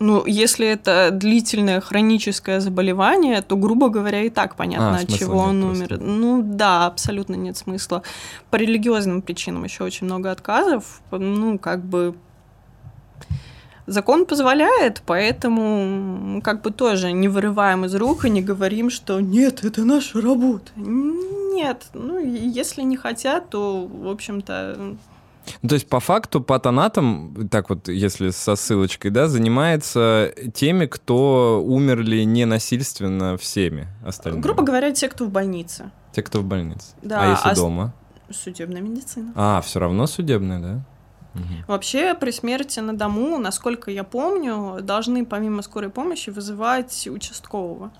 Ну, 0.01 0.25
если 0.25 0.67
это 0.67 1.11
длительное 1.11 1.79
хроническое 1.79 2.59
заболевание, 2.59 3.43
то, 3.43 3.55
грубо 3.55 3.89
говоря, 3.89 4.23
и 4.23 4.29
так 4.31 4.55
понятно, 4.55 4.97
а, 4.97 5.01
от 5.01 5.13
чего 5.13 5.37
он 5.37 5.63
умер. 5.63 5.89
Просто. 5.89 6.05
Ну 6.05 6.41
да, 6.43 6.87
абсолютно 6.87 7.35
нет 7.35 7.55
смысла. 7.55 8.01
По 8.49 8.55
религиозным 8.55 9.21
причинам 9.21 9.63
еще 9.63 9.83
очень 9.83 10.07
много 10.07 10.31
отказов. 10.31 11.01
Ну, 11.11 11.59
как 11.59 11.85
бы 11.85 12.15
закон 13.85 14.25
позволяет, 14.25 15.03
поэтому 15.05 16.41
как 16.41 16.63
бы 16.63 16.71
тоже 16.71 17.11
не 17.11 17.27
вырываем 17.27 17.85
из 17.85 17.93
рук 17.93 18.25
и 18.25 18.31
не 18.31 18.41
говорим, 18.41 18.89
что 18.89 19.19
нет, 19.19 19.63
это 19.63 19.85
наша 19.85 20.19
работа. 20.19 20.71
Нет, 20.75 21.85
ну 21.93 22.17
если 22.17 22.81
не 22.81 22.97
хотят, 22.97 23.51
то, 23.51 23.85
в 23.85 24.07
общем-то, 24.07 24.95
ну, 25.61 25.69
то 25.69 25.75
есть, 25.75 25.87
по 25.87 25.99
факту, 25.99 26.41
патонатом, 26.41 27.47
так 27.49 27.69
вот, 27.69 27.87
если 27.87 28.29
со 28.29 28.55
ссылочкой, 28.55 29.11
да, 29.11 29.27
занимается 29.27 30.33
теми, 30.53 30.85
кто 30.85 31.63
умерли 31.65 32.23
ненасильственно 32.23 33.37
всеми 33.37 33.87
остальными. 34.05 34.41
Грубо 34.41 34.63
говоря, 34.63 34.91
те, 34.91 35.09
кто 35.09 35.25
в 35.25 35.29
больнице. 35.29 35.91
Те, 36.13 36.23
кто 36.23 36.39
в 36.39 36.45
больнице. 36.45 36.87
Да. 37.01 37.21
А 37.21 37.31
если 37.31 37.49
а 37.49 37.55
дома? 37.55 37.93
Судебная 38.29 38.81
медицина. 38.81 39.33
А, 39.35 39.61
все 39.61 39.79
равно 39.79 40.07
судебная, 40.07 40.59
да? 40.59 40.85
Угу. 41.33 41.43
Вообще 41.67 42.13
при 42.13 42.31
смерти 42.31 42.79
на 42.79 42.95
дому, 42.95 43.37
насколько 43.37 43.89
я 43.89 44.03
помню, 44.03 44.79
должны 44.81 45.25
помимо 45.25 45.61
скорой 45.61 45.89
помощи 45.89 46.29
вызывать 46.29 47.07
участкового, 47.07 47.91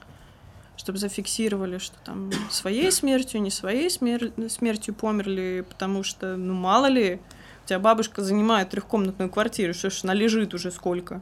чтобы 0.81 0.97
зафиксировали, 0.97 1.77
что 1.77 1.95
там 2.03 2.31
своей 2.49 2.91
смертью, 2.91 3.39
не 3.39 3.51
своей 3.51 3.87
смер... 3.87 4.31
смертью 4.49 4.95
померли, 4.95 5.63
потому 5.69 6.01
что, 6.01 6.35
ну 6.37 6.55
мало 6.55 6.87
ли, 6.87 7.19
у 7.63 7.67
тебя 7.67 7.77
бабушка 7.77 8.23
занимает 8.23 8.71
трехкомнатную 8.71 9.29
квартиру, 9.29 9.75
что 9.75 9.91
ж, 9.91 9.99
она 10.03 10.15
лежит 10.15 10.55
уже 10.55 10.71
сколько. 10.71 11.21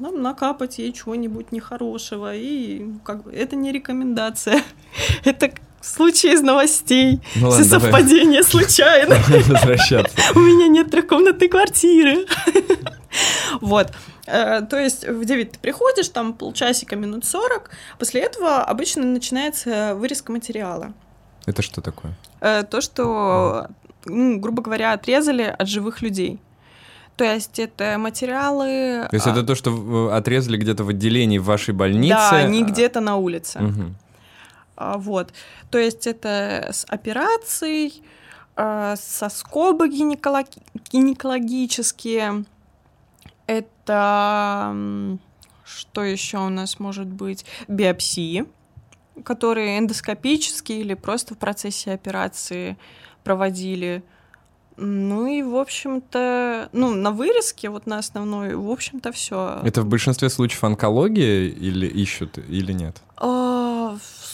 Нам 0.00 0.20
накапать 0.20 0.78
ей 0.78 0.92
чего-нибудь 0.92 1.52
нехорошего, 1.52 2.34
и 2.34 2.90
как 3.04 3.22
бы 3.22 3.32
это 3.32 3.54
не 3.54 3.70
рекомендация. 3.70 4.64
это 5.24 5.52
случай 5.80 6.32
из 6.32 6.42
новостей. 6.42 7.20
Ну, 7.36 7.52
Все 7.52 7.62
ладно, 7.62 7.80
совпадения 7.80 8.42
случайно. 8.52 9.14
Возвращаться. 9.28 10.16
У 10.34 10.40
меня 10.40 10.66
нет 10.66 10.90
трехкомнатной 10.90 11.46
квартиры. 11.46 12.26
Вот. 13.60 13.92
Э, 14.28 14.62
то 14.62 14.78
есть 14.78 15.06
в 15.06 15.24
9 15.24 15.52
ты 15.52 15.58
приходишь, 15.58 16.08
там 16.08 16.32
полчасика, 16.34 16.96
минут 16.96 17.24
40. 17.24 17.70
После 17.98 18.20
этого 18.20 18.62
обычно 18.62 19.04
начинается 19.04 19.94
вырезка 19.94 20.32
материала. 20.32 20.92
Это 21.46 21.62
что 21.62 21.80
такое? 21.80 22.14
Э, 22.40 22.62
то, 22.62 22.80
что, 22.80 23.68
ну, 24.04 24.38
грубо 24.38 24.62
говоря, 24.62 24.92
отрезали 24.92 25.42
от 25.42 25.68
живых 25.68 26.02
людей. 26.02 26.40
То 27.16 27.24
есть 27.24 27.58
это 27.58 27.96
материалы... 27.98 29.08
То 29.10 29.16
есть 29.16 29.26
это 29.26 29.40
а, 29.40 29.42
то, 29.42 29.54
что 29.56 30.12
отрезали 30.14 30.56
где-то 30.56 30.84
в 30.84 30.90
отделении 30.90 31.38
в 31.38 31.44
вашей 31.44 31.74
больнице? 31.74 32.14
Да, 32.30 32.42
не 32.44 32.62
где-то 32.62 33.00
на 33.00 33.16
улице. 33.16 33.58
Мгм. 33.58 33.96
А, 34.76 34.98
Вот. 34.98 35.32
То 35.70 35.78
есть 35.78 36.06
это 36.06 36.68
с 36.70 36.84
операцией, 36.88 38.04
а, 38.54 38.94
со 38.96 39.28
скобы 39.30 39.88
гинеколог- 39.88 40.62
гинекологические. 40.92 42.44
Это 43.88 45.18
что 45.64 46.04
еще 46.04 46.38
у 46.38 46.50
нас 46.50 46.78
может 46.78 47.06
быть? 47.06 47.46
Биопсии, 47.68 48.44
которые 49.24 49.78
эндоскопические 49.78 50.80
или 50.80 50.94
просто 50.94 51.34
в 51.34 51.38
процессе 51.38 51.92
операции 51.92 52.76
проводили. 53.24 54.02
Ну 54.76 55.26
и, 55.26 55.42
в 55.42 55.56
общем-то, 55.56 56.68
ну, 56.72 56.94
на 56.94 57.10
вырезке, 57.10 57.68
вот 57.68 57.86
на 57.86 57.98
основной, 57.98 58.54
в 58.54 58.70
общем-то, 58.70 59.10
все. 59.10 59.60
Это 59.64 59.82
в 59.82 59.86
большинстве 59.86 60.28
случаев 60.28 60.62
онкология 60.64 61.48
или 61.48 61.86
ищут, 61.86 62.38
или 62.38 62.72
нет? 62.72 63.02
А, 63.16 63.57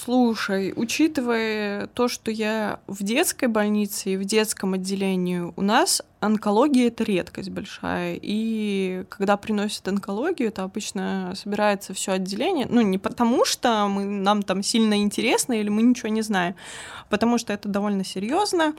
слушай, 0.05 0.73
учитывая 0.77 1.87
то, 1.89 2.09
что 2.09 2.31
я 2.31 2.81
в 2.87 3.03
детской 3.03 3.47
больнице 3.47 4.11
и 4.11 4.17
в 4.17 4.25
детском 4.25 4.75
отделении, 4.75 5.53
у 5.57 5.63
нас 5.63 6.03
онкология 6.21 6.89
это 6.89 7.05
редкость 7.05 7.51
большая. 7.51 8.19
И 8.21 9.05
когда 9.09 9.37
приносят 9.37 9.89
онкологию, 9.89 10.49
это 10.49 10.63
обычно 10.63 11.33
собирается 11.37 11.95
все 11.95 12.13
отделение. 12.13 12.67
Ну, 12.69 12.83
не 12.83 12.99
потому 12.99 13.45
что 13.45 13.89
мы, 13.89 14.05
нам 14.05 14.43
там 14.43 14.63
сильно 14.63 15.01
интересно 15.01 15.55
или 15.55 15.71
мы 15.71 15.83
ничего 15.83 16.09
не 16.09 16.23
знаем, 16.23 16.55
а 17.03 17.07
потому 17.09 17.39
что 17.39 17.53
это 17.53 17.69
довольно 17.69 18.05
серьезно. 18.05 18.75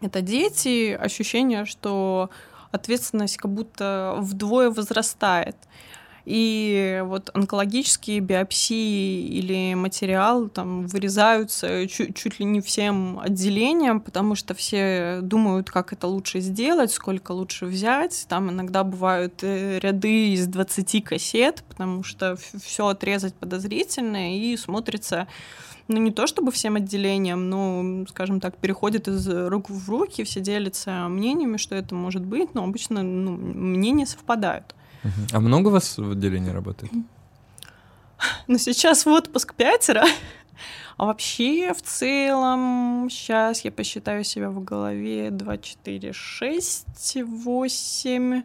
Это 0.00 0.20
дети, 0.20 0.92
ощущение, 0.92 1.64
что 1.64 2.30
ответственность 2.72 3.36
как 3.36 3.52
будто 3.52 4.16
вдвое 4.18 4.70
возрастает. 4.70 5.56
И 6.24 7.02
вот 7.04 7.30
онкологические 7.34 8.20
биопсии 8.20 9.26
или 9.26 9.74
материал 9.74 10.48
там 10.48 10.86
вырезаются 10.86 11.88
чуть, 11.88 12.14
чуть 12.14 12.38
ли 12.38 12.44
не 12.44 12.60
всем 12.60 13.18
отделением, 13.18 14.00
потому 14.00 14.36
что 14.36 14.54
все 14.54 15.18
думают, 15.20 15.70
как 15.70 15.92
это 15.92 16.06
лучше 16.06 16.38
сделать, 16.40 16.92
сколько 16.92 17.32
лучше 17.32 17.66
взять. 17.66 18.26
Там 18.28 18.50
иногда 18.50 18.84
бывают 18.84 19.42
э, 19.42 19.80
ряды 19.80 20.32
из 20.34 20.46
20 20.46 21.04
кассет, 21.04 21.64
потому 21.68 22.04
что 22.04 22.36
все 22.62 22.86
отрезать 22.86 23.34
подозрительно 23.34 24.36
и 24.36 24.56
смотрится 24.56 25.26
ну, 25.88 25.98
не 25.98 26.12
то 26.12 26.28
чтобы 26.28 26.52
всем 26.52 26.76
отделениям, 26.76 27.50
но, 27.50 28.06
скажем 28.06 28.40
так, 28.40 28.56
переходит 28.56 29.08
из 29.08 29.28
рук 29.28 29.68
в 29.68 29.90
руки, 29.90 30.22
все 30.22 30.40
делятся 30.40 31.08
мнениями, 31.08 31.56
что 31.56 31.74
это 31.74 31.96
может 31.96 32.24
быть, 32.24 32.54
но 32.54 32.62
обычно 32.62 33.02
ну, 33.02 33.32
мнения 33.32 34.06
совпадают. 34.06 34.74
А 35.32 35.40
много 35.40 35.68
вас 35.68 35.98
в 35.98 36.12
отделении 36.12 36.50
работает? 36.50 36.92
Но 38.46 38.58
сейчас 38.58 39.06
в 39.06 39.08
отпуск 39.08 39.54
пятеро. 39.54 40.04
А 40.98 41.06
вообще, 41.06 41.72
в 41.72 41.82
целом, 41.82 43.08
сейчас 43.10 43.64
я 43.64 43.72
посчитаю 43.72 44.24
себя 44.24 44.50
в 44.50 44.62
голове 44.62 45.30
2, 45.30 45.58
4, 45.58 46.12
6, 46.12 47.16
8, 47.24 48.42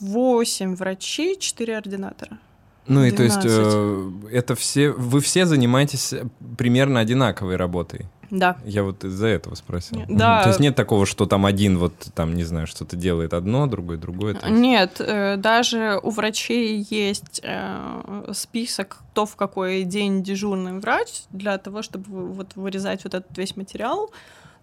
8 0.00 0.76
врачей, 0.76 1.36
4 1.36 1.76
ординатора. 1.76 2.38
Ну 2.86 3.04
и 3.04 3.10
то 3.10 3.22
есть 3.22 3.40
12. 3.40 3.54
э, 3.54 4.10
это 4.32 4.54
все, 4.54 4.90
вы 4.90 5.20
все 5.20 5.44
занимаетесь 5.44 6.14
примерно 6.56 7.00
одинаковой 7.00 7.56
работой. 7.56 8.06
Да. 8.30 8.56
Я 8.64 8.82
вот 8.82 9.04
из-за 9.04 9.26
этого 9.26 9.54
спросил. 9.54 10.02
Да. 10.08 10.42
То 10.42 10.48
есть 10.50 10.60
нет 10.60 10.76
такого, 10.76 11.06
что 11.06 11.26
там 11.26 11.46
один 11.46 11.78
вот 11.78 11.94
там, 12.14 12.34
не 12.34 12.44
знаю, 12.44 12.66
что-то 12.66 12.96
делает 12.96 13.32
одно, 13.32 13.66
другой 13.66 13.96
другое. 13.96 14.34
есть- 14.34 14.46
Нет, 14.48 14.96
э, 15.00 15.36
даже 15.36 15.98
у 16.02 16.10
врачей 16.10 16.86
есть 16.90 17.40
э, 17.42 18.30
список, 18.34 18.98
кто 19.12 19.24
в 19.26 19.36
какой 19.36 19.82
день 19.84 20.22
дежурный 20.22 20.78
врач, 20.78 21.22
для 21.30 21.56
того, 21.58 21.82
чтобы 21.82 22.28
вот 22.32 22.54
вырезать 22.56 23.04
вот 23.04 23.14
этот 23.14 23.36
весь 23.36 23.56
материал. 23.56 24.10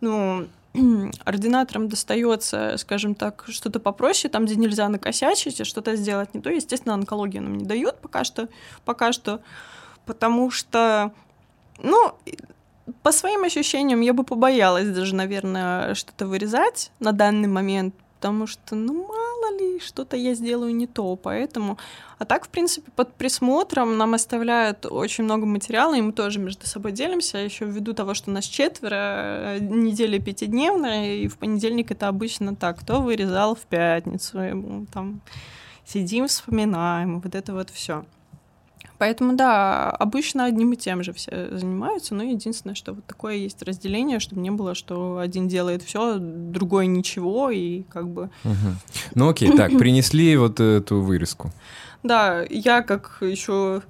Ну, 0.01 0.47
ординаторам 1.25 1.87
достается, 1.89 2.75
скажем 2.77 3.15
так, 3.15 3.45
что-то 3.47 3.79
попроще, 3.79 4.29
там, 4.31 4.45
где 4.45 4.55
нельзя 4.55 4.89
накосячить, 4.89 5.59
и 5.59 5.63
что-то 5.63 5.95
сделать 5.95 6.33
не 6.33 6.41
то. 6.41 6.49
Естественно, 6.49 6.93
онкологию 6.93 7.43
нам 7.43 7.57
не 7.57 7.65
дают 7.65 7.97
пока 8.01 8.23
что, 8.23 8.47
пока 8.83 9.11
что, 9.13 9.39
потому 10.05 10.51
что, 10.51 11.11
ну, 11.81 12.13
по 13.01 13.11
своим 13.11 13.43
ощущениям, 13.43 14.01
я 14.01 14.13
бы 14.13 14.23
побоялась 14.23 14.89
даже, 14.89 15.15
наверное, 15.15 15.95
что-то 15.95 16.27
вырезать 16.27 16.91
на 16.99 17.11
данный 17.11 17.47
момент, 17.47 17.95
потому 18.19 18.47
что, 18.47 18.75
ну, 18.75 19.07
мало 19.07 19.57
ли, 19.57 19.79
что-то 19.79 20.17
я 20.17 20.33
сделаю 20.33 20.75
не 20.75 20.87
то, 20.87 21.15
поэтому... 21.15 21.77
А 22.17 22.25
так, 22.25 22.45
в 22.45 22.49
принципе, 22.49 22.89
под 22.95 23.13
присмотром 23.13 23.97
нам 23.97 24.13
оставляют 24.13 24.85
очень 24.85 25.25
много 25.25 25.45
материала, 25.45 25.95
и 25.95 26.01
мы 26.01 26.13
тоже 26.13 26.39
между 26.39 26.65
собой 26.65 26.91
делимся, 26.91 27.37
еще 27.37 27.65
ввиду 27.65 27.93
того, 27.93 28.13
что 28.13 28.31
нас 28.31 28.45
четверо, 28.45 28.95
э, 28.95 29.59
неделя 29.59 30.19
пятидневная, 30.19 31.15
и 31.15 31.27
в 31.27 31.37
понедельник 31.37 31.91
это 31.91 32.07
обычно 32.07 32.55
так, 32.55 32.79
кто 32.79 33.01
вырезал 33.01 33.55
в 33.55 33.61
пятницу, 33.61 34.41
и 34.41 34.85
там 34.93 35.21
сидим, 35.85 36.27
вспоминаем, 36.27 37.19
вот 37.19 37.35
это 37.35 37.53
вот 37.53 37.69
все. 37.69 38.05
Поэтому, 38.97 39.35
да, 39.35 39.89
обычно 39.89 40.45
одним 40.45 40.73
и 40.73 40.75
тем 40.75 41.03
же 41.03 41.13
все 41.13 41.49
занимаются, 41.51 42.15
но 42.15 42.23
единственное, 42.23 42.75
что 42.75 42.93
вот 42.93 43.05
такое 43.05 43.35
есть 43.35 43.61
разделение, 43.61 44.19
чтобы 44.19 44.41
не 44.41 44.51
было, 44.51 44.75
что 44.75 45.17
один 45.19 45.47
делает 45.47 45.83
все, 45.83 46.17
другой 46.19 46.87
ничего, 46.87 47.49
и 47.49 47.83
как 47.83 48.07
бы... 48.07 48.29
Мгм. 48.43 48.77
Ну 49.15 49.29
окей, 49.29 49.51
так, 49.55 49.71
принесли 49.77 50.37
вот 50.37 50.59
эту 50.59 51.01
вырезку. 51.01 51.51
Да, 52.03 52.43
я 52.49 52.81
как 52.81 53.17
еще 53.21 53.81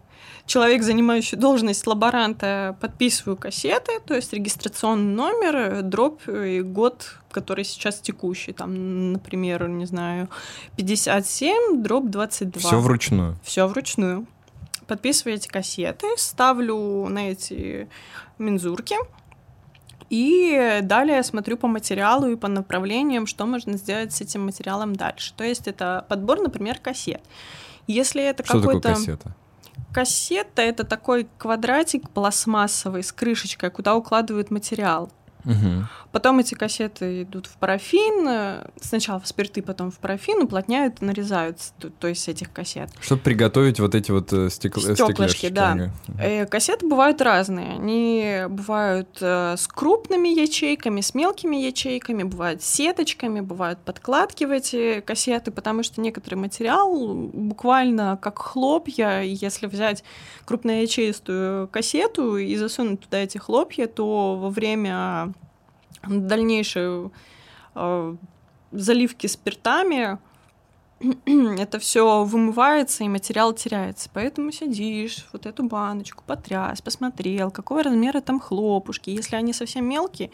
человек, 0.46 0.84
занимающий 0.84 1.38
должность 1.38 1.86
лаборанта, 1.88 2.78
подписываю 2.80 3.38
кассеты, 3.38 4.00
то 4.06 4.16
есть 4.16 4.32
регистрационный 4.34 5.14
номер, 5.14 5.82
дробь 5.82 6.28
и 6.28 6.62
год, 6.62 7.18
который 7.32 7.66
сейчас 7.66 8.00
текущий, 8.00 8.54
там, 8.54 9.14
например, 9.14 9.68
не 9.68 9.86
знаю, 9.86 10.30
57, 10.78 11.82
дробь 11.82 12.10
22. 12.10 12.60
Все 12.60 12.80
вручную. 12.80 13.38
Все 13.44 13.68
вручную. 13.68 14.26
Подписываю 14.88 15.36
эти 15.36 15.48
кассеты, 15.48 16.08
ставлю 16.18 17.08
на 17.08 17.32
эти 17.32 17.90
мензурки. 18.38 18.96
И 20.10 20.80
далее 20.84 21.24
смотрю 21.24 21.58
по 21.58 21.68
материалу 21.68 22.28
и 22.28 22.36
по 22.36 22.48
направлениям, 22.48 23.26
что 23.26 23.46
можно 23.46 23.78
сделать 23.78 24.14
с 24.14 24.22
этим 24.22 24.46
материалом 24.46 24.96
дальше. 24.96 25.34
То 25.36 25.44
есть 25.44 25.68
это 25.68 26.06
подбор, 26.08 26.42
например, 26.42 26.78
кассет. 26.80 27.22
Если 27.88 28.24
это 28.24 28.44
Что 28.44 28.60
такое 28.60 28.76
какой-то... 28.76 28.90
кассета? 28.90 29.36
Кассета— 29.94 30.62
это 30.64 30.84
такой 30.84 31.28
квадратик 31.38 32.10
пластмассовый 32.10 33.04
с 33.04 33.12
крышечкой, 33.12 33.72
куда 33.72 33.96
укладывают 33.96 34.52
материал. 34.52 35.12
Мгм. 35.44 35.88
Потом 36.16 36.40
эти 36.40 36.54
кассеты 36.54 37.24
идут 37.24 37.46
в 37.46 37.58
парафин, 37.58 38.26
э, 38.26 38.68
сначала 38.82 39.20
в 39.20 39.28
спирты, 39.28 39.62
потом 39.62 39.92
в 39.92 40.00
парафин, 40.00 40.44
уплотняют 40.44 41.02
и 41.02 41.06
нарезают, 41.06 41.58
то, 41.78 41.90
то 41.90 42.08
есть 42.08 42.30
этих 42.30 42.54
кассет. 42.54 42.90
Чтобы 43.02 43.22
приготовить 43.22 43.82
вот 43.82 43.96
эти 43.96 44.12
вот 44.12 44.32
э, 44.32 44.50
стекл... 44.50 44.80
э, 44.80 44.96
стекляшечки, 44.96 45.50
да. 45.50 45.92
Э, 46.18 46.46
Кассеты 46.46 46.88
бывают 46.88 47.22
разные. 47.22 47.74
Они 47.74 48.44
бывают 48.48 49.18
э, 49.20 49.56
с 49.58 49.68
крупными 49.68 50.30
ячейками, 50.30 51.02
с 51.02 51.14
мелкими 51.14 51.58
ячейками, 51.58 52.24
бывают 52.24 52.64
сеточками, 52.64 53.42
бывают 53.42 53.80
подкладки 53.80 54.46
в 54.46 54.52
эти 54.52 55.02
кассеты, 55.02 55.52
потому 55.52 55.84
что 55.84 56.00
некоторый 56.00 56.36
материал 56.36 57.14
буквально 57.14 58.18
как 58.22 58.40
хлопья, 58.40 59.20
если 59.20 59.68
взять 59.68 60.06
крупноячеистую 60.46 61.68
кассету 61.68 62.38
и 62.38 62.56
засунуть 62.56 63.02
туда 63.02 63.18
эти 63.18 63.38
хлопья, 63.38 63.88
то 63.88 64.38
во 64.38 64.50
время 64.50 65.34
дальнейшей 66.08 67.12
э, 67.76 68.16
заливки 68.72 69.28
спиртами 69.28 70.20
это 71.60 71.80
все 71.80 72.24
вымывается 72.24 73.04
и 73.04 73.10
материал 73.10 73.54
теряется. 73.54 74.10
Поэтому 74.14 74.52
сидишь, 74.52 75.28
вот 75.34 75.46
эту 75.46 75.64
баночку 75.64 76.24
потряс, 76.26 76.82
посмотрел, 76.82 77.52
какого 77.52 77.84
размера 77.84 78.22
там 78.22 78.40
хлопушки. 78.40 79.10
Если 79.10 79.36
они 79.36 79.54
совсем 79.54 79.88
мелкие, 79.88 80.32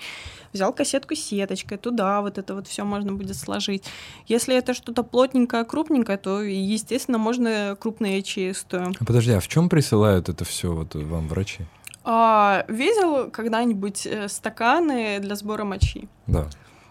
взял 0.53 0.71
кассетку 0.73 1.15
с 1.15 1.19
сеточкой, 1.19 1.77
туда 1.77 2.21
вот 2.21 2.37
это 2.37 2.53
вот 2.53 2.67
все 2.67 2.83
можно 2.83 3.13
будет 3.13 3.35
сложить. 3.35 3.85
Если 4.27 4.55
это 4.55 4.73
что-то 4.73 5.03
плотненькое, 5.03 5.65
крупненькое, 5.65 6.17
то, 6.17 6.41
естественно, 6.41 7.17
можно 7.17 7.75
крупноячеистую. 7.79 8.93
А 8.99 9.05
Подожди, 9.05 9.31
а 9.31 9.39
в 9.39 9.47
чем 9.47 9.69
присылают 9.69 10.29
это 10.29 10.45
все 10.45 10.73
вот 10.73 10.95
вам 10.95 11.27
врачи? 11.27 11.65
А, 12.03 12.65
видел 12.67 13.29
когда-нибудь 13.29 14.05
э, 14.07 14.27
стаканы 14.27 15.19
для 15.19 15.35
сбора 15.35 15.63
мочи? 15.63 16.07
Да. 16.27 16.47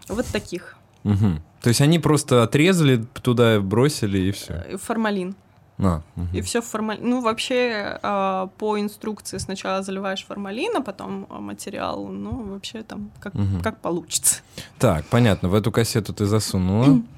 Вот 0.07 0.25
таких. 0.27 0.77
Мгм. 1.03 1.41
То 1.61 1.69
есть 1.69 1.81
они 1.81 1.99
просто 1.99 2.43
отрезали, 2.43 3.03
туда 3.21 3.59
бросили 3.59 4.17
и 4.19 4.31
все. 4.31 4.53
Э, 4.67 4.77
Формалин. 4.77 5.35
А, 5.79 6.01
мгм. 6.15 6.29
И 6.33 6.41
все 6.41 6.61
в 6.61 6.65
формалин. 6.65 7.09
Ну, 7.09 7.21
вообще, 7.21 7.99
а, 8.03 8.47
по 8.57 8.79
инструкции 8.79 9.39
сначала 9.39 9.81
заливаешь 9.81 10.23
формалин, 10.25 10.75
а 10.77 10.81
потом 10.81 11.25
а, 11.29 11.39
материал. 11.39 12.05
Ну, 12.07 12.53
вообще 12.53 12.83
там 12.83 13.09
как, 13.19 13.33
Мгм. 13.33 13.61
как 13.61 13.79
получится. 13.79 14.41
Так, 14.77 15.05
понятно. 15.05 15.49
В 15.49 15.55
эту 15.55 15.71
кассету 15.71 16.13
ты 16.13 16.25
засунула. 16.25 17.01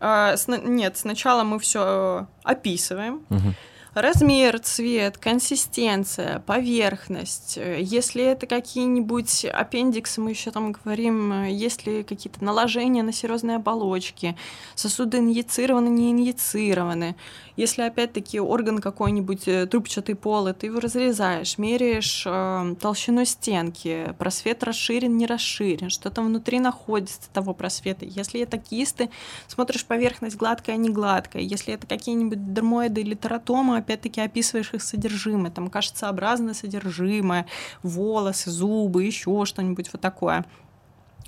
А, 0.00 0.34
нет, 0.48 0.98
сначала 0.98 1.44
мы 1.44 1.58
все 1.58 2.26
описываем. 2.42 3.22
Мгм. 3.30 3.54
Размер, 3.94 4.58
цвет, 4.58 5.18
консистенция, 5.18 6.40
поверхность. 6.40 7.56
Если 7.56 8.24
это 8.24 8.48
какие-нибудь 8.48 9.44
аппендиксы, 9.44 10.20
мы 10.20 10.30
еще 10.30 10.50
там 10.50 10.72
говорим, 10.72 11.44
есть 11.44 11.86
ли 11.86 12.02
какие-то 12.02 12.42
наложения 12.42 13.04
на 13.04 13.12
серозные 13.12 13.58
оболочки, 13.58 14.36
сосуды 14.74 15.18
инъецированы, 15.18 15.88
не 15.90 16.10
инъецированы. 16.10 17.14
Если 17.56 17.82
опять-таки 17.82 18.40
орган 18.40 18.80
какой-нибудь 18.80 19.46
э, 19.46 19.66
трубчатый 19.66 20.16
полый, 20.16 20.54
ты 20.54 20.66
его 20.66 20.80
разрезаешь, 20.80 21.56
меряешь 21.56 22.24
э, 22.26 22.74
толщину 22.80 23.24
стенки, 23.24 24.12
просвет 24.18 24.64
расширен, 24.64 25.16
не 25.16 25.26
расширен, 25.26 25.88
что 25.88 26.10
там 26.10 26.26
внутри 26.26 26.58
находится 26.58 27.30
того 27.32 27.54
просвета. 27.54 28.04
Если 28.06 28.40
это 28.40 28.58
кисты, 28.58 29.08
смотришь 29.46 29.84
поверхность 29.84 30.36
гладкая, 30.36 30.76
не 30.76 30.90
гладкая. 30.90 31.42
Если 31.42 31.74
это 31.74 31.86
какие-нибудь 31.86 32.52
дермоиды 32.52 33.02
или 33.02 33.14
тератомы, 33.14 33.76
опять-таки 33.76 34.20
описываешь 34.20 34.74
их 34.74 34.82
содержимое. 34.82 35.52
Там 35.52 35.70
кашицеобразное 35.70 36.54
содержимое, 36.54 37.46
волосы, 37.84 38.50
зубы, 38.50 39.04
еще 39.04 39.44
что-нибудь 39.44 39.90
вот 39.92 40.00
такое. 40.02 40.44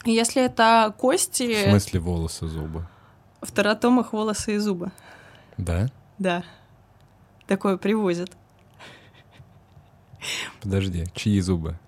Если 0.05 0.43
это 0.43 0.93
В 0.97 1.01
кости, 1.01 1.69
смысле 1.69 2.01
волосы, 2.01 2.49
зубы? 2.49 2.87
в 3.43 3.53
тератомах 3.53 4.13
волосы 4.13 4.57
и 4.57 4.59
зубы. 4.59 4.91
Да? 5.57 5.89
Да. 6.19 6.45
Такое 7.47 7.77
привозят. 7.77 8.37
Подожди, 10.61 11.05
чьи 11.15 11.41
зубы? 11.41 11.79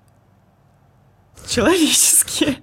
Человеческие. 1.46 2.58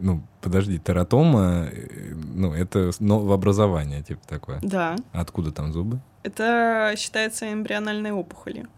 Ну, 0.00 0.22
подожди, 0.40 0.78
тератома, 0.78 1.68
э, 1.70 2.14
ну, 2.14 2.54
это 2.54 2.90
новообразование, 2.98 4.02
типа 4.02 4.26
такое. 4.26 4.58
Да. 4.62 4.96
Откуда 5.12 5.52
там 5.52 5.72
зубы? 5.72 6.00
Это 6.22 6.94
считается 6.96 7.52
эмбриональной 7.52 8.12
опухолью. 8.12 8.68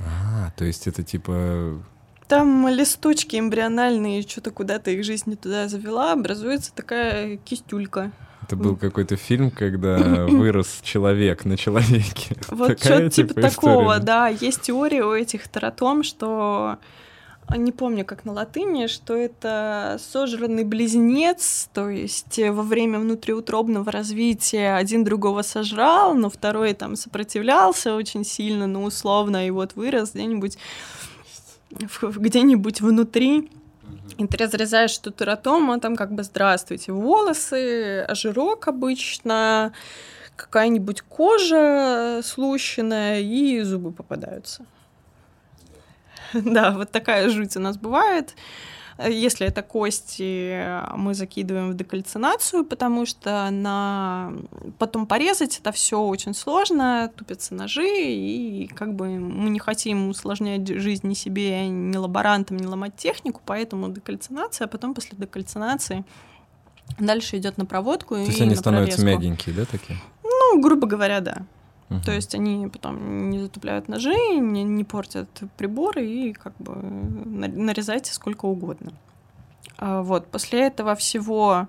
А, 0.00 0.50
то 0.56 0.64
есть 0.64 0.86
это 0.88 1.02
типа... 1.02 1.80
Там 2.26 2.68
листочки 2.68 3.36
эмбриональные, 3.36 4.22
что-то 4.22 4.50
куда-то 4.50 4.90
их 4.90 5.04
жизнь 5.04 5.30
не 5.30 5.36
туда 5.36 5.68
завела, 5.68 6.12
образуется 6.12 6.74
такая 6.74 7.36
кистюлька. 7.38 8.12
Это 8.48 8.56
был 8.56 8.76
какой-то 8.76 9.16
фильм, 9.16 9.50
когда 9.50 9.98
вырос 10.26 10.80
человек 10.82 11.44
на 11.44 11.58
человеке. 11.58 12.34
Вот 12.48 12.80
что-то 12.80 13.10
типа 13.10 13.40
история, 13.40 13.50
такого, 13.50 13.98
да. 13.98 14.28
Есть 14.28 14.62
теория 14.62 15.04
у 15.04 15.12
этих 15.12 15.48
тератом, 15.48 16.02
что 16.02 16.78
а, 17.46 17.56
не 17.58 17.72
помню, 17.72 18.06
как 18.06 18.24
на 18.24 18.32
латыни, 18.32 18.86
что 18.86 19.14
это 19.14 20.00
сожранный 20.00 20.64
близнец, 20.64 21.68
то 21.74 21.90
есть 21.90 22.38
э, 22.38 22.50
во 22.50 22.62
время 22.62 22.98
внутриутробного 22.98 23.92
развития 23.92 24.76
один 24.76 25.04
другого 25.04 25.42
сожрал, 25.42 26.14
но 26.14 26.30
второй 26.30 26.72
там 26.72 26.96
сопротивлялся 26.96 27.94
очень 27.94 28.24
сильно, 28.24 28.66
но 28.66 28.82
условно, 28.82 29.46
и 29.46 29.50
вот 29.50 29.76
вырос 29.76 30.12
где-нибудь 30.12 30.56
где-нибудь 31.70 32.80
внутри. 32.80 33.50
И 34.18 34.26
ты 34.26 34.36
разрезаешь 34.36 34.98
эту 34.98 35.12
тератому, 35.12 35.72
а 35.72 35.78
там 35.78 35.94
как 35.94 36.12
бы 36.12 36.24
здравствуйте, 36.24 36.92
волосы, 36.92 38.06
жирок 38.14 38.66
обычно, 38.66 39.72
какая-нибудь 40.34 41.02
кожа 41.02 42.20
слущенная 42.24 43.20
и 43.20 43.60
зубы 43.62 43.92
попадаются. 43.92 44.66
Да, 46.34 46.72
вот 46.72 46.90
такая 46.90 47.30
жуть 47.30 47.56
у 47.56 47.60
нас 47.60 47.78
бывает. 47.78 48.34
Если 49.06 49.46
это 49.46 49.62
кости, 49.62 50.60
мы 50.96 51.14
закидываем 51.14 51.70
в 51.70 51.74
декальцинацию, 51.74 52.64
потому 52.64 53.06
что 53.06 53.48
на... 53.50 54.32
потом 54.78 55.06
порезать 55.06 55.58
это 55.58 55.70
все 55.70 56.00
очень 56.00 56.34
сложно, 56.34 57.08
тупятся 57.14 57.54
ножи, 57.54 57.86
и 57.86 58.66
как 58.66 58.94
бы 58.94 59.08
мы 59.08 59.50
не 59.50 59.60
хотим 59.60 60.08
усложнять 60.08 60.66
жизнь 60.66 61.06
ни 61.06 61.14
себе, 61.14 61.68
ни 61.68 61.96
лаборантам, 61.96 62.56
ни 62.56 62.66
ломать 62.66 62.96
технику, 62.96 63.40
поэтому 63.44 63.88
декальцинация, 63.88 64.64
а 64.64 64.68
потом 64.68 64.94
после 64.94 65.16
декальцинации 65.16 66.04
дальше 66.98 67.36
идет 67.36 67.56
на 67.56 67.66
проводку 67.66 68.16
То 68.16 68.22
есть 68.22 68.40
они 68.40 68.56
становятся 68.56 69.04
мягенькие, 69.04 69.54
да, 69.54 69.64
такие? 69.64 69.96
Ну, 70.24 70.60
грубо 70.60 70.88
говоря, 70.88 71.20
да. 71.20 71.46
Мгм. 71.88 72.02
То 72.02 72.12
есть 72.12 72.34
они 72.34 72.68
потом 72.68 73.30
не 73.30 73.38
затупляют 73.40 73.88
ножи, 73.88 74.14
не, 74.36 74.62
не 74.62 74.84
портят 74.84 75.28
приборы 75.56 76.06
и 76.06 76.32
как 76.34 76.52
бы 76.58 76.74
на- 76.74 77.48
нарезайте 77.48 78.12
сколько 78.12 78.44
угодно. 78.46 78.92
А, 79.78 80.02
Вот, 80.02 80.26
после 80.28 80.66
этого 80.66 80.94
всего 80.94 81.66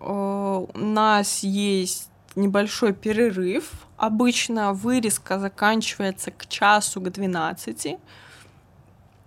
э, 0.00 0.04
у 0.08 0.68
нас 0.78 1.40
есть 1.42 2.08
небольшой 2.36 2.92
перерыв. 2.92 3.72
Обычно 3.96 4.72
вырезка 4.72 5.38
заканчивается 5.38 6.30
к 6.30 6.46
часу, 6.46 7.00
к 7.00 7.10
12. 7.10 7.96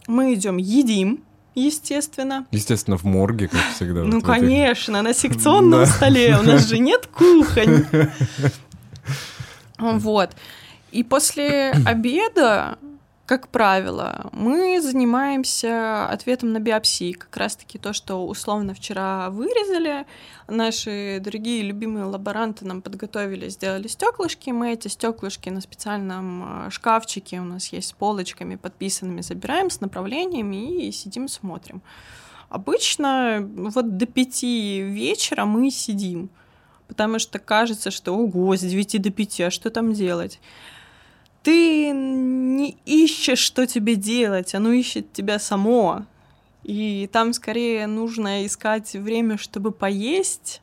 Мы 0.08 0.34
идем 0.34 0.58
едим, 0.58 1.24
естественно. 1.56 2.46
Естественно, 2.52 2.98
в 2.98 3.04
морге, 3.04 3.48
как 3.48 3.62
всегда. 3.76 4.04
Ну, 4.04 4.20
вот 4.20 4.24
в 4.26 4.30
этих- 4.30 4.42
конечно, 4.42 5.02
на 5.02 5.14
секционном 5.14 5.86
столе. 5.88 6.38
У 6.40 6.44
нас 6.44 6.68
же 6.68 6.80
нет 6.80 7.08
кухонь. 7.08 7.86
Вот. 9.80 10.36
И 10.92 11.04
после 11.04 11.72
обеда, 11.86 12.78
как 13.26 13.50
правило, 13.50 14.30
мы 14.34 14.82
занимаемся 14.82 16.08
ответом 16.08 16.52
на 16.52 16.60
биопсии. 16.60 17.14
Как 17.14 17.36
раз-таки 17.38 17.78
то, 17.78 17.94
что 17.94 18.26
условно 18.28 18.74
вчера 18.74 19.30
вырезали. 19.30 20.06
Наши 20.48 21.20
дорогие 21.22 21.62
любимые 21.62 22.06
лаборанты 22.06 22.66
нам 22.66 22.82
подготовили, 22.82 23.50
сделали 23.50 23.88
стеклышки. 23.88 24.50
Мы 24.50 24.74
эти 24.74 24.88
стеклышки 24.88 25.50
на 25.50 25.62
специальном 25.62 26.66
э, 26.68 26.70
шкафчике 26.72 27.40
у 27.40 27.44
нас 27.44 27.72
есть 27.72 27.90
с 27.90 27.94
полочками 27.94 28.56
подписанными, 28.56 29.22
забираем 29.22 29.70
с 29.70 29.80
направлениями 29.80 30.88
и 30.88 30.92
сидим, 30.92 31.28
смотрим. 31.28 31.84
Обычно 32.50 33.48
вот 33.48 33.98
до 33.98 34.08
пяти 34.08 34.82
вечера 34.82 35.46
мы 35.46 35.70
сидим, 35.70 36.32
потому 36.90 37.20
что 37.20 37.40
кажется, 37.40 37.92
что 37.92 38.18
ого, 38.18 38.58
с 38.58 38.60
9 38.62 39.02
до 39.02 39.12
5, 39.12 39.42
а 39.42 39.52
что 39.52 39.70
там 39.70 39.94
делать? 39.94 40.42
Ты 41.44 41.92
не 41.92 42.76
ищешь, 42.86 43.40
что 43.40 43.66
тебе 43.66 43.96
делать, 43.96 44.54
оно 44.54 44.74
ищет 44.74 45.14
тебя 45.14 45.40
само. 45.40 46.06
И 46.64 47.10
там 47.14 47.32
скорее 47.32 47.88
нужно 47.88 48.46
искать 48.46 48.94
время, 48.94 49.38
чтобы 49.38 49.72
поесть, 49.72 50.62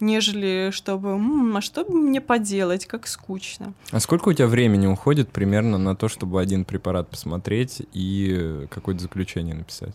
нежели 0.00 0.70
чтобы, 0.72 1.10
«М, 1.10 1.56
а 1.56 1.60
что 1.60 1.84
бы 1.84 1.94
мне 1.94 2.20
поделать, 2.20 2.86
как 2.86 3.06
скучно. 3.06 3.74
А 3.92 4.00
сколько 4.00 4.30
у 4.30 4.32
тебя 4.32 4.48
времени 4.48 4.86
уходит 4.86 5.28
примерно 5.28 5.78
на 5.78 5.94
то, 5.94 6.08
чтобы 6.08 6.40
один 6.40 6.64
препарат 6.64 7.08
посмотреть 7.08 7.82
и 7.92 8.66
какое-то 8.70 9.02
заключение 9.02 9.54
написать? 9.54 9.94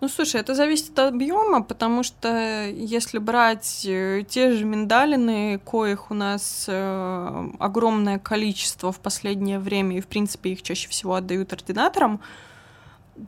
Ну, 0.00 0.08
слушай, 0.08 0.40
это 0.40 0.54
зависит 0.54 0.98
от 0.98 1.12
объема, 1.12 1.62
потому 1.62 2.02
что 2.02 2.66
если 2.68 3.18
брать 3.18 3.84
э, 3.84 4.24
те 4.26 4.52
же 4.52 4.64
миндалины, 4.64 5.58
коих 5.58 6.10
у 6.10 6.14
нас 6.14 6.64
э, 6.68 7.48
огромное 7.58 8.18
количество 8.18 8.92
в 8.92 9.00
последнее 9.00 9.58
время, 9.58 9.98
и, 9.98 10.00
в 10.00 10.06
принципе, 10.06 10.52
их 10.52 10.62
чаще 10.62 10.88
всего 10.88 11.16
отдают 11.16 11.52
ординаторам, 11.52 12.20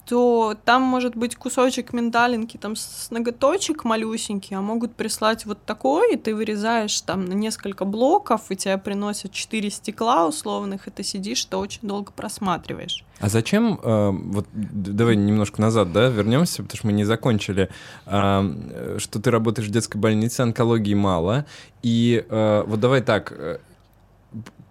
то 0.06 0.56
там 0.64 0.82
может 0.82 1.16
быть 1.16 1.36
кусочек 1.36 1.92
миндалинки 1.92 2.56
там 2.56 2.76
с 2.76 3.10
ноготочек 3.10 3.84
малюсенький, 3.84 4.56
а 4.56 4.60
могут 4.60 4.94
прислать 4.94 5.46
вот 5.46 5.64
такой, 5.64 6.14
и 6.14 6.16
ты 6.16 6.34
вырезаешь 6.34 7.00
там 7.02 7.24
на 7.24 7.32
несколько 7.32 7.84
блоков, 7.84 8.50
и 8.50 8.56
тебе 8.56 8.78
приносят 8.78 9.32
четыре 9.32 9.70
стекла 9.70 10.26
условных, 10.26 10.88
и 10.88 10.90
ты 10.90 11.02
сидишь, 11.02 11.44
ты 11.44 11.56
очень 11.56 11.80
долго 11.82 12.12
просматриваешь. 12.12 13.04
А 13.20 13.28
зачем, 13.28 13.78
э, 13.82 14.10
вот 14.10 14.46
давай 14.52 15.16
немножко 15.16 15.60
назад, 15.60 15.92
да, 15.92 16.08
вернемся, 16.08 16.62
потому 16.62 16.76
что 16.76 16.86
мы 16.86 16.92
не 16.92 17.04
закончили, 17.04 17.68
э, 18.06 18.98
что 18.98 19.20
ты 19.20 19.30
работаешь 19.30 19.68
в 19.68 19.70
детской 19.70 19.98
больнице, 19.98 20.40
онкологии 20.40 20.94
мало, 20.94 21.46
и 21.82 22.24
э, 22.28 22.64
вот 22.66 22.80
давай 22.80 23.00
так, 23.00 23.32
э, 23.32 23.58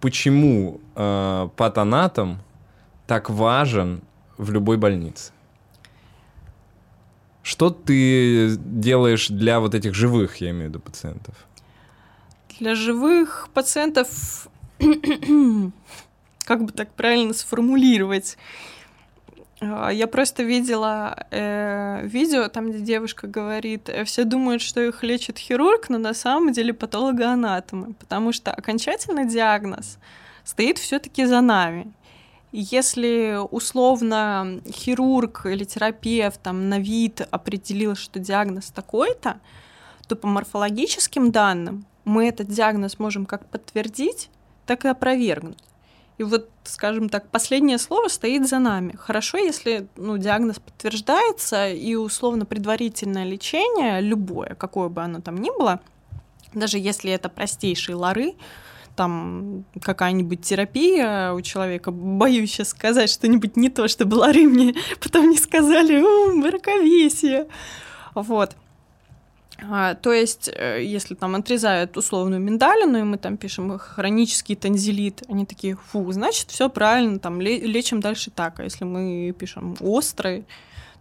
почему 0.00 0.80
э, 0.96 1.48
патанатом 1.56 2.40
так 3.06 3.30
важен 3.30 4.02
в 4.38 4.50
любой 4.50 4.76
больнице? 4.76 5.32
Что 7.42 7.70
ты 7.70 8.56
делаешь 8.56 9.28
для 9.28 9.58
вот 9.60 9.74
этих 9.74 9.94
живых, 9.94 10.36
я 10.36 10.50
имею 10.50 10.66
в 10.66 10.68
виду, 10.68 10.80
пациентов? 10.80 11.34
Для 12.60 12.74
живых 12.74 13.48
пациентов, 13.52 14.48
как 14.78 16.64
бы 16.64 16.72
так 16.72 16.92
правильно 16.94 17.34
сформулировать, 17.34 18.36
А, 19.62 19.90
я 19.90 20.06
просто 20.06 20.42
видела 20.42 21.26
э, 21.30 22.00
видео, 22.04 22.48
там, 22.48 22.70
где 22.70 22.80
девушка 22.80 23.28
говорит, 23.28 23.88
«Э, 23.88 24.02
все 24.04 24.24
думают, 24.24 24.60
что 24.60 24.80
их 24.80 25.04
лечит 25.04 25.38
хирург, 25.38 25.88
но 25.88 25.98
на 25.98 26.14
самом 26.14 26.52
деле 26.52 26.72
патологоанатомы, 26.72 27.94
потому 27.94 28.32
что 28.32 28.52
окончательный 28.52 29.24
диагноз 29.24 29.98
стоит 30.44 30.78
все-таки 30.78 31.24
за 31.26 31.40
нами. 31.40 31.92
Если 32.52 33.38
условно 33.50 34.60
хирург 34.70 35.46
или 35.46 35.64
терапевт 35.64 36.40
там, 36.42 36.68
на 36.68 36.78
вид 36.78 37.26
определил, 37.30 37.96
что 37.96 38.18
диагноз 38.18 38.66
такой-то, 38.70 39.40
то 40.06 40.16
по 40.16 40.26
морфологическим 40.26 41.32
данным 41.32 41.86
мы 42.04 42.28
этот 42.28 42.48
диагноз 42.48 42.98
можем 42.98 43.24
как 43.24 43.46
подтвердить, 43.46 44.28
так 44.66 44.84
и 44.84 44.88
опровергнуть. 44.88 45.58
И 46.18 46.24
вот, 46.24 46.50
скажем 46.64 47.08
так, 47.08 47.28
последнее 47.30 47.78
слово 47.78 48.08
стоит 48.08 48.46
за 48.46 48.58
нами. 48.58 48.94
Хорошо, 48.96 49.38
если 49.38 49.88
ну, 49.96 50.18
диагноз 50.18 50.58
подтверждается, 50.58 51.70
и 51.70 51.94
условно 51.94 52.44
предварительное 52.44 53.24
лечение, 53.24 54.02
любое, 54.02 54.54
какое 54.54 54.88
бы 54.88 55.02
оно 55.02 55.20
там 55.20 55.38
ни 55.38 55.50
было, 55.50 55.80
даже 56.52 56.78
если 56.78 57.10
это 57.10 57.30
простейшие 57.30 57.96
лары, 57.96 58.34
там 58.96 59.64
какая-нибудь 59.80 60.42
терапия 60.42 61.32
у 61.32 61.40
человека, 61.40 61.90
боюсь 61.90 62.52
сейчас 62.52 62.70
сказать 62.70 63.10
что-нибудь 63.10 63.56
не 63.56 63.68
то, 63.68 63.88
чтобы 63.88 64.16
лары 64.16 64.44
мне 64.44 64.74
потом 65.02 65.30
не 65.30 65.38
сказали, 65.38 66.00
о, 66.00 66.32
мраковесие. 66.34 67.46
Вот. 68.14 68.56
А, 69.70 69.94
то 69.94 70.12
есть, 70.12 70.50
э, 70.52 70.82
если 70.84 71.14
там 71.14 71.34
отрезают 71.34 71.96
условную 71.96 72.40
миндалину, 72.40 72.98
и 72.98 73.02
мы 73.02 73.16
там 73.16 73.36
пишем 73.36 73.78
хронический 73.78 74.56
танзелит, 74.56 75.22
они 75.28 75.46
такие, 75.46 75.76
фу, 75.76 76.10
значит, 76.12 76.50
все 76.50 76.68
правильно, 76.68 77.18
там 77.18 77.40
лечим 77.40 78.00
дальше 78.00 78.30
так. 78.30 78.60
А 78.60 78.64
если 78.64 78.84
мы 78.84 79.34
пишем 79.38 79.76
острый, 79.80 80.44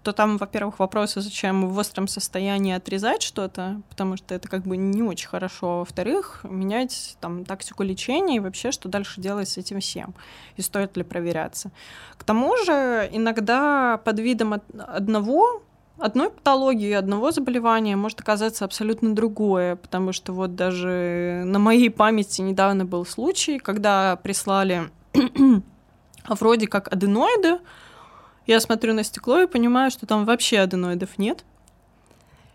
то 0.03 0.13
там, 0.13 0.37
во-первых, 0.37 0.79
вопросы, 0.79 1.21
зачем 1.21 1.67
в 1.67 1.77
остром 1.77 2.07
состоянии 2.07 2.73
отрезать 2.73 3.21
что-то, 3.21 3.81
потому 3.89 4.17
что 4.17 4.33
это 4.33 4.47
как 4.47 4.63
бы 4.63 4.77
не 4.77 5.03
очень 5.03 5.27
хорошо. 5.27 5.79
Во-вторых, 5.79 6.41
менять 6.43 7.17
там 7.19 7.45
тактику 7.45 7.83
лечения 7.83 8.37
и 8.37 8.39
вообще, 8.39 8.71
что 8.71 8.89
дальше 8.89 9.21
делать 9.21 9.49
с 9.49 9.57
этим 9.57 9.79
всем, 9.79 10.13
и 10.57 10.61
стоит 10.61 10.97
ли 10.97 11.03
проверяться. 11.03 11.71
К 12.17 12.23
тому 12.23 12.57
же 12.65 13.09
иногда 13.11 13.97
под 14.03 14.19
видом 14.19 14.61
одного 14.77 15.61
одной 16.01 16.31
патологии, 16.31 16.91
одного 16.91 17.31
заболевания 17.31 17.95
может 17.95 18.19
оказаться 18.19 18.65
абсолютно 18.65 19.13
другое, 19.13 19.75
потому 19.75 20.13
что 20.13 20.33
вот 20.33 20.55
даже 20.55 21.43
на 21.45 21.59
моей 21.59 21.89
памяти 21.89 22.41
недавно 22.41 22.85
был 22.85 23.05
случай, 23.05 23.59
когда 23.59 24.15
прислали 24.15 24.89
вроде 26.27 26.67
как 26.67 26.91
аденоиды, 26.91 27.59
я 28.47 28.59
смотрю 28.59 28.93
на 28.93 29.03
стекло 29.03 29.39
и 29.39 29.47
понимаю, 29.47 29.91
что 29.91 30.05
там 30.05 30.25
вообще 30.25 30.59
аденоидов 30.59 31.17
нет. 31.17 31.43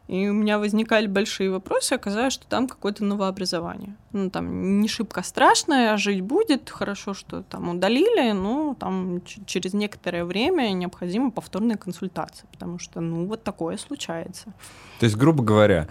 И 0.09 0.29
у 0.29 0.35
меня 0.35 0.61
возникали 0.61 1.09
большие 1.09 1.51
вопросы, 1.51 1.95
оказалось, 1.95 2.33
что 2.33 2.47
там 2.47 2.69
какое-то 2.69 3.05
новообразование. 3.05 3.97
Ну, 4.13 4.31
там 4.31 4.81
не 4.81 4.87
шибко 4.87 5.23
страшное, 5.25 5.93
а 5.93 5.97
жить 5.97 6.21
будет. 6.21 6.71
Хорошо, 6.71 7.13
что 7.13 7.43
там 7.43 7.71
удалили, 7.71 8.31
но 8.31 8.77
там 8.79 9.21
через 9.47 9.75
некоторое 9.75 10.25
время 10.25 10.71
необходима 10.71 11.33
повторная 11.33 11.77
консультация, 11.77 12.47
потому 12.53 12.79
что, 12.79 13.01
ну, 13.01 13.27
вот 13.27 13.43
такое 13.43 13.79
случается. 13.79 14.53
То 15.01 15.07
есть, 15.07 15.17
грубо 15.17 15.43
говоря, 15.43 15.89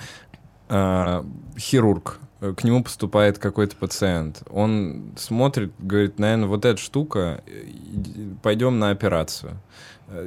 э, 0.70 1.24
хирург, 1.58 2.20
э, 2.42 2.54
к 2.56 2.64
нему 2.64 2.84
поступает 2.84 3.38
какой-то 3.38 3.76
пациент, 3.76 4.44
он 4.50 5.12
смотрит, 5.18 5.72
говорит, 5.80 6.20
наверное, 6.20 6.48
вот 6.48 6.66
эта 6.66 6.80
штука, 6.80 7.44
э, 7.48 7.66
пойдем 8.42 8.80
на 8.80 8.90
операцию. 8.90 9.60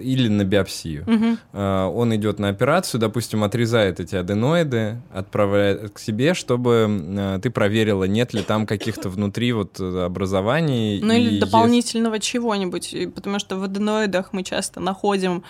Или 0.03 0.27
на 0.27 0.43
биопсию. 0.43 1.05
Угу. 1.07 1.61
Он 1.61 2.17
идет 2.17 2.41
на 2.41 2.49
операцию, 2.49 3.01
допустим, 3.01 3.45
отрезает 3.45 4.01
эти 4.01 4.17
аденоиды, 4.17 5.01
отправляет 5.13 5.93
к 5.93 6.01
себе, 6.01 6.35
чтобы 6.35 7.39
ты 7.41 7.51
проверила, 7.51 8.03
нет 8.03 8.35
ли 8.35 8.43
там 8.43 8.67
каких-то 8.67 9.09
внутри 9.09 9.53
вот 9.53 9.79
образований. 9.79 11.01
Ну 11.01 11.13
или 11.15 11.39
дополнительного 11.39 12.15
есть... 12.15 12.27
чего-нибудь, 12.27 12.93
потому 13.15 13.39
что 13.39 13.57
в 13.57 13.63
аденоидах 13.63 14.33
мы 14.33 14.43
часто 14.43 14.81
находим 14.81 15.45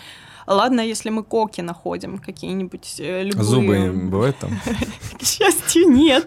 Ладно, 0.49 0.80
если 0.80 1.11
мы 1.11 1.22
коки 1.22 1.61
находим 1.61 2.18
какие-нибудь 2.18 2.94
любые... 2.99 3.44
Зубы 3.44 3.92
бывают 3.92 4.36
там? 4.38 4.51
К 5.18 5.22
счастью, 5.22 5.90
нет. 5.90 6.26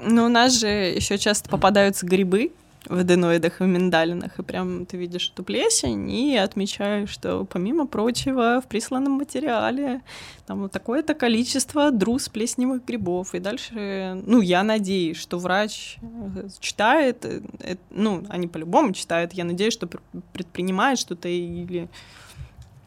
Но 0.00 0.26
у 0.26 0.28
нас 0.28 0.60
же 0.60 0.66
еще 0.68 1.16
часто 1.16 1.48
попадаются 1.48 2.04
грибы, 2.04 2.52
в 2.88 2.98
аденоидах 2.98 3.60
и 3.60 3.64
миндалинах, 3.64 4.38
и 4.38 4.42
прям 4.42 4.86
ты 4.86 4.96
видишь 4.96 5.30
эту 5.32 5.42
плесень 5.42 6.10
и 6.10 6.36
отмечаешь, 6.36 7.10
что 7.10 7.44
помимо 7.44 7.86
прочего 7.86 8.60
в 8.64 8.68
присланном 8.68 9.14
материале 9.14 10.02
там 10.46 10.62
вот 10.62 10.72
такое-то 10.72 11.14
количество 11.14 11.90
друз 11.90 12.28
плесневых 12.28 12.84
грибов. 12.84 13.34
И 13.34 13.40
дальше, 13.40 14.22
ну, 14.26 14.40
я 14.40 14.62
надеюсь, 14.62 15.16
что 15.16 15.38
врач 15.38 15.98
э, 16.00 16.48
читает, 16.60 17.24
э, 17.24 17.76
ну, 17.90 18.24
они 18.28 18.46
по-любому 18.46 18.92
читают, 18.92 19.32
я 19.32 19.44
надеюсь, 19.44 19.72
что 19.72 19.88
предпринимает 20.32 20.98
что-то 20.98 21.28
или 21.28 21.88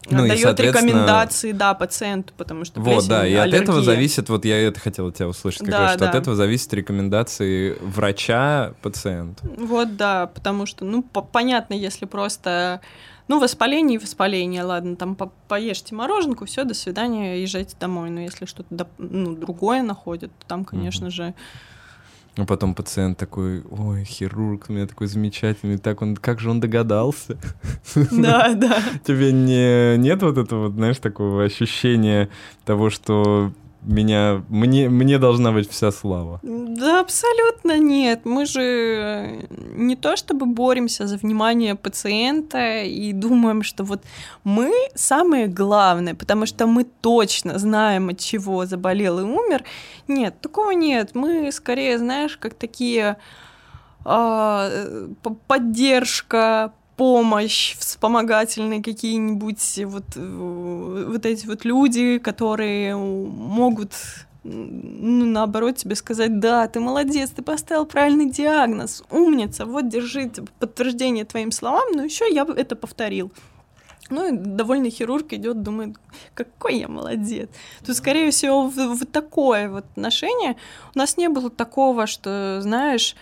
ну, 0.10 0.28
дает 0.28 0.40
соответственно... 0.40 0.88
рекомендации, 0.88 1.52
да, 1.52 1.74
пациенту, 1.74 2.34
потому 2.38 2.66
что 2.66 2.80
Вот, 2.82 3.08
да, 3.08 3.28
и 3.28 3.34
аллергия. 3.34 3.60
от 3.60 3.64
этого 3.64 3.82
зависит, 3.82 4.30
вот 4.30 4.46
я 4.46 4.60
это 4.60 4.80
хотела 4.80 5.12
тебя 5.12 5.28
услышать, 5.28 5.62
как 5.62 5.70
да, 5.70 5.80
раз, 5.80 5.92
что 5.92 6.00
да. 6.00 6.10
от 6.10 6.16
этого 6.16 6.36
зависит 6.36 6.74
рекомендации 6.74 7.78
врача 7.82 8.74
пациенту. 8.82 9.44
Вот, 9.58 9.96
да, 9.98 10.28
потому 10.28 10.66
что, 10.66 10.86
ну, 10.86 11.04
понятно, 11.04 11.74
если 11.74 12.06
просто, 12.06 12.82
ну, 13.28 13.40
воспаление 13.40 14.00
и 14.00 14.02
воспаление, 14.02 14.64
ладно, 14.64 14.96
там 14.96 15.16
по 15.16 15.32
поешьте 15.48 15.96
мороженку, 15.96 16.46
все, 16.46 16.64
до 16.64 16.74
свидания, 16.74 17.42
езжайте 17.42 17.76
домой, 17.80 18.10
но 18.10 18.22
если 18.22 18.46
что-то, 18.46 18.88
ну, 18.98 19.36
другое 19.36 19.84
находят, 19.84 20.32
то 20.40 20.48
там, 20.48 20.66
конечно 20.66 21.08
угу. 21.08 21.16
же, 21.16 21.34
а 22.36 22.46
потом 22.46 22.74
пациент 22.74 23.18
такой, 23.18 23.64
ой, 23.70 24.04
хирург 24.04 24.66
у 24.70 24.74
меня 24.74 24.88
такой 24.88 25.08
замечательный, 25.08 25.78
так 25.78 26.02
он, 26.02 26.16
как 26.16 26.40
же 26.40 26.50
он 26.50 26.60
догадался? 26.60 27.38
Да, 28.12 28.54
да. 28.56 28.82
Тебе 29.06 29.32
не, 29.32 29.98
нет 29.98 30.22
вот 30.22 30.38
этого, 30.38 30.70
знаешь, 30.70 30.98
такого 30.98 31.44
ощущения 31.44 32.30
того, 32.66 32.90
что 32.90 33.52
меня, 33.82 34.44
мне, 34.50 34.90
мне 34.90 35.18
должна 35.18 35.52
быть 35.52 35.70
вся 35.70 35.92
слава. 35.92 36.40
Да, 36.44 37.00
абсолютно 37.00 37.80
нет. 37.80 38.26
Мы 38.26 38.46
же 38.46 38.62
э, 38.62 39.48
не 39.76 39.96
то 39.96 40.16
чтобы 40.18 40.46
боремся 40.46 41.08
за 41.08 41.18
внимание 41.18 41.76
пациента 41.76 42.84
и 42.84 43.14
думаем, 43.14 43.64
что 43.64 43.84
вот 43.84 44.04
мы 44.44 44.72
самые 44.96 45.48
главные, 45.48 46.14
потому 46.14 46.46
что 46.46 46.68
мы 46.68 46.84
точно 46.84 47.58
знаем, 47.58 48.10
от 48.10 48.20
чего 48.20 48.66
заболел 48.66 49.20
и 49.20 49.24
умер. 49.24 49.64
Нет, 50.08 50.42
такого 50.42 50.72
нет. 50.72 51.16
Мы 51.16 51.52
скорее, 51.52 51.98
знаешь, 51.98 52.38
как 52.38 52.54
такие 52.56 53.18
э, 54.06 55.08
поддержка, 55.48 56.74
помощь, 57.00 57.78
вспомогательные 57.80 58.84
какие-нибудь 58.84 59.80
вот, 59.86 60.04
вот 60.18 61.26
эти 61.26 61.48
вот 61.48 61.64
люди, 61.64 62.18
которые 62.18 62.98
могут 62.98 63.94
ну, 64.44 65.26
наоборот, 65.26 65.78
тебе 65.78 65.96
сказать, 65.96 66.40
да, 66.40 66.68
ты 66.68 66.80
молодец, 66.82 67.30
ты 67.30 67.42
поставил 67.42 67.86
правильный 67.86 68.30
диагноз, 68.30 69.04
умница, 69.12 69.66
вот, 69.66 69.88
держи 69.88 70.30
подтверждение 70.60 71.24
твоим 71.24 71.52
словам, 71.52 71.92
но 71.94 72.04
еще 72.04 72.26
я 72.30 72.46
это 72.58 72.76
повторил. 72.76 73.32
Ну 74.10 74.28
и 74.28 74.38
довольный 74.38 74.90
хирург 74.90 75.34
идет, 75.34 75.62
думает, 75.62 75.96
какой 76.34 76.80
я 76.80 76.88
молодец. 76.88 77.50
То, 77.86 77.94
скорее 77.94 78.32
всего, 78.32 78.68
в, 78.68 78.76
в 78.76 79.06
такое 79.06 79.70
вот 79.70 79.86
отношение 79.92 80.58
у 80.96 80.98
нас 80.98 81.18
не 81.18 81.30
было 81.30 81.50
такого, 81.50 82.08
что, 82.08 82.60
знаешь, 82.62 83.16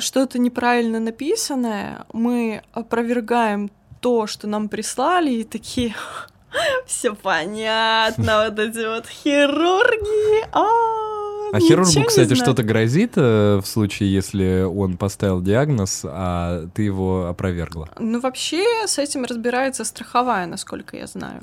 что-то 0.00 0.38
неправильно 0.38 1.00
написанное, 1.00 2.04
мы 2.12 2.62
опровергаем 2.72 3.70
то, 4.00 4.26
что 4.26 4.46
нам 4.46 4.68
прислали, 4.68 5.30
и 5.30 5.44
такие, 5.44 5.94
все 6.86 7.14
понятно, 7.14 8.44
вот 8.44 8.58
эти 8.58 8.86
вот 8.86 9.06
хирурги. 9.06 10.44
А, 10.52 11.56
а 11.56 11.60
хирургу, 11.60 12.04
кстати, 12.04 12.34
что-то 12.34 12.62
грозит 12.62 13.12
э, 13.16 13.60
в 13.62 13.66
случае, 13.66 14.12
если 14.12 14.62
он 14.62 14.96
поставил 14.96 15.40
диагноз, 15.40 16.02
а 16.04 16.66
ты 16.74 16.82
его 16.82 17.26
опровергла? 17.26 17.88
Ну, 17.98 18.20
вообще 18.20 18.64
с 18.86 18.98
этим 18.98 19.24
разбирается 19.24 19.84
страховая, 19.84 20.46
насколько 20.46 20.96
я 20.96 21.06
знаю 21.06 21.42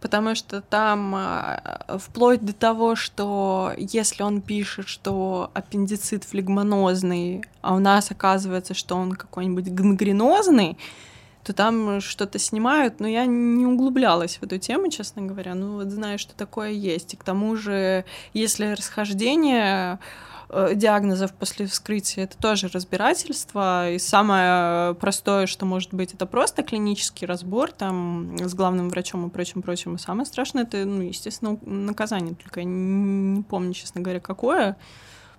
потому 0.00 0.34
что 0.34 0.60
там 0.60 1.14
а, 1.14 1.98
вплоть 1.98 2.44
до 2.44 2.52
того, 2.52 2.96
что 2.96 3.72
если 3.76 4.22
он 4.22 4.40
пишет, 4.40 4.88
что 4.88 5.50
аппендицит 5.54 6.24
флегмонозный, 6.24 7.44
а 7.60 7.74
у 7.74 7.78
нас 7.78 8.10
оказывается, 8.10 8.74
что 8.74 8.96
он 8.96 9.12
какой-нибудь 9.12 9.68
гангренозный, 9.68 10.78
то 11.44 11.52
там 11.52 12.00
что-то 12.00 12.38
снимают, 12.38 13.00
но 13.00 13.08
я 13.08 13.24
не 13.26 13.66
углублялась 13.66 14.36
в 14.36 14.42
эту 14.42 14.58
тему, 14.58 14.90
честно 14.90 15.22
говоря. 15.22 15.54
Ну 15.54 15.74
вот 15.76 15.88
знаю, 15.88 16.18
что 16.18 16.34
такое 16.34 16.70
есть. 16.70 17.14
И 17.14 17.16
к 17.16 17.24
тому 17.24 17.56
же, 17.56 18.04
если 18.34 18.66
расхождение 18.66 19.94
э, 19.94 19.98
диагнозов 20.74 21.32
после 21.32 21.66
вскрытия 21.66 22.24
это 22.24 22.36
тоже 22.36 22.68
разбирательство. 22.68 23.92
И 23.92 23.98
самое 23.98 24.94
простое, 24.94 25.46
что 25.46 25.66
может 25.66 25.94
быть, 25.94 26.14
это 26.14 26.26
просто 26.26 26.62
клинический 26.62 27.26
разбор 27.26 27.70
там 27.70 28.36
с 28.38 28.54
главным 28.54 28.88
врачом 28.88 29.26
и 29.26 29.30
прочим, 29.30 29.62
прочим. 29.62 29.94
И 29.94 29.98
самое 29.98 30.26
страшное 30.26 30.64
это, 30.64 30.84
ну, 30.84 31.02
естественно, 31.02 31.58
наказание. 31.62 32.34
Только 32.34 32.60
я 32.60 32.66
не 32.66 33.42
помню, 33.42 33.72
честно 33.74 34.00
говоря, 34.00 34.20
какое. 34.20 34.76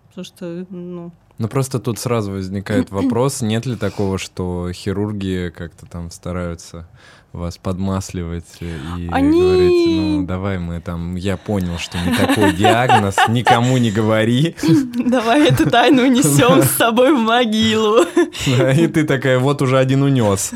Потому 0.09 0.25
что, 0.25 0.65
ну, 0.69 1.11
ну 1.37 1.47
просто 1.47 1.79
тут 1.79 1.99
сразу 1.99 2.31
возникает 2.31 2.91
вопрос, 2.91 3.41
нет 3.41 3.65
ли 3.65 3.75
такого, 3.75 4.17
что 4.17 4.71
хирурги 4.71 5.51
как-то 5.55 5.85
там 5.85 6.11
стараются 6.11 6.87
вас 7.33 7.57
подмасливать 7.57 8.45
и 8.59 8.71
Они... 9.11 9.41
говорить, 9.41 9.87
ну 9.87 10.25
давай 10.25 10.59
мы 10.59 10.81
там, 10.81 11.15
я 11.15 11.37
понял, 11.37 11.77
что 11.77 11.97
не 11.97 12.13
такой 12.13 12.53
диагноз, 12.53 13.15
никому 13.29 13.77
не 13.77 13.91
говори. 13.91 14.55
Давай 14.95 15.49
эту 15.49 15.69
тайну 15.69 16.03
унесем 16.03 16.61
с 16.61 16.71
собой 16.71 17.13
в 17.13 17.19
могилу. 17.19 18.03
И 18.45 18.87
ты 18.87 19.03
такая, 19.05 19.39
вот 19.39 19.61
уже 19.61 19.77
один 19.77 20.03
унес. 20.03 20.51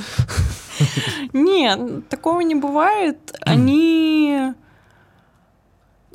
Нет, 1.33 2.09
такого 2.09 2.41
не 2.41 2.55
бывает. 2.55 3.17
Они 3.41 4.53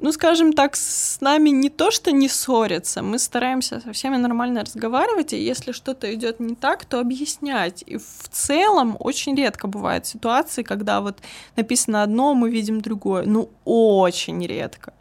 ну, 0.03 0.12
скажем 0.12 0.53
так, 0.53 0.76
с 0.76 1.20
нами 1.20 1.51
не 1.51 1.68
то, 1.68 1.90
что 1.90 2.11
не 2.11 2.28
ссорятся, 2.28 3.03
мы 3.03 3.18
стараемся 3.18 3.80
со 3.80 3.92
всеми 3.92 4.16
нормально 4.16 4.62
разговаривать, 4.62 5.32
и 5.32 5.38
если 5.38 5.72
что-то 5.72 6.12
идет 6.14 6.40
не 6.40 6.55
так, 6.55 6.84
то 6.84 7.01
объяснять. 7.01 7.84
И 7.86 7.96
в 7.98 8.28
целом 8.30 8.96
очень 8.98 9.36
редко 9.36 9.66
бывают 9.66 10.07
ситуации, 10.07 10.62
когда 10.62 11.01
вот 11.01 11.18
написано 11.57 12.03
одно, 12.03 12.34
мы 12.34 12.51
видим 12.51 12.80
другое. 12.80 13.24
Ну, 13.26 13.51
очень 13.64 14.46
редко. 14.46 14.92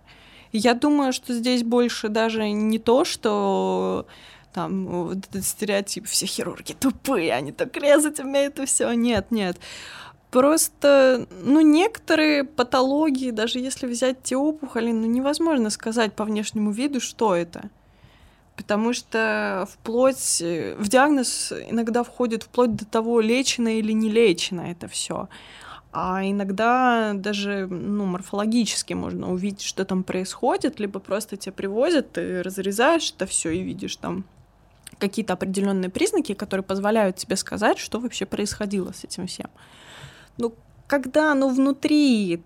Я 0.51 0.73
думаю, 0.73 1.13
что 1.13 1.33
здесь 1.33 1.63
больше 1.63 2.09
даже 2.09 2.49
не 2.49 2.79
то, 2.79 3.05
что 3.05 4.07
там 4.53 4.87
вот 4.87 5.17
этот 5.29 5.45
стереотип, 5.45 6.07
все 6.07 6.25
хирурги 6.25 6.73
тупые, 6.73 7.33
они 7.33 7.51
так 7.51 7.77
резать 7.77 8.19
умеют 8.19 8.59
и 8.59 8.65
все. 8.65 8.91
Нет, 8.93 9.31
нет. 9.31 9.57
Просто, 10.31 11.27
ну, 11.41 11.61
некоторые 11.61 12.43
патологии, 12.43 13.31
даже 13.31 13.59
если 13.59 13.87
взять 13.87 14.21
те 14.21 14.37
опухоли, 14.37 14.91
ну, 14.91 15.07
невозможно 15.07 15.71
сказать 15.71 16.13
по 16.13 16.23
внешнему 16.23 16.71
виду, 16.71 16.99
что 16.99 17.35
это. 17.35 17.69
Потому 18.55 18.93
что 18.93 19.67
вплоть, 19.71 20.41
в 20.41 20.87
диагноз 20.87 21.53
иногда 21.69 22.03
входит 22.03 22.43
вплоть 22.43 22.75
до 22.75 22.85
того, 22.85 23.21
лечено 23.21 23.79
или 23.79 23.91
не 23.91 24.09
лечено 24.09 24.61
это 24.61 24.87
все. 24.87 25.29
А 25.91 26.23
иногда 26.23 27.13
даже 27.15 27.65
ну, 27.67 28.05
морфологически 28.05 28.93
можно 28.93 29.31
увидеть, 29.31 29.63
что 29.63 29.85
там 29.85 30.03
происходит, 30.03 30.79
либо 30.79 30.99
просто 30.99 31.37
тебя 31.37 31.53
привозят, 31.53 32.11
ты 32.11 32.43
разрезаешь 32.43 33.11
это 33.15 33.25
все 33.25 33.49
и 33.49 33.61
видишь 33.61 33.95
там 33.95 34.25
какие-то 34.99 35.33
определенные 35.33 35.89
признаки, 35.89 36.33
которые 36.33 36.63
позволяют 36.63 37.15
тебе 37.15 37.35
сказать, 37.37 37.79
что 37.79 37.99
вообще 37.99 38.27
происходило 38.27 38.91
с 38.91 39.03
этим 39.03 39.25
всем. 39.25 39.49
Ну, 40.39 40.53
когда 40.87 41.33
оно 41.33 41.49
внутри, 41.49 42.41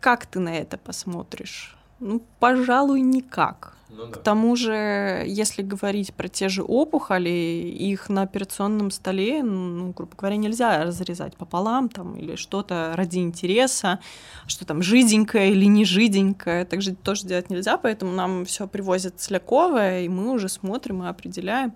как 0.00 0.26
ты 0.26 0.40
на 0.40 0.54
это 0.54 0.76
посмотришь? 0.76 1.76
Ну, 2.00 2.20
пожалуй, 2.40 3.00
никак. 3.00 3.76
Ну, 3.88 4.06
да. 4.06 4.12
К 4.12 4.22
тому 4.22 4.56
же, 4.56 5.22
если 5.26 5.62
говорить 5.62 6.12
про 6.12 6.28
те 6.28 6.48
же 6.48 6.64
опухоли, 6.64 7.30
их 7.30 8.08
на 8.08 8.22
операционном 8.22 8.90
столе, 8.90 9.44
ну, 9.44 9.92
грубо 9.92 10.16
говоря, 10.16 10.36
нельзя 10.36 10.82
разрезать 10.82 11.36
пополам 11.36 11.88
там 11.88 12.16
или 12.16 12.34
что-то 12.34 12.92
ради 12.96 13.18
интереса, 13.18 14.00
что 14.48 14.66
там 14.66 14.82
жиденькое 14.82 15.52
или 15.52 15.66
не 15.66 15.84
жиденькое, 15.84 16.64
так 16.64 16.82
же 16.82 16.96
тоже 16.96 17.26
делать 17.26 17.48
нельзя, 17.48 17.78
поэтому 17.78 18.12
нам 18.12 18.44
все 18.44 18.66
привозят 18.66 19.20
целяковое, 19.20 20.02
и 20.02 20.08
мы 20.08 20.32
уже 20.32 20.48
смотрим 20.48 21.04
и 21.04 21.08
определяем. 21.08 21.72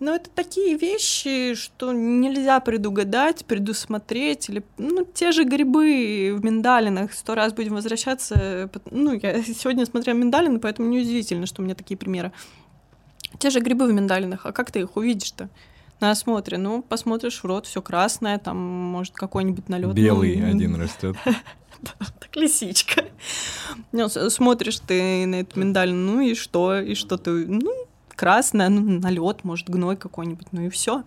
Но 0.00 0.14
это 0.14 0.28
такие 0.28 0.76
вещи, 0.76 1.54
что 1.54 1.92
нельзя 1.92 2.60
предугадать, 2.60 3.44
предусмотреть. 3.44 4.48
Или, 4.48 4.64
ну, 4.76 5.04
те 5.04 5.32
же 5.32 5.44
грибы 5.44 6.34
в 6.36 6.44
миндалинах. 6.44 7.12
Сто 7.12 7.34
раз 7.34 7.52
будем 7.52 7.74
возвращаться. 7.74 8.68
Ну, 8.90 9.12
я 9.14 9.42
сегодня 9.42 9.86
смотрела 9.86 10.16
миндалины, 10.16 10.58
поэтому 10.58 10.88
неудивительно, 10.88 11.46
что 11.46 11.62
у 11.62 11.64
меня 11.64 11.74
такие 11.74 11.96
примеры. 11.96 12.32
Те 13.38 13.50
же 13.50 13.60
грибы 13.60 13.86
в 13.86 13.92
миндалинах. 13.92 14.46
А 14.46 14.52
как 14.52 14.70
ты 14.70 14.80
их 14.80 14.96
увидишь-то? 14.96 15.48
на 16.00 16.10
осмотре. 16.10 16.58
Ну, 16.58 16.82
посмотришь 16.82 17.42
в 17.42 17.44
рот, 17.44 17.66
все 17.66 17.80
красное, 17.80 18.38
там, 18.38 18.56
может, 18.58 19.14
какой-нибудь 19.14 19.68
налет. 19.68 19.94
Белый 19.94 20.36
ну, 20.36 20.48
один 20.48 20.74
растет. 20.76 21.16
Так 21.98 22.34
лисичка. 22.34 23.04
Ну, 23.92 24.08
смотришь 24.08 24.78
ты 24.78 25.26
на 25.26 25.40
эту 25.40 25.60
миндалину, 25.60 26.12
ну 26.12 26.20
и 26.20 26.34
что? 26.34 26.80
И 26.80 26.94
что 26.94 27.18
ты? 27.18 27.30
Ну, 27.30 27.83
красное, 28.16 28.68
ну, 28.68 29.00
налет, 29.00 29.44
может, 29.44 29.68
гной 29.68 29.96
какой-нибудь, 29.96 30.48
ну 30.52 30.62
и 30.62 30.68
все. 30.68 31.04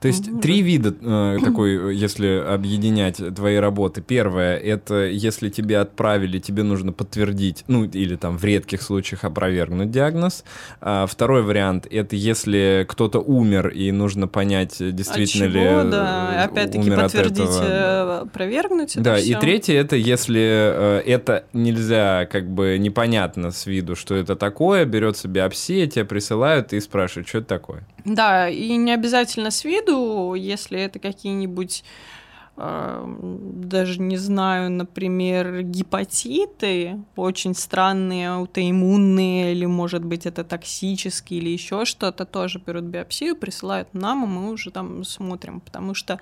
То 0.00 0.08
есть 0.08 0.40
три 0.40 0.62
вида 0.62 0.94
э, 1.00 1.38
такой, 1.42 1.96
если 1.96 2.44
объединять 2.46 3.16
твои 3.34 3.56
работы. 3.56 4.00
Первое— 4.00 4.56
это 4.58 5.06
если 5.06 5.48
тебе 5.48 5.78
отправили, 5.78 6.38
тебе 6.38 6.62
нужно 6.62 6.92
подтвердить, 6.92 7.64
ну 7.68 7.84
или 7.84 8.16
там 8.16 8.38
в 8.38 8.44
редких 8.44 8.82
случаях 8.82 9.24
опровергнуть 9.24 9.90
диагноз. 9.90 10.44
А 10.80 11.06
второй 11.06 11.42
вариант— 11.42 11.86
это 11.90 12.16
если 12.16 12.86
кто-то 12.88 13.20
умер 13.20 13.68
и 13.68 13.90
нужно 13.92 14.28
понять, 14.28 14.76
действительно 14.78 15.46
от 15.46 15.52
чего, 15.52 15.82
ли 15.82 15.90
да. 15.90 16.44
Опять-таки 16.44 16.90
подтвердить, 16.90 17.40
от 17.40 17.64
этого. 17.64 18.20
опровергнуть. 18.20 19.00
Да, 19.00 19.18
и 19.18 19.34
третье— 19.34 19.74
это 19.74 19.96
если 19.96 20.40
э, 20.40 21.02
это 21.06 21.44
нельзя, 21.52 22.26
как 22.30 22.48
бы 22.48 22.76
непонятно 22.78 23.50
с 23.50 23.66
виду, 23.66 23.96
что 23.96 24.14
это 24.14 24.36
такое, 24.36 24.84
берется 24.84 25.28
биопсия, 25.28 25.86
тебе 25.86 26.04
присылают 26.04 26.72
и 26.72 26.80
спрашивают, 26.80 27.28
что 27.28 27.38
это 27.38 27.48
такое. 27.48 27.86
Да, 28.08 28.48
и 28.48 28.76
не 28.76 28.92
обязательно 28.92 29.50
с 29.50 29.64
виду, 29.64 30.34
если 30.34 30.80
это 30.80 30.98
какие-нибудь 30.98 31.84
э, 32.56 33.14
даже 33.18 34.00
не 34.00 34.16
знаю, 34.16 34.70
например, 34.70 35.62
гепатиты, 35.62 36.98
очень 37.16 37.54
странные, 37.54 38.30
аутоиммунные, 38.30 39.52
или, 39.52 39.66
может 39.66 40.04
быть, 40.04 40.24
это 40.24 40.42
токсические, 40.42 41.40
или 41.40 41.50
еще 41.50 41.84
что-то, 41.84 42.24
тоже 42.24 42.62
берут 42.64 42.84
биопсию, 42.84 43.36
присылают 43.36 43.92
нам, 43.92 44.24
и 44.24 44.26
мы 44.26 44.52
уже 44.52 44.70
там 44.70 45.04
смотрим, 45.04 45.60
потому 45.60 45.92
что 45.92 46.18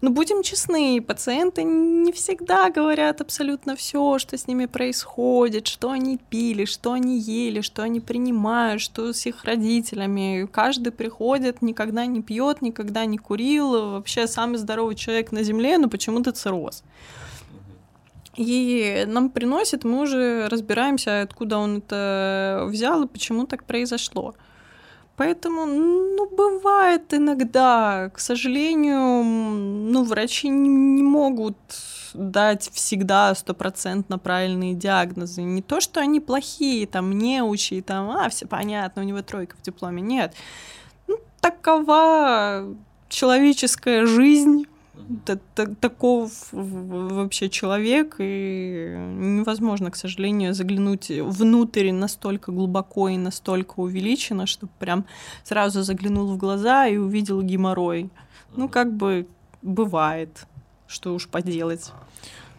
ну, 0.00 0.10
будем 0.10 0.44
честны, 0.44 1.02
пациенты 1.02 1.64
не 1.64 2.12
всегда 2.12 2.70
говорят 2.70 3.20
абсолютно 3.20 3.74
все, 3.74 4.18
что 4.18 4.38
с 4.38 4.46
ними 4.46 4.66
происходит, 4.66 5.66
что 5.66 5.90
они 5.90 6.18
пили, 6.30 6.66
что 6.66 6.92
они 6.92 7.18
ели, 7.18 7.62
что 7.62 7.82
они 7.82 7.98
принимают, 7.98 8.80
что 8.80 9.12
с 9.12 9.26
их 9.26 9.44
родителями. 9.44 10.48
Каждый 10.52 10.92
приходит, 10.92 11.62
никогда 11.62 12.06
не 12.06 12.22
пьет, 12.22 12.62
никогда 12.62 13.06
не 13.06 13.18
курил, 13.18 13.90
вообще 13.90 14.28
самый 14.28 14.58
здоровый 14.58 14.94
человек 14.94 15.32
на 15.32 15.42
Земле, 15.42 15.78
но 15.78 15.88
почему-то 15.88 16.30
цирроз. 16.30 16.84
И 18.36 19.04
нам 19.08 19.30
приносит, 19.30 19.82
мы 19.82 20.02
уже 20.02 20.46
разбираемся, 20.46 21.22
откуда 21.22 21.58
он 21.58 21.78
это 21.78 22.66
взял 22.68 23.02
и 23.02 23.08
почему 23.08 23.46
так 23.46 23.64
произошло. 23.64 24.36
Поэтому, 25.18 25.66
ну, 25.66 26.28
бывает 26.30 27.12
иногда, 27.12 28.08
к 28.14 28.20
сожалению, 28.20 29.24
ну, 29.24 30.04
врачи 30.04 30.48
не 30.48 31.02
могут 31.02 31.56
дать 32.14 32.70
всегда 32.72 33.34
стопроцентно 33.34 34.20
правильные 34.20 34.74
диагнозы. 34.74 35.42
Не 35.42 35.60
то, 35.60 35.80
что 35.80 35.98
они 35.98 36.20
плохие, 36.20 36.86
там, 36.86 37.10
неучи, 37.10 37.80
там, 37.80 38.10
а, 38.10 38.28
все 38.28 38.46
понятно, 38.46 39.02
у 39.02 39.04
него 39.04 39.20
тройка 39.22 39.56
в 39.56 39.62
дипломе. 39.62 40.02
Нет. 40.02 40.34
Ну, 41.08 41.18
такова 41.40 42.72
человеческая 43.08 44.06
жизнь, 44.06 44.66
таков 45.54 46.30
вообще 46.52 47.48
человек, 47.48 48.16
и 48.18 48.94
невозможно, 48.96 49.90
к 49.90 49.96
сожалению, 49.96 50.54
заглянуть 50.54 51.10
внутрь 51.10 51.92
настолько 51.92 52.52
глубоко 52.52 53.08
и 53.08 53.16
настолько 53.16 53.80
увеличено, 53.80 54.46
чтобы 54.46 54.72
прям 54.78 55.04
сразу 55.44 55.82
заглянул 55.82 56.32
в 56.32 56.36
глаза 56.36 56.86
и 56.86 56.96
увидел 56.96 57.42
геморрой. 57.42 58.10
Ну, 58.56 58.68
как 58.68 58.92
бы 58.92 59.26
бывает, 59.62 60.46
что 60.86 61.14
уж 61.14 61.28
поделать. 61.28 61.92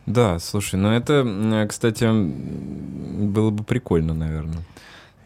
Да, 0.06 0.40
слушай, 0.40 0.76
ну 0.76 0.90
это, 0.90 1.68
кстати, 1.70 2.06
было 2.10 3.52
бы 3.52 3.64
прикольно, 3.64 4.14
наверное. 4.14 4.64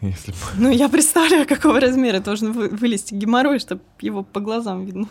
Если 0.01 0.31
бы... 0.31 0.37
Ну, 0.57 0.69
я 0.69 0.89
представляю, 0.89 1.47
какого 1.47 1.79
размера 1.79 2.19
должен 2.19 2.51
вылезти 2.51 3.13
геморрой, 3.13 3.59
чтобы 3.59 3.81
его 4.01 4.23
по 4.23 4.41
глазам 4.41 4.83
видно. 4.85 5.07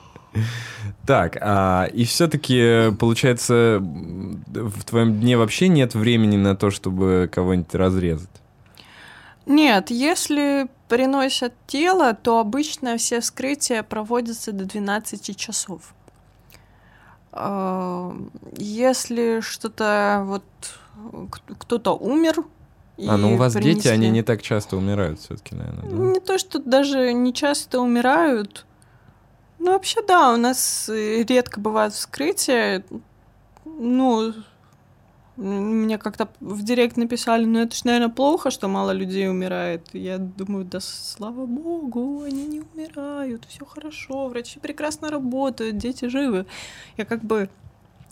Так, 1.06 1.36
а, 1.40 1.84
и 1.92 2.04
все-таки, 2.04 2.90
получается, 2.98 3.78
в 3.80 4.84
твоем 4.84 5.20
дне 5.20 5.36
вообще 5.36 5.68
нет 5.68 5.94
времени 5.94 6.36
на 6.36 6.56
то, 6.56 6.70
чтобы 6.70 7.28
кого-нибудь 7.32 7.74
разрезать? 7.74 8.30
Нет, 9.46 9.90
если 9.90 10.68
приносят 10.88 11.52
тело, 11.66 12.14
то 12.14 12.38
обычно 12.40 12.96
все 12.96 13.20
вскрытия 13.20 13.82
проводятся 13.82 14.52
до 14.52 14.64
12 14.64 15.36
часов. 15.36 15.94
А, 17.32 18.16
если 18.56 19.40
что-то 19.40 20.22
вот 20.26 20.44
кто-то 21.58 21.92
умер, 21.96 22.44
А, 23.06 23.16
ну 23.16 23.34
у 23.34 23.36
вас 23.36 23.54
дети, 23.54 23.64
принесли. 23.64 23.90
они 23.90 24.08
не 24.10 24.22
так 24.22 24.40
часто 24.40 24.76
умирают 24.76 25.18
все-таки, 25.20 25.54
наверное, 25.56 25.90
да? 25.90 25.96
Не 25.96 26.20
то, 26.20 26.38
что 26.38 26.58
даже 26.60 27.12
не 27.12 27.34
часто 27.34 27.80
умирают. 27.80 28.64
Ну, 29.58 29.72
вообще, 29.72 30.00
да, 30.06 30.32
у 30.32 30.36
нас 30.36 30.88
э, 30.88 31.22
редко 31.22 31.60
бывают 31.60 31.94
вскрытия. 31.94 32.84
Ну, 33.64 34.34
мне 35.36 35.98
как-то 35.98 36.28
в 36.40 36.62
директ 36.62 36.96
написали, 36.96 37.44
ну 37.44 37.60
это 37.60 37.74
ж, 37.74 37.84
наверное, 37.84 38.08
плохо, 38.08 38.50
что 38.50 38.68
мало 38.68 38.92
людей 38.92 39.28
умирает. 39.28 39.88
Я 39.92 40.18
думаю, 40.18 40.64
да 40.64 40.78
слава 40.80 41.46
богу, 41.46 42.22
они 42.22 42.46
не 42.46 42.60
умирают, 42.60 43.44
все 43.48 43.64
хорошо, 43.64 44.28
врачи 44.28 44.60
прекрасно 44.60 45.10
работают, 45.10 45.76
дети 45.76 46.06
живы. 46.06 46.46
Я 46.96 47.04
как 47.04 47.24
бы... 47.24 47.48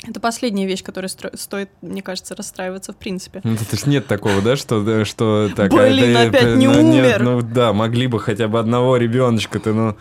Это 0.05 0.19
последняя 0.19 0.67
вещь, 0.67 0.83
которой 0.83 1.07
стро- 1.07 1.37
стоит, 1.37 1.71
мне 1.81 2.03
кажется, 2.03 2.35
расстраиваться 2.35 2.93
в 2.93 2.97
принципе. 2.97 3.41
Ну, 3.45 3.57
то 3.57 3.63
есть 3.71 3.87
нет 3.87 4.09
такого, 4.09 4.43
да, 4.43 4.57
что, 4.57 5.05
что 5.05 5.49
так, 5.55 5.73
а, 5.73 5.77
Блин, 5.77 6.13
да, 6.13 6.23
опять 6.23 6.57
не 6.57 6.67
ну, 6.67 6.81
нет, 6.81 7.21
умер. 7.21 7.23
ну 7.23 7.41
да, 7.41 7.73
могли 7.73 8.09
бы 8.09 8.19
хотя 8.19 8.49
бы 8.49 8.59
одного 8.59 8.97
ребеночка-то, 8.97 9.73
ну. 9.73 9.97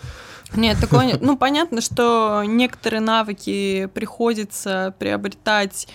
Нет, 0.55 0.79
такого 0.79 1.01
нет. 1.01 1.21
Ну, 1.21 1.37
понятно, 1.37 1.81
что 1.81 2.43
некоторые 2.45 2.99
навыки 2.99 3.89
приходится 3.93 4.93
приобретать 4.99 5.87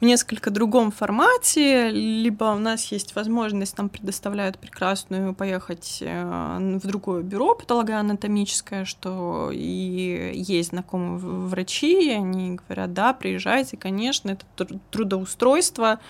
в 0.00 0.04
несколько 0.04 0.50
другом 0.50 0.90
формате, 0.90 1.90
либо 1.90 2.46
у 2.46 2.58
нас 2.58 2.86
есть 2.90 3.14
возможность, 3.14 3.78
нам 3.78 3.88
предоставляют 3.88 4.58
прекрасную 4.58 5.32
поехать 5.32 5.98
э, 6.00 6.78
в 6.82 6.84
другое 6.84 7.22
бюро 7.22 7.54
патологоанатомическое, 7.54 8.84
что 8.84 9.50
и 9.52 10.32
есть 10.34 10.70
знакомые 10.70 11.18
врачи, 11.18 12.08
и 12.08 12.10
они 12.10 12.56
говорят, 12.56 12.92
да, 12.92 13.12
приезжайте, 13.12 13.76
конечно, 13.76 14.30
это 14.30 14.44
тру- 14.56 14.80
трудоустройство, 14.90 16.00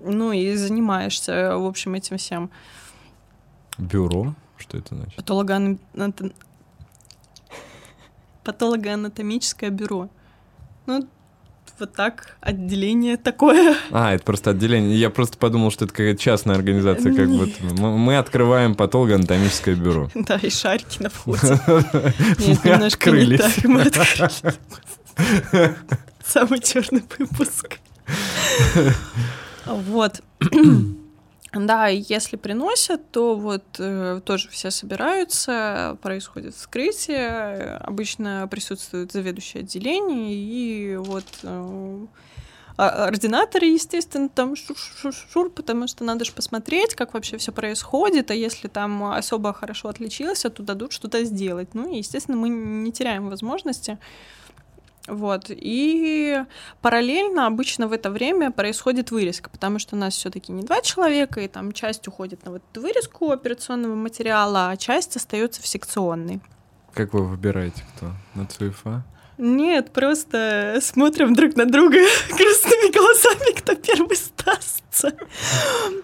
ну 0.00 0.32
и 0.32 0.56
занимаешься, 0.56 1.56
в 1.56 1.66
общем, 1.66 1.94
этим 1.94 2.16
всем. 2.16 2.50
Бюро? 3.78 4.34
Что 4.56 4.76
это 4.76 4.96
значит? 4.96 5.16
Патологоанатом- 5.16 6.32
Патологоанатомическое 8.44 9.70
бюро. 9.70 10.08
Ну, 10.86 11.06
вот 11.78 11.94
так, 11.94 12.36
отделение 12.40 13.16
такое. 13.16 13.74
А, 13.90 14.14
это 14.14 14.22
просто 14.22 14.50
отделение. 14.50 14.98
Я 14.98 15.08
просто 15.08 15.38
подумал, 15.38 15.70
что 15.70 15.86
это 15.86 15.94
какая-то 15.94 16.20
частная 16.20 16.54
организация, 16.56 17.14
как 17.14 17.26
Нет. 17.26 17.58
мы 17.78 18.18
открываем 18.18 18.74
патологоанатомическое 18.74 19.74
бюро. 19.74 20.10
Да, 20.14 20.36
и 20.36 20.50
шарики 20.50 21.02
на 21.02 21.08
входе. 21.08 21.58
Мы 22.64 22.86
открылись. 22.86 23.64
Мы 23.64 23.82
открылись. 23.82 24.42
Самый 26.24 26.60
черный 26.60 27.02
выпуск. 27.18 27.78
Вот. 29.66 30.22
Да, 31.52 31.88
и 31.88 32.04
если 32.08 32.36
приносят, 32.36 33.10
то 33.10 33.34
вот 33.34 33.64
э, 33.78 34.20
тоже 34.24 34.48
все 34.50 34.70
собираются, 34.70 35.98
происходит 36.00 36.54
вскрытие, 36.54 37.76
обычно 37.78 38.46
присутствует 38.48 39.10
заведующее 39.10 39.62
отделение, 39.62 40.32
и 40.32 40.96
вот 40.96 41.24
э, 41.42 42.06
а- 42.76 43.06
ординаторы, 43.06 43.66
естественно, 43.66 44.28
там 44.28 44.54
шур-шур-шур, 44.54 45.50
потому 45.50 45.88
что 45.88 46.04
надо 46.04 46.24
же 46.24 46.32
посмотреть, 46.32 46.94
как 46.94 47.14
вообще 47.14 47.36
все 47.36 47.50
происходит, 47.50 48.30
а 48.30 48.34
если 48.34 48.68
там 48.68 49.02
особо 49.12 49.52
хорошо 49.52 49.88
отличился, 49.88 50.50
то 50.50 50.62
дадут 50.62 50.92
что-то 50.92 51.24
сделать. 51.24 51.74
Ну 51.74 51.92
и, 51.92 51.98
естественно, 51.98 52.36
мы 52.36 52.48
не 52.48 52.92
теряем 52.92 53.28
возможности. 53.28 53.98
Вот. 55.06 55.46
И 55.48 56.42
параллельно 56.82 57.46
обычно 57.46 57.88
в 57.88 57.92
это 57.92 58.10
время 58.10 58.50
происходит 58.50 59.10
вырезка, 59.10 59.50
потому 59.50 59.78
что 59.78 59.96
у 59.96 59.98
нас 59.98 60.14
все-таки 60.14 60.52
не 60.52 60.62
два 60.62 60.80
человека, 60.82 61.40
и 61.40 61.48
там 61.48 61.72
часть 61.72 62.06
уходит 62.06 62.44
на 62.44 62.52
вот 62.52 62.62
эту 62.70 62.80
вырезку 62.82 63.30
операционного 63.30 63.94
материала, 63.94 64.70
а 64.70 64.76
часть 64.76 65.16
остается 65.16 65.62
в 65.62 65.66
секционной. 65.66 66.40
Как 66.94 67.12
вы 67.14 67.26
выбираете, 67.26 67.82
кто? 67.96 68.12
На 68.34 68.46
ЦУФА? 68.46 69.04
Нет, 69.38 69.90
просто 69.92 70.80
смотрим 70.82 71.34
друг 71.34 71.56
на 71.56 71.64
друга 71.64 71.96
грустными 72.28 72.92
глазами, 72.92 73.58
кто 73.58 73.74
первый 73.74 74.16
сдастся. 74.16 75.16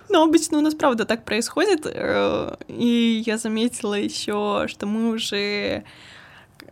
Но 0.09 0.22
обычно 0.22 0.57
у 0.59 0.62
нас 0.62 0.74
правда 0.74 1.05
так 1.05 1.24
происходит. 1.26 1.82
э, 1.84 2.57
И 2.68 3.22
я 3.26 3.36
заметила 3.36 3.92
еще, 3.94 4.64
что 4.68 4.86
мы 4.86 5.11
уже 5.11 5.84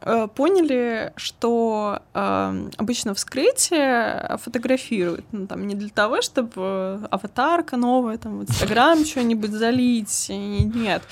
э, 0.01 0.29
поняли, 0.35 1.13
что 1.17 2.01
э, 2.15 2.69
обычно 2.77 3.15
вскрытие 3.15 4.39
фотографируют. 4.43 5.25
Ну, 5.33 5.47
там 5.47 5.67
не 5.67 5.75
для 5.75 5.91
того, 5.91 6.23
чтобы 6.23 7.07
аватарка 7.11 7.77
новая, 7.77 8.19
там, 8.19 8.39
в 8.39 8.43
Инстаграм 8.43 9.05
что-нибудь 9.05 9.51
залить. 9.51 10.27
И 10.31 10.65
Нет. 10.65 11.03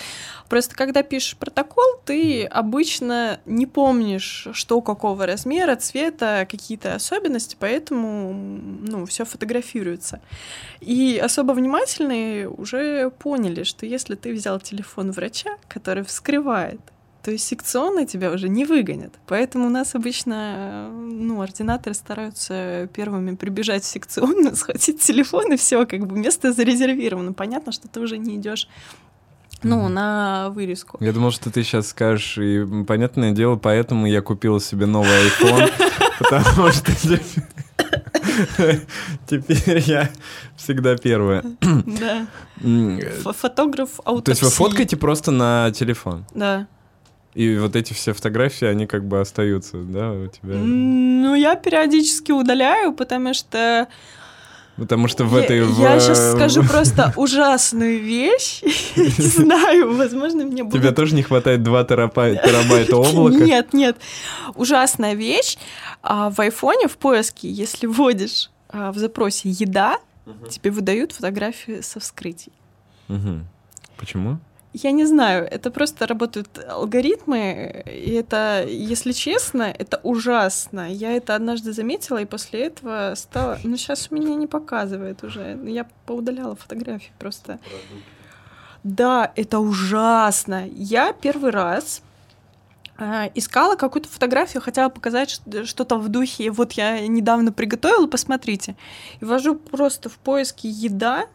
Просто 0.53 0.77
когда 0.77 1.03
пишешь 1.03 1.39
протокол, 1.39 2.01
ты 2.05 2.45
обычно 2.45 3.41
не 3.47 3.65
помнишь, 3.65 4.49
что 4.53 4.83
какого 4.83 5.25
размера, 5.27 5.77
цвета, 5.77 6.47
какие-то 6.51 6.95
особенности, 6.95 7.57
поэтому 7.59 8.35
ну, 8.35 9.07
все 9.07 9.25
фотографируется. 9.25 10.21
И 10.83 11.19
особо 11.25 11.53
внимательные 11.53 12.51
уже 12.51 13.09
поняли, 13.09 13.63
что 13.63 13.87
если 13.87 14.15
ты 14.15 14.35
взял 14.35 14.61
телефон 14.61 15.13
врача, 15.13 15.57
который 15.69 16.05
вскрывает, 16.05 16.81
то 17.23 17.31
есть 17.31 17.47
секционно 17.47 18.05
тебя 18.07 18.33
уже 18.33 18.49
не 18.49 18.65
выгонят. 18.65 19.15
Поэтому 19.27 19.67
у 19.67 19.71
нас 19.71 19.95
обычно, 19.95 20.89
ну, 20.91 21.41
ординаторы 21.41 21.95
стараются 21.95 22.89
первыми 22.93 23.37
прибежать 23.37 23.85
в 23.85 23.87
секционную, 23.87 24.57
схватить 24.57 25.01
телефон, 25.01 25.53
и 25.53 25.57
все, 25.57 25.87
как 25.87 26.07
бы 26.07 26.19
место 26.19 26.53
зарезервировано. 26.53 27.33
Понятно, 27.33 27.71
что 27.73 27.87
ты 27.89 28.01
уже 28.01 28.19
не 28.19 28.37
идешь 28.37 28.69
ну, 29.63 29.89
на 29.89 30.51
вырезку. 30.51 30.97
Я 31.01 31.13
думал, 31.13 31.31
что 31.31 31.51
ты 31.51 31.63
сейчас 31.63 31.89
скажешь, 31.89 32.37
и 32.39 32.67
понятное 32.85 33.31
дело, 33.31 33.55
поэтому 33.55 34.07
я 34.07 34.21
купил 34.21 34.59
себе 34.59 34.87
новый 34.87 35.09
iPhone, 35.29 35.71
потому 36.19 36.73
что 36.73 36.93
теперь- 39.27 39.79
я 39.87 40.11
всегда 40.57 40.97
первая. 40.97 41.45
Да. 41.61 42.27
Ф- 42.61 43.37
Фотограф 43.37 44.01
аутопсии. 44.05 44.25
То 44.25 44.31
есть 44.33 44.43
вы 44.43 44.51
фоткаете 44.51 44.97
просто 44.97 45.31
на 45.31 45.71
телефон? 45.73 46.25
Да. 46.35 46.67
И 47.35 47.57
вот 47.57 47.77
эти 47.77 47.95
все 47.95 48.13
фотографии, 48.13 48.67
они 48.67 48.87
как 48.87 49.05
бы 49.07 49.21
остаются, 49.21 49.79
да, 49.79 50.13
у 50.13 50.27
тебя? 50.27 50.55
Ну, 50.55 51.35
я 51.35 51.55
периодически 51.57 52.33
удаляю, 52.33 52.93
потому 52.93 53.33
что... 53.33 53.89
Потому 54.77 55.07
что 55.07 55.25
в 55.25 55.37
я, 55.39 55.45
этой... 55.45 55.63
в- 55.63 55.81
Я 55.81 55.99
сейчас 56.01 56.33
скажу 56.37 56.63
просто 56.63 57.13
ужасную 57.17 58.01
вещь. 58.01 58.63
Не 58.97 59.05
знаю, 59.29 59.97
возможно, 59.97 60.45
мне 60.45 60.63
будет... 60.65 60.81
Тебе 60.83 60.93
тоже 60.93 61.15
не 61.15 61.23
хватает 61.23 61.63
2 61.63 61.83
терапа- 61.85 62.35
терабайта 62.43 62.97
облака? 62.97 63.37
Нет, 63.37 63.73
нет. 63.73 63.97
Ужасная 64.55 65.15
вещь. 65.15 65.57
А, 66.03 66.31
в 66.31 66.41
айфоне 66.41 66.89
в 66.89 66.97
поиске, 66.99 67.51
если 67.51 67.87
вводишь 67.87 68.51
а, 68.69 68.93
в 68.93 68.99
запросе 68.99 69.49
«еда», 69.51 69.99
тебе 70.51 70.71
выдают 70.71 71.13
фотографии 71.13 71.81
со 71.81 71.99
вскрытий. 72.01 72.53
Почему? 73.97 74.39
Я 74.75 74.93
не 74.93 75.05
знаю, 75.05 75.47
это 75.51 75.71
просто 75.71 76.07
работают 76.07 76.59
алгоритмы, 76.67 77.85
и 77.87 78.13
это, 78.13 78.65
если 78.67 79.13
честно, 79.13 79.65
это 79.65 80.01
ужасно. 80.03 80.91
Я 80.91 81.13
это 81.13 81.35
однажды 81.35 81.75
заметила, 81.75 82.19
и 82.19 82.25
после 82.25 82.67
этого 82.67 83.13
стала... 83.15 83.59
Ну, 83.65 83.77
сейчас 83.77 84.09
у 84.11 84.15
меня 84.15 84.35
не 84.35 84.47
показывает 84.47 85.23
уже. 85.25 85.59
Я 85.65 85.87
поудаляла 86.07 86.57
фотографии 86.57 87.13
просто. 87.19 87.59
Да, 88.83 89.31
это 89.37 89.59
ужасно. 89.59 90.67
Я 90.69 91.13
первый 91.13 91.51
раз 91.51 92.03
а, 92.97 93.31
искала 93.35 93.77
какую-то 93.77 94.09
фотографию, 94.09 94.63
хотела 94.63 94.89
показать 94.89 95.41
что-то 95.65 95.99
в 95.99 96.09
духе. 96.09 96.51
Вот 96.51 96.73
я 96.73 97.07
недавно 97.07 97.53
приготовила, 97.53 98.07
посмотрите. 98.07 98.77
И 99.21 99.25
ввожу 99.25 99.55
просто 99.55 100.09
в 100.09 100.19
поиске 100.19 100.69
еда, 100.69 101.27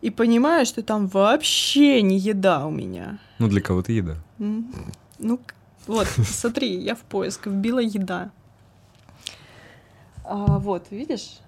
и 0.00 0.10
понимаю, 0.10 0.64
что 0.66 0.82
там 0.82 1.06
вообще 1.08 2.02
не 2.02 2.18
еда 2.18 2.66
у 2.66 2.70
меня. 2.70 3.18
Ну, 3.38 3.48
для 3.48 3.60
кого-то 3.60 3.92
еда. 3.92 4.16
Ну, 4.38 5.40
вот, 5.86 6.06
смотри, 6.24 6.76
я 6.78 6.94
в 6.94 7.00
поиск 7.02 7.46
вбила 7.46 7.80
еда. 7.80 8.30
А, 10.24 10.58
вот, 10.58 10.90
видишь? 10.90 11.38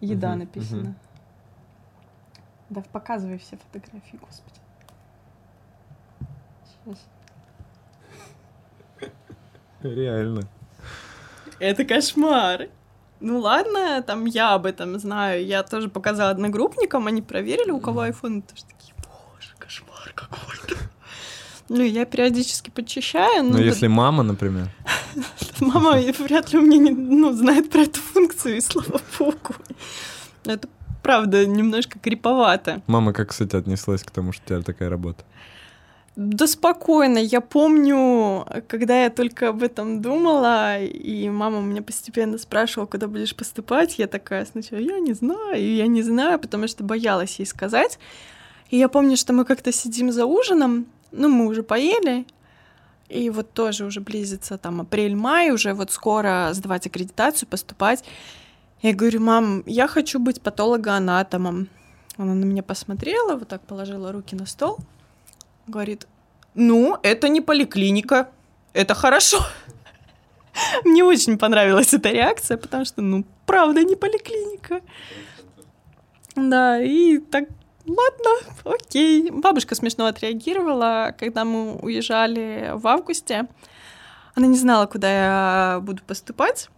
Еда 0.00 0.30
Мгм, 0.30 0.38
написано. 0.38 0.80
мгм. 0.82 0.96
Да, 2.70 2.82
показывай 2.92 3.38
все 3.38 3.56
фотографии, 3.56 4.18
господи. 4.20 4.60
Щас. 6.84 7.06
Реально. 9.82 10.42
Это 11.58 11.84
кошмар. 11.84 12.68
Ну 13.24 13.38
ладно, 13.40 14.02
там 14.02 14.26
я 14.26 14.52
об 14.52 14.66
этом 14.66 14.98
знаю. 14.98 15.46
Я 15.46 15.62
тоже 15.62 15.88
показала 15.88 16.28
одногруппникам, 16.28 17.06
они 17.06 17.22
проверили, 17.22 17.70
у 17.70 17.80
кого 17.80 18.04
iPhone, 18.04 18.42
тоже 18.42 18.64
такие, 18.64 18.92
боже, 18.98 19.48
кошмар 19.58 20.12
какой-то. 20.14 20.76
Ну, 21.70 21.80
я 21.80 22.04
периодически 22.04 22.68
подчищаю, 22.68 23.42
Ну, 23.44 23.52
но 23.52 23.60
если 23.60 23.86
мама, 23.86 24.22
например. 24.22 24.68
мама 25.60 25.92
вряд 26.18 26.52
ли 26.52 26.58
у 26.58 26.62
меня 26.62 26.76
не, 26.76 26.90
ну, 26.90 27.32
знает 27.32 27.70
про 27.70 27.80
эту 27.80 27.98
функцию, 28.00 28.58
и 28.58 28.60
слава 28.60 29.00
богу. 29.18 29.54
Это 30.44 30.68
правда, 31.02 31.46
немножко 31.46 31.98
криповато. 31.98 32.82
Мама 32.86 33.14
как, 33.14 33.30
кстати, 33.30 33.56
отнеслась 33.56 34.02
к 34.02 34.10
тому, 34.10 34.32
что 34.32 34.42
у 34.42 34.46
тебя 34.48 34.60
такая 34.60 34.90
работа? 34.90 35.24
Да 36.16 36.46
спокойно. 36.46 37.18
Я 37.18 37.40
помню, 37.40 38.46
когда 38.68 39.02
я 39.02 39.10
только 39.10 39.48
об 39.48 39.64
этом 39.64 40.00
думала, 40.00 40.78
и 40.78 41.28
мама 41.28 41.60
меня 41.60 41.82
постепенно 41.82 42.38
спрашивала, 42.38 42.86
куда 42.86 43.08
будешь 43.08 43.34
поступать, 43.34 43.98
я 43.98 44.06
такая 44.06 44.44
сначала, 44.46 44.78
я 44.78 45.00
не 45.00 45.12
знаю, 45.12 45.74
я 45.74 45.88
не 45.88 46.02
знаю, 46.02 46.38
потому 46.38 46.68
что 46.68 46.84
боялась 46.84 47.40
ей 47.40 47.46
сказать. 47.46 47.98
И 48.70 48.76
я 48.78 48.88
помню, 48.88 49.16
что 49.16 49.32
мы 49.32 49.44
как-то 49.44 49.72
сидим 49.72 50.12
за 50.12 50.24
ужином, 50.24 50.86
ну, 51.10 51.28
мы 51.28 51.46
уже 51.46 51.64
поели, 51.64 52.26
и 53.08 53.28
вот 53.30 53.52
тоже 53.52 53.84
уже 53.84 54.00
близится 54.00 54.56
там 54.56 54.82
апрель-май, 54.82 55.50
уже 55.50 55.74
вот 55.74 55.90
скоро 55.90 56.50
сдавать 56.52 56.86
аккредитацию, 56.86 57.48
поступать. 57.48 58.04
Я 58.82 58.94
говорю, 58.94 59.20
мам, 59.20 59.64
я 59.66 59.88
хочу 59.88 60.20
быть 60.20 60.40
патологоанатомом. 60.40 61.68
Она 62.16 62.34
на 62.34 62.44
меня 62.44 62.62
посмотрела, 62.62 63.36
вот 63.36 63.48
так 63.48 63.62
положила 63.62 64.12
руки 64.12 64.36
на 64.36 64.46
стол, 64.46 64.78
говорит, 65.66 66.06
ну, 66.54 66.96
это 67.02 67.28
не 67.28 67.40
поликлиника, 67.40 68.28
это 68.72 68.94
хорошо. 68.94 69.44
Мне 70.84 71.04
очень 71.04 71.38
понравилась 71.38 71.92
эта 71.94 72.10
реакция, 72.10 72.56
потому 72.56 72.84
что, 72.84 73.02
ну, 73.02 73.24
правда, 73.46 73.82
не 73.82 73.96
поликлиника. 73.96 74.80
Да, 76.36 76.80
и 76.82 77.18
так, 77.18 77.44
ладно, 77.86 78.30
окей. 78.64 79.30
Бабушка 79.30 79.74
смешно 79.74 80.06
отреагировала, 80.06 81.14
когда 81.18 81.44
мы 81.44 81.76
уезжали 81.76 82.72
в 82.74 82.86
августе. 82.86 83.46
Она 84.34 84.46
не 84.46 84.56
знала, 84.56 84.86
куда 84.86 85.74
я 85.74 85.80
буду 85.80 86.02
поступать. 86.04 86.68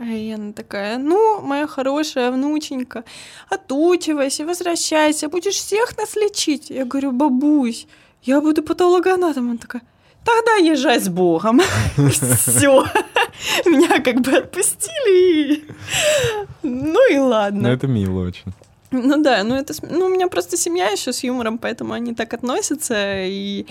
И 0.00 0.32
она 0.32 0.52
такая, 0.52 0.96
ну, 0.98 1.40
моя 1.40 1.66
хорошая 1.66 2.30
внученька, 2.30 3.04
отучивайся, 3.48 4.44
возвращайся, 4.44 5.28
будешь 5.28 5.56
всех 5.56 5.96
нас 5.96 6.14
лечить. 6.14 6.70
Я 6.70 6.84
говорю, 6.84 7.12
бабусь, 7.12 7.88
я 8.22 8.40
буду 8.40 8.62
патологоанатом. 8.62 9.50
Она 9.50 9.58
такая, 9.58 9.82
тогда 10.24 10.54
езжай 10.56 11.00
с 11.00 11.08
Богом. 11.08 11.60
Все. 11.96 12.84
Меня 13.64 14.00
как 14.00 14.20
бы 14.20 14.32
отпустили. 14.32 15.64
Ну 16.62 17.12
и 17.12 17.18
ладно. 17.18 17.68
Ну, 17.68 17.68
это 17.68 17.86
мило 17.86 18.26
очень. 18.26 18.52
Ну 18.90 19.22
да, 19.22 19.44
ну 19.44 19.54
это, 19.54 19.74
ну 19.82 20.06
у 20.06 20.08
меня 20.08 20.28
просто 20.28 20.56
семья 20.56 20.88
еще 20.88 21.12
с 21.12 21.22
юмором, 21.22 21.58
поэтому 21.58 21.92
они 21.92 22.14
так 22.14 22.32
относятся, 22.32 22.94
и 23.22 23.66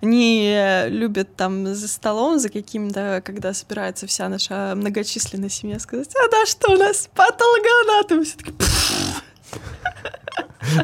они 0.00 0.56
любят 0.88 1.36
там 1.36 1.74
за 1.74 1.88
столом, 1.88 2.38
за 2.38 2.48
каким-то, 2.48 3.20
когда 3.22 3.52
собирается 3.52 4.06
вся 4.06 4.30
наша 4.30 4.72
многочисленная 4.74 5.50
семья, 5.50 5.78
сказать, 5.78 6.14
а 6.16 6.30
да, 6.30 6.46
что 6.46 6.72
у 6.72 6.78
нас, 6.78 7.10
патологоанатом, 7.14 8.24
все 8.24 8.38
таки 8.38 8.54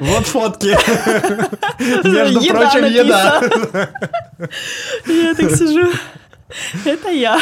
вот 0.01 0.27
фотки. 0.27 0.77
Между 2.09 2.41
прочим, 2.41 2.85
еда. 2.85 3.43
Я 5.07 5.35
так 5.35 5.51
сижу. 5.57 5.93
Это 6.85 7.11
я. 7.11 7.41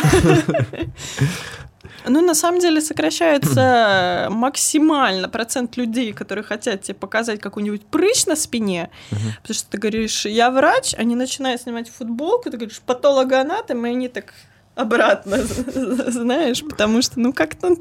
Ну, 2.09 2.21
на 2.21 2.35
самом 2.35 2.61
деле, 2.61 2.81
сокращается 2.81 4.29
максимально 4.31 5.29
процент 5.29 5.77
людей, 5.77 6.13
которые 6.13 6.45
хотят 6.45 6.83
тебе 6.83 6.95
показать 6.95 7.41
какую-нибудь 7.41 7.85
прыщ 7.87 8.27
на 8.27 8.37
спине, 8.37 8.91
потому 9.11 9.55
что 9.55 9.71
ты 9.71 9.79
говоришь, 9.79 10.25
я 10.25 10.51
врач, 10.51 10.95
они 10.97 11.17
начинают 11.17 11.63
снимать 11.63 11.89
футболку, 11.89 12.51
ты 12.51 12.57
говоришь, 12.57 12.81
патологоанатом, 12.81 13.85
и 13.87 13.91
они 13.91 14.09
так 14.09 14.35
обратно, 14.77 15.39
знаешь, 15.45 16.63
потому 16.63 17.03
что, 17.03 17.19
ну, 17.19 17.33
как-то 17.33 17.77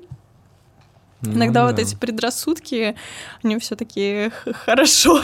ну, 1.25 1.35
Иногда 1.35 1.61
да. 1.61 1.71
вот 1.71 1.79
эти 1.79 1.95
предрассудки, 1.95 2.95
они 3.43 3.57
все-таки 3.59 4.31
хорошо. 4.65 5.21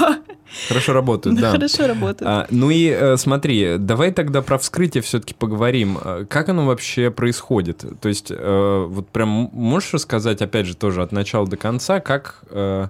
Хорошо 0.68 0.94
работают, 0.94 1.40
да. 1.40 1.52
Хорошо 1.52 1.88
работают. 1.88 2.22
А, 2.30 2.48
ну 2.50 2.70
и 2.70 2.88
э, 2.88 3.18
смотри, 3.18 3.78
давай 3.78 4.12
тогда 4.12 4.42
про 4.42 4.58
вскрытие 4.58 5.02
все-таки 5.02 5.34
поговорим. 5.34 5.98
А, 6.02 6.26
как 6.26 6.50
оно 6.50 6.66
вообще 6.66 7.10
происходит? 7.12 7.86
То 8.02 8.10
есть, 8.10 8.32
э, 8.32 8.86
вот 8.90 9.08
прям 9.10 9.50
можешь 9.54 9.94
рассказать, 9.94 10.42
опять 10.42 10.66
же, 10.66 10.76
тоже 10.76 11.02
от 11.04 11.12
начала 11.12 11.48
до 11.48 11.58
конца, 11.58 12.00
как 12.00 12.44
э, 12.50 12.88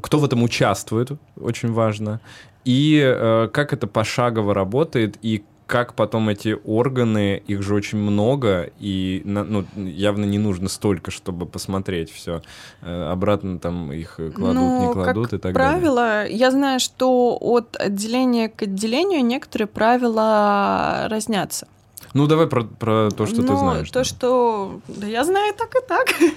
кто 0.00 0.18
в 0.18 0.24
этом 0.24 0.42
участвует, 0.42 1.12
очень 1.36 1.72
важно, 1.72 2.20
и 2.64 3.00
э, 3.04 3.48
как 3.52 3.72
это 3.72 3.86
пошагово 3.86 4.54
работает, 4.54 5.16
и 5.22 5.44
как 5.66 5.94
потом 5.94 6.28
эти 6.28 6.58
органы, 6.64 7.42
их 7.46 7.62
же 7.62 7.74
очень 7.74 7.98
много, 7.98 8.70
и 8.78 9.22
ну, 9.24 9.64
явно 9.74 10.24
не 10.24 10.38
нужно 10.38 10.68
столько, 10.68 11.10
чтобы 11.10 11.46
посмотреть 11.46 12.12
все. 12.12 12.42
Э, 12.82 13.10
обратно 13.10 13.58
там 13.58 13.92
их 13.92 14.16
кладут, 14.16 14.54
ну, 14.54 14.86
не 14.86 14.92
кладут 14.92 15.30
как 15.30 15.38
и 15.38 15.42
так 15.42 15.54
правило, 15.54 16.02
далее. 16.02 16.36
я 16.36 16.50
знаю, 16.50 16.80
что 16.80 17.38
от 17.40 17.76
отделения 17.76 18.48
к 18.48 18.62
отделению 18.62 19.24
некоторые 19.24 19.66
правила 19.66 21.06
разнятся. 21.08 21.66
Ну, 22.12 22.26
давай 22.26 22.46
про, 22.46 22.64
про 22.64 23.10
то, 23.10 23.26
что 23.26 23.42
ну, 23.42 23.48
ты 23.48 23.56
знаешь. 23.56 23.90
То, 23.90 24.00
да. 24.00 24.04
что... 24.04 24.80
Да 24.86 25.06
я 25.06 25.24
знаю 25.24 25.54
так 25.54 25.74
и 25.74 25.86
так. 25.86 26.08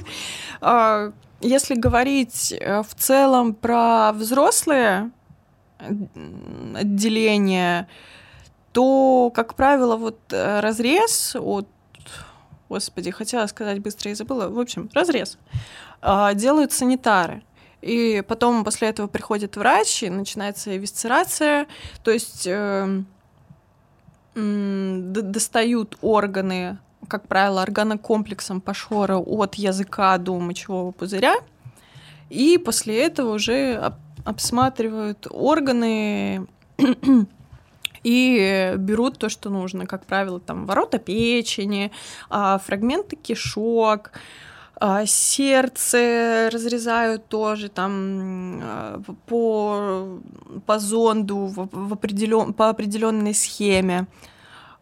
А, 0.60 1.12
если 1.40 1.76
говорить 1.76 2.52
э, 2.52 2.82
в 2.82 2.96
целом 2.96 3.54
про 3.54 4.12
взрослые 4.12 5.12
отделения, 6.74 7.88
то, 8.78 9.32
как 9.34 9.56
правило, 9.56 9.96
вот 9.96 10.20
э, 10.32 10.60
разрез 10.60 11.36
от 11.36 11.68
Господи, 12.70 13.10
хотела 13.10 13.48
сказать 13.48 13.80
быстро 13.80 14.12
и 14.12 14.14
забыла. 14.14 14.50
В 14.50 14.60
общем, 14.60 14.88
разрез. 14.94 15.40
А, 16.00 16.36
делают 16.36 16.72
санитары. 16.74 17.42
И 17.82 18.24
потом 18.28 18.64
после 18.64 18.90
этого 18.90 19.08
приходит 19.08 19.58
врач, 19.58 20.04
и 20.04 20.12
начинается 20.12 20.76
висцерация. 20.76 21.66
То 22.04 22.12
есть 22.12 22.46
э, 22.46 23.02
достают 24.36 25.98
органы, 26.04 26.78
как 27.08 27.28
правило, 27.28 27.64
органокомплексом 27.64 28.62
Пашора 28.62 29.18
от 29.18 29.56
языка 29.56 30.16
до 30.20 30.38
мочевого 30.38 30.92
пузыря. 30.92 31.38
И 32.30 32.60
после 32.60 33.02
этого 33.02 33.34
уже 33.34 33.92
обсматривают 34.24 35.26
органы 35.32 36.46
и 38.08 38.74
берут 38.78 39.18
то, 39.18 39.28
что 39.28 39.50
нужно, 39.50 39.86
как 39.86 40.06
правило, 40.06 40.40
там 40.40 40.66
ворота 40.66 40.98
печени, 40.98 41.92
а, 42.30 42.58
фрагменты 42.58 43.18
кишок, 43.18 44.12
а, 44.80 45.06
сердце 45.06 46.50
разрезают 46.54 47.28
тоже 47.28 47.68
там 47.68 48.62
а, 48.64 49.02
по, 49.26 50.22
по 50.66 50.80
зонду 50.80 51.52
в 51.54 51.94
определен, 51.94 52.54
по 52.54 52.70
определенной 52.70 53.34
схеме. 53.34 54.08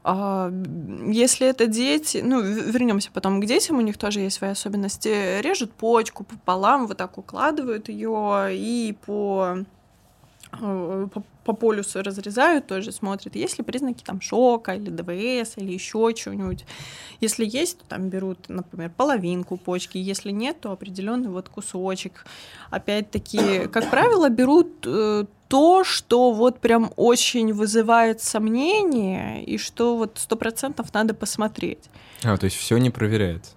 Если 0.04 1.48
это 1.48 1.66
дети, 1.66 2.22
ну, 2.24 2.40
вернемся 2.40 3.10
потом 3.12 3.42
к 3.42 3.46
детям, 3.48 3.80
у 3.80 3.82
них 3.82 3.98
тоже 3.98 4.20
есть 4.20 4.36
свои 4.36 4.52
особенности. 4.52 5.42
Режут 5.42 5.72
почку 5.74 6.24
пополам, 6.24 6.86
вот 6.86 6.98
так 6.98 7.18
укладывают 7.18 7.90
ее 7.90 8.50
и 8.52 8.96
по 9.04 9.66
по, 10.60 11.24
по 11.44 11.54
полюсу 11.54 12.02
разрезают, 12.02 12.68
тоже 12.68 12.92
смотрят, 12.92 13.36
есть 13.36 13.58
ли 13.58 13.64
признаки 13.64 14.04
там 14.04 14.22
шока 14.22 14.74
или 14.74 14.90
ДВС 14.90 15.58
или 15.58 15.72
еще 15.72 16.14
чего-нибудь. 16.16 16.66
Если 17.22 17.46
есть, 17.46 17.80
то 17.80 17.86
там 17.86 18.10
берут, 18.10 18.50
например, 18.50 18.92
половинку 18.96 19.58
почки, 19.58 19.98
если 19.98 20.32
нет, 20.32 20.60
то 20.62 20.72
определенный 20.72 21.30
вот 21.30 21.50
кусочек. 21.50 22.26
Опять-таки, 22.70 23.68
как 23.68 23.90
правило, 23.90 24.30
берут 24.30 24.86
э, 24.86 25.26
то, 25.48 25.84
что 25.84 26.32
вот 26.32 26.60
прям 26.60 26.92
очень 26.96 27.54
вызывает 27.54 28.22
сомнения 28.22 29.44
и 29.44 29.58
что 29.58 29.98
вот 29.98 30.18
сто 30.18 30.36
процентов 30.36 30.94
надо 30.94 31.14
посмотреть. 31.14 31.90
А, 32.24 32.38
то 32.38 32.46
есть 32.46 32.58
все 32.58 32.78
не 32.78 32.90
проверяется? 32.90 33.52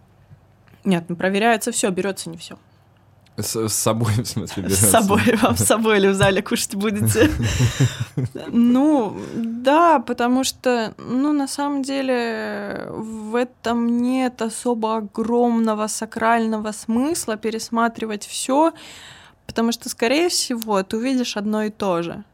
Нет, 0.84 1.04
ну 1.08 1.16
проверяется 1.16 1.72
все, 1.72 1.90
берется 1.90 2.30
не 2.30 2.36
все. 2.36 2.58
С, 3.38 3.68
с 3.68 3.72
собой, 3.72 4.12
в 4.14 4.26
смысле, 4.26 4.64
берется. 4.64 4.86
С 4.86 4.90
собой, 4.90 5.22
вам 5.42 5.56
с 5.56 5.64
собой 5.64 5.98
или 5.98 6.08
в 6.08 6.14
зале 6.14 6.42
кушать 6.42 6.74
будете? 6.74 7.30
Ну, 8.48 9.16
да, 9.34 10.00
потому 10.00 10.42
что, 10.42 10.92
ну, 10.98 11.32
на 11.32 11.46
самом 11.46 11.82
деле, 11.82 12.88
в 12.90 13.36
этом 13.36 14.02
нет 14.02 14.42
особо 14.42 14.96
огромного 14.96 15.86
сакрального 15.86 16.72
смысла 16.72 17.36
пересматривать 17.36 18.26
все, 18.26 18.72
потому 19.46 19.70
что, 19.72 19.88
скорее 19.88 20.28
всего, 20.28 20.82
ты 20.82 20.96
увидишь 20.96 21.36
одно 21.36 21.62
и 21.62 21.70
то 21.70 22.02
же. 22.02 22.24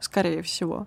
Скорее 0.00 0.42
всего. 0.42 0.86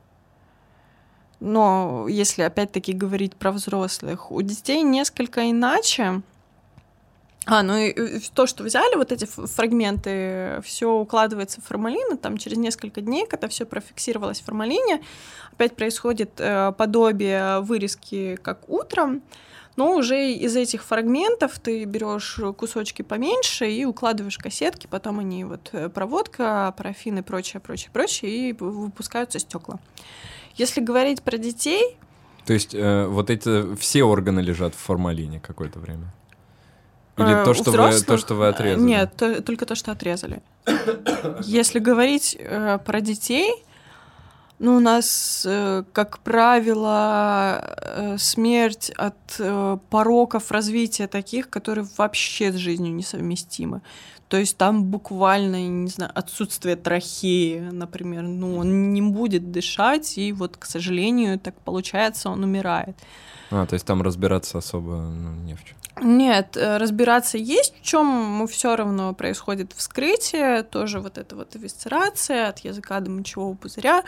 Но 1.39 2.07
если 2.09 2.41
опять-таки 2.41 2.93
говорить 2.93 3.36
про 3.36 3.51
взрослых, 3.51 4.32
у 4.32 4.41
детей 4.41 4.82
несколько 4.82 5.49
иначе. 5.49 6.21
А, 7.50 7.64
ну 7.64 7.78
и 7.78 8.20
то, 8.34 8.45
что 8.45 8.66
взяли, 8.66 8.95
вот 8.95 9.14
эти 9.14 9.24
фрагменты, 9.24 10.60
все 10.66 10.91
укладывается 10.91 11.62
в 11.62 11.64
формалин, 11.64 12.18
там 12.18 12.38
через 12.38 12.58
несколько 12.58 13.00
дней, 13.00 13.26
когда 13.26 13.48
все 13.48 13.66
профиксировалось 13.66 14.41
в 14.41 14.45
формалине, 14.45 15.02
опять 15.54 15.74
происходит 15.74 16.32
э, 16.39 16.74
подобие 16.78 17.62
вырезки, 17.62 18.38
как 18.43 18.68
утром, 18.68 19.22
Но 19.78 19.95
уже 19.95 20.32
из 20.32 20.56
этих 20.56 20.84
фрагментов 20.84 21.60
ты 21.60 21.86
берешь 21.86 22.39
кусочки 22.58 23.04
поменьше 23.04 23.70
и 23.72 23.86
укладываешь 23.86 24.39
кассетки, 24.39 24.88
потом 24.88 25.20
они 25.20 25.45
вот 25.45 25.70
э, 25.72 25.88
проводка, 25.88 26.74
парафин 26.76 27.20
и 27.20 27.22
прочее, 27.22 27.62
прочее, 27.62 27.91
прочее, 27.93 28.32
и 28.32 28.54
выпускаются 28.54 29.38
стекла. 29.38 29.80
Если 30.56 30.82
говорить 30.82 31.22
про 31.22 31.38
детей... 31.38 31.98
То 32.45 32.54
есть 32.54 32.74
э, 32.74 33.06
вот 33.06 33.30
эти 33.30 33.76
все 33.76 34.04
органы 34.04 34.39
лежат 34.39 34.74
в 34.74 34.80
формалине 34.80 35.39
какое-то 35.39 35.80
время? 35.80 36.12
Или 37.18 37.41
э, 37.41 37.45
то, 37.45 37.53
что 37.53 37.72
вы, 37.72 38.01
то, 38.01 38.18
что 38.18 38.36
вы 38.36 38.47
отрезали? 38.47 38.84
Нет, 38.84 39.13
то, 39.18 39.41
только 39.41 39.65
то, 39.65 39.76
что 39.76 39.91
отрезали. 39.91 40.41
Если 41.41 41.80
говорить 41.80 42.38
э, 42.39 42.80
про 42.86 43.01
детей, 43.01 43.51
ну, 44.59 44.78
у 44.78 44.80
нас, 44.80 45.45
э, 45.47 45.84
как 45.93 46.20
правило, 46.20 47.63
э, 47.63 48.18
смерть 48.18 48.91
от 48.97 49.15
э, 49.38 49.78
пороков 49.89 50.51
развития 50.51 51.07
таких, 51.07 51.49
которые 51.49 51.88
вообще 51.97 52.51
с 52.51 52.55
жизнью 52.55 52.93
несовместимы. 52.93 53.82
То 54.30 54.38
есть 54.38 54.57
там 54.57 54.84
буквально, 54.84 55.68
не 55.68 55.89
знаю, 55.89 56.11
отсутствие 56.13 56.76
трахеи, 56.76 57.70
например. 57.72 58.24
Ну, 58.24 58.57
он 58.57 58.93
не 58.93 59.01
будет 59.01 59.51
дышать, 59.51 60.18
и 60.18 60.34
вот, 60.34 60.57
к 60.57 60.65
сожалению, 60.65 61.39
так 61.39 61.55
получается, 61.61 62.30
он 62.30 62.43
умирает. 62.43 62.97
А, 63.52 63.66
то 63.66 63.74
есть 63.74 63.86
там 63.86 64.02
разбираться 64.02 64.58
особо 64.58 64.95
ну, 64.95 65.36
не 65.43 65.56
в 65.56 65.64
чем. 65.64 65.78
Нет, 66.02 66.58
э, 66.58 66.78
разбираться 66.78 67.38
есть 67.38 67.76
в 67.80 67.82
чем, 67.82 68.48
все 68.48 68.76
равно 68.76 69.14
происходит 69.14 69.74
вскрытие, 69.74 70.64
тоже 70.64 71.00
вот 71.00 71.18
эта 71.18 71.36
вот 71.36 71.56
эвисцерация 71.56 72.50
от 72.50 72.60
языка 72.60 73.00
до 73.00 73.10
мочевого 73.10 73.56
пузыря, 73.56 74.04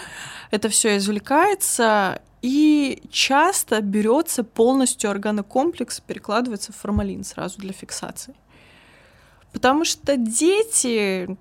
это 0.52 0.70
все 0.70 0.98
извлекается, 0.98 2.22
и 2.42 3.02
часто 3.12 3.82
берется 3.82 4.44
полностью 4.44 5.10
органокомплекс, 5.10 6.00
перекладывается 6.00 6.72
в 6.72 6.76
формалин 6.76 7.24
сразу 7.24 7.60
для 7.60 7.74
фиксации. 7.74 8.36
Потому 9.52 9.84
что 9.84 10.16
дети, 10.16 11.38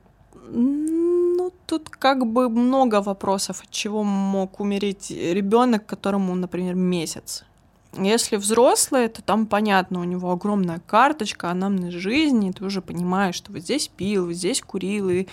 ну, 0.51 1.53
тут 1.67 1.91
как 1.91 2.27
бы 2.27 2.49
много 2.49 3.03
вопросов, 3.03 3.63
от 3.63 3.71
чего 3.71 4.03
мог 4.03 4.61
умереть 4.61 5.11
ребенок, 5.11 5.85
которому, 5.85 6.35
например, 6.35 6.75
месяц. 6.75 7.45
Если 7.97 8.37
взрослый, 8.37 9.09
то 9.09 9.23
там 9.23 9.47
понятно, 9.47 10.01
у 10.01 10.05
него 10.05 10.31
огромная 10.31 10.81
карточка 10.87 11.51
анамнез 11.51 11.95
жизни, 11.95 12.53
ты 12.53 12.65
уже 12.65 12.83
понимаешь, 12.83 13.35
что 13.35 13.51
вот 13.51 13.63
здесь 13.63 13.89
пил, 13.89 14.27
вот 14.27 14.35
здесь 14.35 14.61
курил, 14.61 15.09
и 15.09 15.27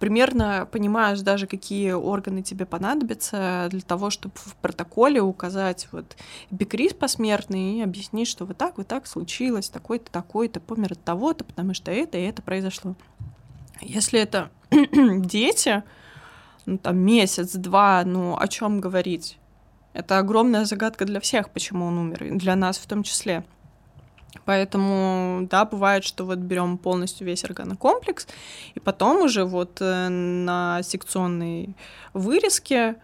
примерно 0.00 0.68
понимаешь 0.70 1.20
даже, 1.20 1.46
какие 1.46 1.92
органы 1.92 2.42
тебе 2.42 2.66
понадобятся 2.66 3.68
для 3.70 3.80
того, 3.80 4.10
чтобы 4.10 4.34
в 4.34 4.56
протоколе 4.56 5.22
указать 5.22 5.86
вот 5.92 6.16
бикриз 6.50 6.94
посмертный 6.94 7.78
и 7.78 7.82
объяснить, 7.82 8.28
что 8.28 8.44
вот 8.44 8.58
так, 8.58 8.78
вот 8.78 8.88
так 8.88 9.06
случилось, 9.06 9.68
такой-то, 9.68 10.10
такой-то, 10.10 10.58
помер 10.58 10.92
от 10.92 11.04
того-то, 11.04 11.44
потому 11.44 11.74
что 11.74 11.92
это 11.92 12.18
и 12.18 12.22
это 12.22 12.42
произошло. 12.42 12.96
Если 13.80 14.18
это 14.18 14.50
дети, 14.70 15.84
ну 16.66 16.76
там 16.76 16.98
месяц-два, 16.98 18.02
ну 18.04 18.36
о 18.36 18.48
чем 18.48 18.80
говорить? 18.80 19.39
Это 19.92 20.18
огромная 20.18 20.64
загадка 20.64 21.04
для 21.04 21.20
всех, 21.20 21.50
почему 21.50 21.86
он 21.86 21.98
умер, 21.98 22.24
и 22.24 22.30
для 22.30 22.54
нас 22.56 22.78
в 22.78 22.86
том 22.86 23.02
числе. 23.02 23.44
Поэтому, 24.44 25.46
да, 25.50 25.64
бывает, 25.64 26.04
что 26.04 26.24
вот 26.24 26.38
берем 26.38 26.78
полностью 26.78 27.26
весь 27.26 27.44
органокомплекс, 27.44 28.26
и 28.74 28.80
потом 28.80 29.22
уже 29.22 29.44
вот 29.44 29.78
э, 29.80 30.08
на 30.08 30.82
секционной 30.82 31.74
вырезке 32.14 32.96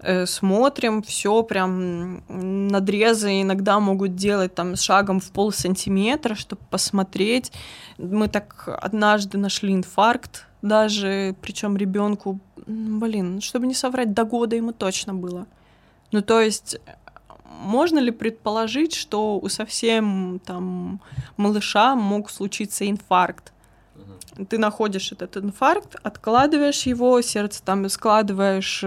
э, 0.00 0.26
смотрим, 0.26 1.02
все 1.02 1.42
прям 1.42 2.22
надрезы 2.28 3.42
иногда 3.42 3.80
могут 3.80 4.14
делать 4.14 4.54
там 4.54 4.76
шагом 4.76 5.20
в 5.20 5.30
пол 5.30 5.52
сантиметра, 5.52 6.34
чтобы 6.34 6.62
посмотреть. 6.70 7.50
Мы 7.96 8.28
так 8.28 8.68
однажды 8.80 9.38
нашли 9.38 9.72
инфаркт 9.72 10.46
даже, 10.60 11.34
причем 11.40 11.76
ребенку, 11.76 12.40
блин, 12.66 13.40
чтобы 13.40 13.66
не 13.66 13.74
соврать, 13.74 14.12
до 14.12 14.24
года 14.24 14.56
ему 14.56 14.72
точно 14.72 15.14
было. 15.14 15.46
Ну, 16.14 16.22
то 16.22 16.40
есть 16.40 16.78
можно 17.44 17.98
ли 17.98 18.12
предположить, 18.12 18.94
что 18.94 19.36
у 19.36 19.48
совсем 19.48 20.40
там 20.46 21.00
малыша 21.36 21.96
мог 21.96 22.30
случиться 22.30 22.88
инфаркт? 22.88 23.52
Ты 24.48 24.58
находишь 24.58 25.10
этот 25.10 25.36
инфаркт, 25.38 25.96
откладываешь 26.04 26.86
его, 26.86 27.20
сердце 27.20 27.64
там 27.64 27.88
складываешь 27.88 28.84
э, 28.84 28.86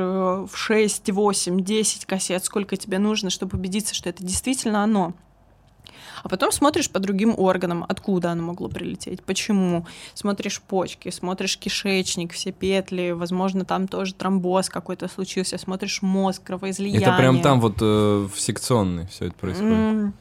в 0.49 0.55
6, 0.55 1.11
8, 1.11 1.59
10 1.65 2.05
кассет, 2.05 2.45
сколько 2.45 2.77
тебе 2.77 2.97
нужно, 2.97 3.29
чтобы 3.29 3.57
убедиться, 3.57 3.93
что 3.93 4.07
это 4.07 4.23
действительно 4.23 4.83
оно. 4.83 5.13
А 6.23 6.29
потом 6.29 6.51
смотришь 6.51 6.89
по 6.89 6.99
другим 6.99 7.33
органам, 7.37 7.85
откуда 7.87 8.31
оно 8.31 8.43
могло 8.43 8.67
прилететь, 8.69 9.21
почему. 9.23 9.85
Смотришь 10.13 10.61
почки, 10.61 11.09
смотришь 11.09 11.57
кишечник, 11.57 12.33
все 12.33 12.51
петли, 12.51 13.11
возможно, 13.11 13.65
там 13.65 13.87
тоже 13.87 14.13
тромбоз 14.13 14.69
какой-то 14.69 15.07
случился, 15.07 15.57
смотришь 15.57 16.01
мозг, 16.01 16.43
кровоизлияние. 16.43 17.01
Это 17.01 17.17
прям 17.17 17.41
там 17.41 17.61
вот 17.61 17.77
э, 17.81 18.27
в 18.33 18.39
секционной 18.39 19.07
все 19.07 19.25
это 19.25 19.35
происходит? 19.35 20.13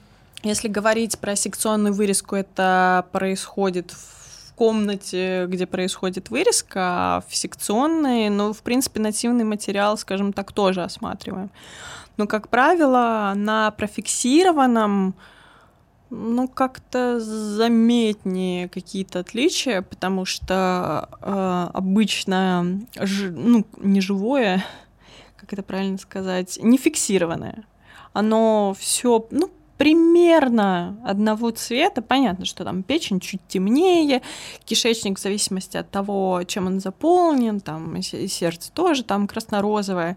Если 0.43 0.69
говорить 0.69 1.19
про 1.19 1.35
секционную 1.35 1.95
вырезку, 1.95 2.37
это 2.37 3.07
происходит 3.11 3.91
в 3.91 4.55
комнате, 4.55 5.47
где 5.49 5.67
происходит 5.67 6.31
вырезка, 6.31 6.81
а 6.81 7.25
в 7.29 7.35
секционной, 7.35 8.29
ну, 8.29 8.53
в 8.53 8.63
принципе, 8.63 9.01
нативный 9.01 9.45
материал, 9.45 9.99
скажем 9.99 10.33
так, 10.33 10.53
тоже 10.53 10.83
осматриваем. 10.83 11.51
Но, 12.17 12.27
как 12.27 12.49
правило, 12.49 13.33
на 13.35 13.71
профиксированном 13.73 15.15
ну, 16.11 16.49
как-то 16.49 17.21
заметнее 17.21 18.69
какие-то 18.69 19.21
отличия, 19.21 19.83
потому 19.83 20.25
что 20.25 21.09
э, 21.21 21.71
обычно, 21.75 22.81
ж, 22.97 23.31
ну, 23.31 23.67
не 23.79 24.01
живое, 24.01 24.65
как 25.37 25.53
это 25.53 25.63
правильно 25.63 25.99
сказать, 25.99 26.59
не 26.63 26.79
фиксированное. 26.79 27.65
Оно 28.13 28.75
все, 28.79 29.27
ну, 29.31 29.51
примерно 29.77 30.99
одного 31.05 31.51
цвета. 31.51 32.03
Понятно, 32.03 32.45
что 32.45 32.65
там 32.65 32.83
печень 32.83 33.21
чуть 33.21 33.41
темнее, 33.47 34.23
кишечник 34.65 35.19
в 35.19 35.23
зависимости 35.23 35.77
от 35.77 35.91
того, 35.91 36.43
чем 36.47 36.67
он 36.67 36.81
заполнен, 36.81 37.61
там 37.61 38.01
сердце 38.03 38.73
тоже 38.73 39.05
там 39.05 39.27
красно-розовое. 39.27 40.17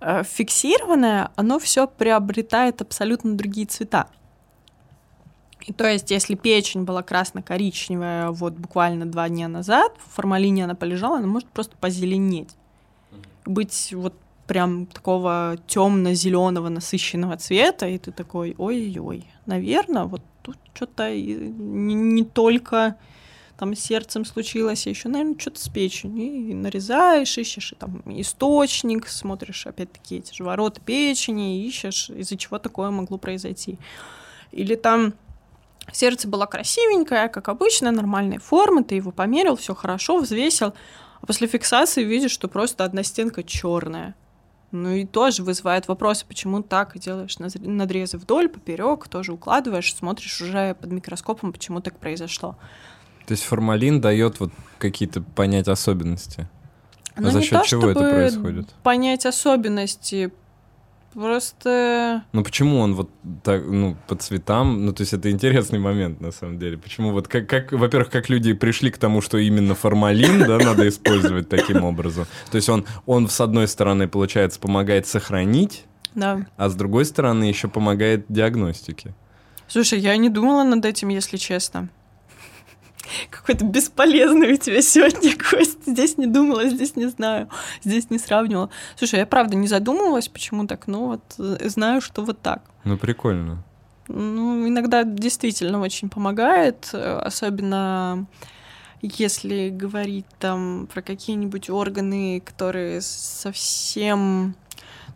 Э, 0.00 0.22
фиксированное, 0.24 1.30
оно 1.36 1.58
все 1.58 1.86
приобретает 1.86 2.80
абсолютно 2.80 3.34
другие 3.34 3.66
цвета. 3.66 4.08
И 5.66 5.72
то 5.72 5.88
есть, 5.88 6.10
если 6.10 6.34
печень 6.34 6.84
была 6.84 7.02
красно-коричневая 7.02 8.30
вот 8.30 8.54
буквально 8.54 9.06
два 9.06 9.28
дня 9.28 9.48
назад, 9.48 9.92
в 9.98 10.14
формалине 10.14 10.64
она 10.64 10.74
полежала, 10.74 11.18
она 11.18 11.26
может 11.26 11.48
просто 11.48 11.76
позеленеть. 11.76 12.50
Быть 13.44 13.92
вот 13.92 14.14
прям 14.46 14.86
такого 14.86 15.56
темно-зеленого 15.66 16.68
насыщенного 16.68 17.36
цвета, 17.36 17.86
и 17.86 17.98
ты 17.98 18.10
такой, 18.10 18.54
ой-ой, 18.58 19.26
наверное, 19.46 20.04
вот 20.04 20.22
тут 20.42 20.56
что-то 20.74 21.14
не, 21.14 21.94
не 21.94 22.24
только 22.24 22.96
там 23.60 23.76
с 23.76 23.80
сердцем 23.80 24.24
случилось, 24.24 24.86
а 24.86 24.90
еще, 24.90 25.08
наверное, 25.08 25.38
что-то 25.38 25.60
с 25.60 25.68
печенью. 25.68 26.50
И 26.50 26.54
нарезаешь, 26.54 27.36
ищешь 27.36 27.72
и, 27.72 27.74
там 27.76 28.02
источник, 28.06 29.06
смотришь 29.06 29.66
опять-таки 29.66 30.16
эти 30.16 30.34
же 30.34 30.44
ворота 30.44 30.80
печени, 30.80 31.64
ищешь, 31.66 32.08
из-за 32.08 32.38
чего 32.38 32.58
такое 32.58 32.90
могло 32.90 33.18
произойти. 33.18 33.78
Или 34.50 34.76
там 34.76 35.12
Сердце 35.92 36.28
было 36.28 36.46
красивенькое, 36.46 37.28
как 37.28 37.48
обычно, 37.48 37.90
нормальной 37.90 38.38
формы, 38.38 38.84
ты 38.84 38.94
его 38.96 39.10
померил, 39.10 39.56
все 39.56 39.74
хорошо, 39.74 40.18
взвесил, 40.18 40.74
а 41.20 41.26
после 41.26 41.46
фиксации 41.46 42.04
видишь, 42.04 42.30
что 42.30 42.48
просто 42.48 42.84
одна 42.84 43.02
стенка 43.02 43.42
черная. 43.42 44.14
Ну 44.72 44.90
и 44.90 45.04
тоже 45.04 45.42
вызывает 45.42 45.88
вопросы, 45.88 46.24
почему 46.26 46.62
так 46.62 46.96
делаешь 46.98 47.38
надрезы 47.38 48.18
вдоль, 48.18 48.48
поперек, 48.48 49.08
тоже 49.08 49.32
укладываешь, 49.32 49.94
смотришь 49.94 50.40
уже 50.40 50.74
под 50.74 50.92
микроскопом, 50.92 51.52
почему 51.52 51.80
так 51.80 51.98
произошло. 51.98 52.56
То 53.26 53.32
есть 53.32 53.42
формалин 53.42 54.00
дает 54.00 54.38
вот 54.38 54.52
какие-то 54.78 55.22
понять 55.22 55.66
особенности. 55.68 56.48
Но 57.16 57.28
а 57.28 57.30
за 57.32 57.42
счет 57.42 57.62
то, 57.62 57.66
чего 57.66 57.90
это 57.90 58.00
происходит? 58.00 58.68
Понять 58.82 59.26
особенности. 59.26 60.32
Просто... 61.12 62.22
Ну 62.32 62.44
почему 62.44 62.78
он 62.78 62.94
вот 62.94 63.10
так, 63.42 63.62
ну, 63.66 63.96
по 64.06 64.14
цветам? 64.14 64.86
Ну, 64.86 64.92
то 64.92 65.02
есть 65.02 65.12
это 65.12 65.30
интересный 65.30 65.78
момент, 65.78 66.20
на 66.20 66.30
самом 66.30 66.58
деле. 66.58 66.78
Почему 66.78 67.10
вот, 67.12 67.26
как, 67.26 67.48
как 67.48 67.72
во-первых, 67.72 68.10
как 68.10 68.28
люди 68.28 68.52
пришли 68.52 68.90
к 68.90 68.98
тому, 68.98 69.20
что 69.20 69.38
именно 69.38 69.74
формалин, 69.74 70.38
да, 70.46 70.58
надо 70.58 70.88
использовать 70.88 71.48
таким 71.48 71.84
образом. 71.84 72.26
То 72.50 72.56
есть 72.56 72.68
он, 72.68 72.84
он, 73.06 73.28
с 73.28 73.40
одной 73.40 73.66
стороны, 73.66 74.06
получается, 74.06 74.60
помогает 74.60 75.06
сохранить, 75.06 75.84
да. 76.14 76.46
а 76.56 76.68
с 76.68 76.74
другой 76.74 77.04
стороны, 77.04 77.44
еще 77.44 77.68
помогает 77.68 78.26
диагностике. 78.28 79.14
Слушай, 79.66 79.98
я 80.00 80.16
не 80.16 80.28
думала 80.28 80.64
над 80.64 80.84
этим, 80.84 81.08
если 81.08 81.36
честно. 81.36 81.88
Какой-то 83.30 83.64
бесполезный 83.64 84.52
у 84.52 84.56
тебя 84.56 84.82
сегодня 84.82 85.34
гость. 85.50 85.86
Здесь 85.86 86.18
не 86.18 86.26
думала, 86.26 86.68
здесь 86.68 86.96
не 86.96 87.06
знаю, 87.06 87.48
здесь 87.82 88.10
не 88.10 88.18
сравнивала. 88.18 88.70
Слушай, 88.96 89.20
я 89.20 89.26
правда 89.26 89.56
не 89.56 89.68
задумывалась, 89.68 90.28
почему 90.28 90.66
так, 90.66 90.86
ну 90.86 91.06
вот 91.06 91.22
э, 91.38 91.68
знаю, 91.68 92.00
что 92.00 92.22
вот 92.22 92.40
так. 92.40 92.62
Ну, 92.84 92.96
прикольно. 92.96 93.62
Ну, 94.08 94.66
иногда 94.66 95.04
действительно 95.04 95.80
очень 95.80 96.08
помогает, 96.08 96.92
особенно 96.92 98.26
если 99.02 99.70
говорить 99.70 100.26
там 100.38 100.88
про 100.92 101.02
какие-нибудь 101.02 101.70
органы, 101.70 102.40
которые 102.44 103.00
совсем... 103.00 104.54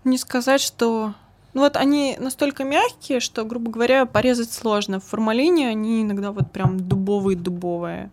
Не 0.05 0.19
сказать, 0.19 0.61
что... 0.61 1.15
Ну 1.55 1.61
вот 1.61 1.77
они 1.77 2.17
настолько 2.19 2.65
мягкие, 2.65 3.21
что, 3.21 3.45
грубо 3.45 3.71
говоря, 3.71 4.07
порезать 4.07 4.53
сложно. 4.53 4.99
В 4.99 5.05
формалине 5.05 5.69
они 5.69 6.03
иногда 6.03 6.33
вот 6.33 6.51
прям 6.51 6.79
дубовые-дубовые. 6.81 8.11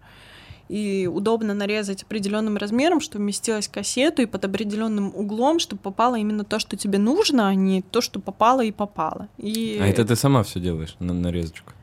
И 0.69 1.09
удобно 1.11 1.53
нарезать 1.53 2.03
определенным 2.03 2.55
размером, 2.55 3.01
чтобы 3.01 3.23
вместилась 3.23 3.67
кассету, 3.67 4.21
и 4.21 4.25
под 4.25 4.45
определенным 4.45 5.11
углом, 5.13 5.59
чтобы 5.59 5.81
попало 5.81 6.15
именно 6.15 6.45
то, 6.45 6.59
что 6.59 6.77
тебе 6.77 6.97
нужно, 6.97 7.49
а 7.49 7.55
не 7.55 7.81
то, 7.81 7.99
что 7.99 8.21
попало 8.21 8.61
и 8.61 8.71
попало. 8.71 9.27
И... 9.37 9.77
А 9.81 9.87
это 9.87 10.05
ты 10.05 10.15
сама 10.15 10.43
все 10.43 10.61
делаешь 10.61 10.95
на 10.99 11.13
нарезочку? 11.13 11.73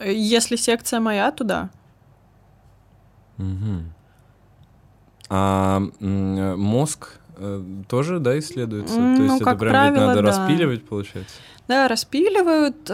Если 0.00 0.56
секция 0.56 1.00
моя, 1.00 1.30
то 1.32 1.44
да. 1.44 1.70
Угу. 3.38 3.82
А 5.28 5.80
мозг 6.00 7.18
тоже, 7.88 8.18
да, 8.20 8.38
исследуется? 8.38 8.98
Ну, 8.98 9.16
То 9.16 9.22
есть 9.22 9.40
это 9.40 9.56
прям 9.56 9.72
правило, 9.72 9.94
ведь 9.94 10.06
надо 10.06 10.22
да. 10.22 10.28
распиливать, 10.28 10.84
получается? 10.84 11.36
Да, 11.68 11.88
распиливают. 11.88 12.90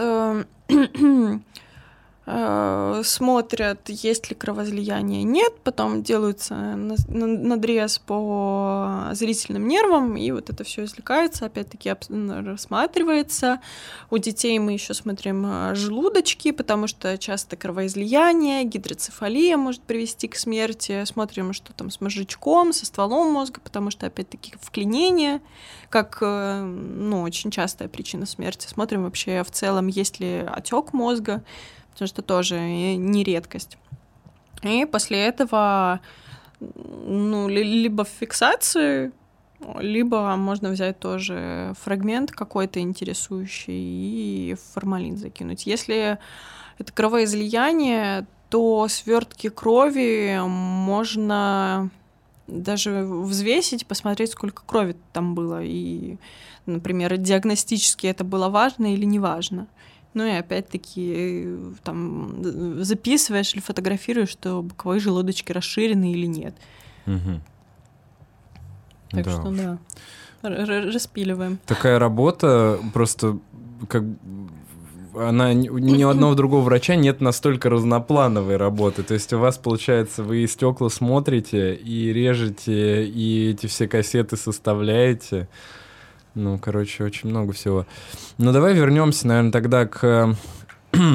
э, 2.25 3.01
смотрят, 3.03 3.89
есть 3.89 4.29
ли 4.29 4.35
кровоизлияние, 4.35 5.23
нет, 5.23 5.53
потом 5.63 6.03
делается 6.03 6.53
на- 6.53 6.95
на- 7.07 7.27
надрез 7.27 7.99
по 7.99 9.09
зрительным 9.13 9.67
нервам, 9.67 10.15
и 10.17 10.31
вот 10.31 10.49
это 10.49 10.63
все 10.63 10.83
извлекается, 10.83 11.45
опять-таки 11.45 11.93
рассматривается. 12.09 13.59
У 14.09 14.17
детей 14.17 14.59
мы 14.59 14.73
еще 14.73 14.93
смотрим 14.93 15.45
э, 15.45 15.75
желудочки, 15.75 16.51
потому 16.51 16.87
что 16.87 17.17
часто 17.17 17.55
кровоизлияние, 17.55 18.63
гидроцефалия 18.63 19.57
может 19.57 19.81
привести 19.81 20.27
к 20.27 20.35
смерти. 20.35 21.03
Смотрим, 21.05 21.53
что 21.53 21.73
там 21.73 21.89
с 21.89 22.01
мозжечком, 22.01 22.73
со 22.73 22.85
стволом 22.85 23.31
мозга, 23.31 23.59
потому 23.63 23.91
что, 23.91 24.07
опять-таки, 24.07 24.53
вклинение, 24.61 25.41
как, 25.89 26.19
э, 26.21 26.61
ну, 26.61 27.21
очень 27.21 27.51
частая 27.51 27.87
причина 27.87 28.25
смерти. 28.25 28.67
Смотрим 28.67 29.03
вообще 29.03 29.43
в 29.43 29.51
целом, 29.51 29.87
есть 29.87 30.19
ли 30.19 30.45
отек 30.47 30.93
мозга, 30.93 31.43
потому 31.91 32.07
что 32.07 32.21
тоже 32.21 32.55
э, 32.55 32.95
не 32.95 33.23
редкость. 33.23 33.77
И 34.63 34.85
после 34.85 35.25
этого, 35.25 35.99
ну, 36.59 37.47
ли- 37.47 37.63
либо 37.63 38.05
фиксации, 38.05 39.11
либо 39.79 40.35
можно 40.35 40.69
взять 40.69 40.99
тоже 40.99 41.73
фрагмент 41.79 42.31
какой-то 42.31 42.79
интересующий 42.79 44.51
и 44.51 44.55
в 44.55 44.73
формалин 44.73 45.17
закинуть. 45.17 45.65
Если 45.67 46.17
это 46.77 46.93
кровоизлияние, 46.93 48.25
то 48.49 48.87
свертки 48.87 49.49
крови 49.49 50.39
можно 50.43 51.89
даже 52.47 53.03
взвесить, 53.03 53.85
посмотреть, 53.85 54.31
сколько 54.31 54.63
крови 54.65 54.95
там 55.13 55.35
было. 55.35 55.63
И, 55.63 56.17
например, 56.65 57.17
диагностически 57.17 58.07
это 58.07 58.23
было 58.23 58.49
важно 58.49 58.93
или 58.93 59.05
не 59.05 59.19
важно. 59.19 59.67
Ну 60.13 60.25
и 60.25 60.31
опять-таки 60.31 61.43
э, 61.45 61.71
там 61.83 62.41
э, 62.43 62.83
записываешь 62.83 63.53
или 63.53 63.61
фотографируешь, 63.61 64.29
что 64.29 64.61
боковые 64.61 64.99
желудочки 64.99 65.51
расширены 65.51 66.11
или 66.11 66.25
нет. 66.25 66.55
Мгм. 67.05 67.41
Так 69.11 69.25
Да 69.25 69.31
что 69.31 69.49
уж. 69.49 69.57
да, 69.57 69.79
р- 70.43 70.93
распиливаем. 70.93 71.59
Такая 71.65 71.99
работа 71.99 72.79
просто 72.93 73.39
как 73.87 74.03
она 75.15 75.53
ни 75.53 76.03
у 76.03 76.09
одного 76.09 76.35
другого 76.35 76.61
врача 76.61 76.95
нет 76.95 77.21
настолько 77.21 77.69
разноплановой 77.69 78.57
работы. 78.57 79.03
То 79.03 79.13
есть 79.13 79.33
у 79.33 79.39
вас, 79.39 79.57
получается, 79.57 80.23
вы 80.23 80.43
и 80.43 80.47
стекла 80.47 80.89
смотрите, 80.89 81.75
и 81.75 82.13
режете, 82.13 83.05
и 83.05 83.51
эти 83.51 83.67
все 83.67 83.87
кассеты 83.87 84.37
составляете. 84.37 85.47
Ну, 86.35 86.57
короче, 86.59 87.03
очень 87.03 87.29
много 87.29 87.51
всего. 87.53 87.85
Ну, 88.37 88.51
давай 88.53 88.73
вернемся, 88.73 89.27
наверное, 89.27 89.51
тогда 89.51 89.85
к 89.85 90.35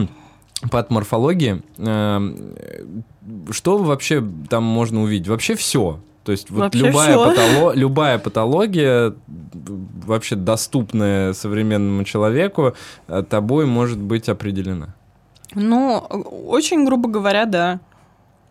патоморфологии. 0.70 1.62
Эм, 1.78 2.36
Что 3.50 3.78
вообще 3.78 4.22
там 4.48 4.64
можно 4.64 5.02
увидеть? 5.02 5.28
Вообще 5.28 5.54
все. 5.54 6.00
То 6.24 6.32
есть 6.32 6.50
вот 6.50 6.58
Вообще 6.60 6.78
любая, 6.80 7.16
патоло- 7.16 7.74
любая 7.74 8.18
патология, 8.18 9.14
вообще 10.04 10.34
доступная 10.34 11.32
современному 11.34 12.02
человеку, 12.04 12.74
э, 13.06 13.22
тобой 13.22 13.66
может 13.66 13.98
быть 13.98 14.28
определена. 14.28 14.94
Ну, 15.54 15.98
очень 15.98 16.84
грубо 16.84 17.08
говоря, 17.08 17.44
да. 17.46 17.78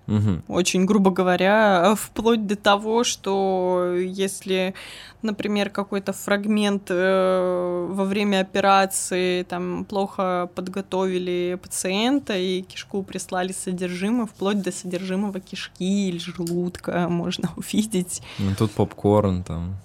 Мгм. 0.08 0.44
Очень 0.48 0.86
грубо 0.86 1.12
говоря, 1.12 1.96
вплоть 1.98 2.46
до 2.46 2.56
того, 2.56 3.04
что 3.04 3.96
если, 3.96 4.76
например, 5.22 5.70
какой-то 5.70 6.14
фрагмент 6.14 6.84
э, 6.90 7.88
во 7.90 8.04
время 8.06 8.42
операции 8.42 9.44
там 9.44 9.86
плохо 9.86 10.50
подготовили 10.54 11.58
пациента 11.62 12.38
и 12.38 12.62
кишку 12.62 13.04
прислали 13.04 13.52
содержимое, 13.52 14.28
вплоть 14.28 14.62
до 14.62 14.72
содержимого 14.72 15.40
кишки 15.40 16.10
или 16.10 16.20
желудка 16.20 17.08
можно 17.10 17.50
увидеть. 17.56 18.22
Ну, 18.38 18.52
тут 18.58 18.72
попкорн 18.72 19.44
там. 19.44 19.76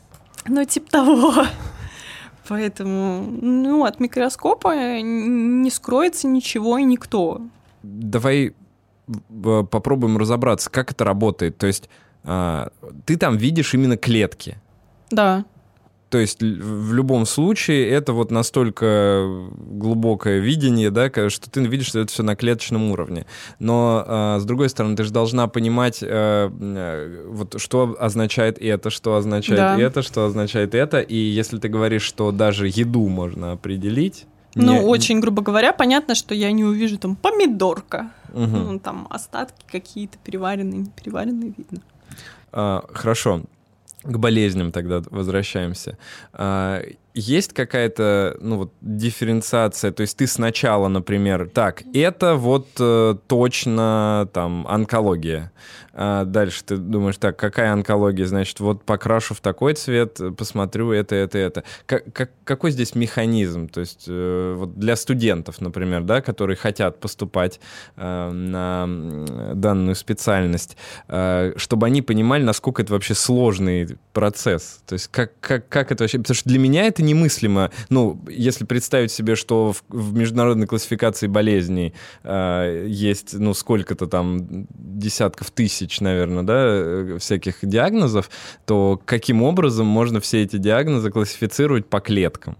Ну, 0.46 0.64
типа 0.64 0.90
того. 0.90 1.34
Поэтому, 2.48 3.24
ну, 3.40 3.84
от 3.84 4.00
микроскопа 4.00 5.00
не 5.00 5.70
скроется 5.70 6.26
ничего 6.26 6.78
и 6.78 6.82
никто. 6.82 7.42
Давай 7.82 8.54
попробуем 9.70 10.16
разобраться, 10.16 10.70
как 10.70 10.92
это 10.92 11.04
работает. 11.04 11.58
То 11.58 11.66
есть 11.66 11.88
а, 12.24 12.70
ты 13.06 13.16
там 13.16 13.36
видишь 13.36 13.74
именно 13.74 13.96
клетки. 13.96 14.58
Да. 15.10 15.44
То 16.10 16.18
есть 16.18 16.42
в 16.42 16.92
любом 16.92 17.24
случае 17.24 17.88
это 17.88 18.12
вот 18.12 18.32
настолько 18.32 19.24
глубокое 19.56 20.40
видение, 20.40 20.90
да, 20.90 21.08
что 21.30 21.48
ты 21.48 21.60
видишь, 21.60 21.86
что 21.86 22.00
это 22.00 22.10
все 22.12 22.24
на 22.24 22.34
клеточном 22.34 22.90
уровне. 22.90 23.26
Но 23.60 24.04
а, 24.04 24.38
с 24.40 24.44
другой 24.44 24.68
стороны, 24.70 24.96
ты 24.96 25.04
же 25.04 25.12
должна 25.12 25.46
понимать, 25.46 26.02
э, 26.02 26.50
э, 26.50 27.26
вот 27.28 27.60
что 27.60 27.96
означает 27.98 28.58
это, 28.60 28.90
что 28.90 29.14
означает 29.14 29.60
Да. 29.60 29.78
это, 29.78 30.02
что 30.02 30.26
означает 30.26 30.74
это. 30.74 30.98
И 30.98 31.14
если 31.14 31.58
ты 31.58 31.68
говоришь, 31.68 32.02
что 32.02 32.32
даже 32.32 32.66
еду 32.66 33.08
можно 33.08 33.52
определить. 33.52 34.26
Ну, 34.54 34.72
не- 34.72 34.80
очень 34.80 35.20
грубо 35.20 35.42
говоря, 35.42 35.72
понятно, 35.72 36.14
что 36.14 36.34
я 36.34 36.50
не 36.52 36.64
увижу 36.64 36.98
там 36.98 37.16
помидорка. 37.16 38.10
Мгм. 38.32 38.52
Ну, 38.72 38.78
там 38.78 39.06
остатки 39.10 39.64
какие-то 39.70 40.18
переваренные, 40.18 40.80
не 40.80 40.90
переваренные 40.90 41.52
видно. 41.56 41.80
А, 42.52 42.84
хорошо. 42.92 43.42
К 44.02 44.16
болезням 44.16 44.72
тогда 44.72 45.02
возвращаемся. 45.10 45.98
А, 46.32 46.82
есть 47.14 47.52
какая-то, 47.52 48.36
ну 48.40 48.56
вот, 48.56 48.72
дифференциация? 48.80 49.92
То 49.92 50.02
есть 50.02 50.16
ты 50.16 50.26
сначала, 50.26 50.88
например, 50.88 51.50
так, 51.52 51.82
это 51.94 52.34
вот 52.34 52.68
э, 52.78 53.16
точно 53.26 54.28
там 54.32 54.66
онкология. 54.68 55.52
А 55.92 56.24
дальше 56.24 56.62
ты 56.64 56.76
думаешь, 56.76 57.16
так, 57.18 57.36
какая 57.36 57.72
онкология? 57.72 58.24
Значит, 58.26 58.60
вот 58.60 58.84
покрашу 58.84 59.34
в 59.34 59.40
такой 59.40 59.74
цвет, 59.74 60.18
посмотрю 60.36 60.92
это, 60.92 61.14
это, 61.16 61.38
это. 61.38 61.64
Как, 61.84 62.12
как- 62.12 62.30
какой 62.44 62.70
здесь 62.70 62.94
механизм? 62.94 63.68
То 63.68 63.80
есть 63.80 64.04
э, 64.06 64.54
вот 64.56 64.78
для 64.78 64.96
студентов, 64.96 65.60
например, 65.60 66.02
да, 66.02 66.20
которые 66.20 66.56
хотят 66.56 67.00
поступать 67.00 67.60
э, 67.96 68.30
на 68.30 68.86
данную 69.54 69.94
специальность, 69.94 70.76
э, 71.08 71.52
чтобы 71.56 71.86
они 71.86 72.02
понимали, 72.02 72.44
насколько 72.44 72.82
это 72.82 72.92
вообще 72.92 73.14
сложный 73.14 73.98
процесс. 74.12 74.80
То 74.86 74.94
есть 74.94 75.08
как, 75.08 75.32
как, 75.40 75.68
как 75.68 75.92
это 75.92 76.04
вообще... 76.04 76.18
Потому 76.18 76.34
что 76.34 76.48
для 76.48 76.58
меня 76.58 76.84
это 76.84 76.99
немыслимо. 77.02 77.70
Ну, 77.88 78.22
если 78.28 78.64
представить 78.64 79.10
себе, 79.10 79.36
что 79.36 79.72
в, 79.72 79.82
в 79.88 80.14
международной 80.14 80.66
классификации 80.66 81.26
болезней 81.26 81.94
э, 82.22 82.86
есть, 82.88 83.34
ну, 83.34 83.54
сколько-то 83.54 84.06
там 84.06 84.66
десятков 84.70 85.50
тысяч, 85.50 86.00
наверное, 86.00 86.42
да, 86.42 86.64
э, 86.66 87.18
всяких 87.18 87.58
диагнозов, 87.62 88.30
то 88.66 89.00
каким 89.04 89.42
образом 89.42 89.86
можно 89.86 90.20
все 90.20 90.42
эти 90.42 90.56
диагнозы 90.56 91.10
классифицировать 91.10 91.86
по 91.86 92.00
клеткам? 92.00 92.56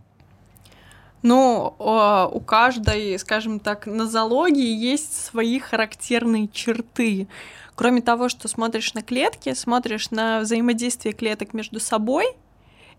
Ну, 1.22 1.74
у 1.78 2.40
каждой, 2.40 3.18
скажем 3.18 3.60
так, 3.60 3.86
нозологии 3.86 4.74
есть 4.74 5.26
свои 5.26 5.58
характерные 5.58 6.48
черты. 6.48 7.28
Кроме 7.74 8.00
того, 8.00 8.28
что 8.28 8.48
смотришь 8.48 8.94
на 8.94 9.02
клетки, 9.02 9.52
смотришь 9.54 10.10
на 10.10 10.40
взаимодействие 10.40 11.14
клеток 11.14 11.52
между 11.52 11.78
собой 11.78 12.26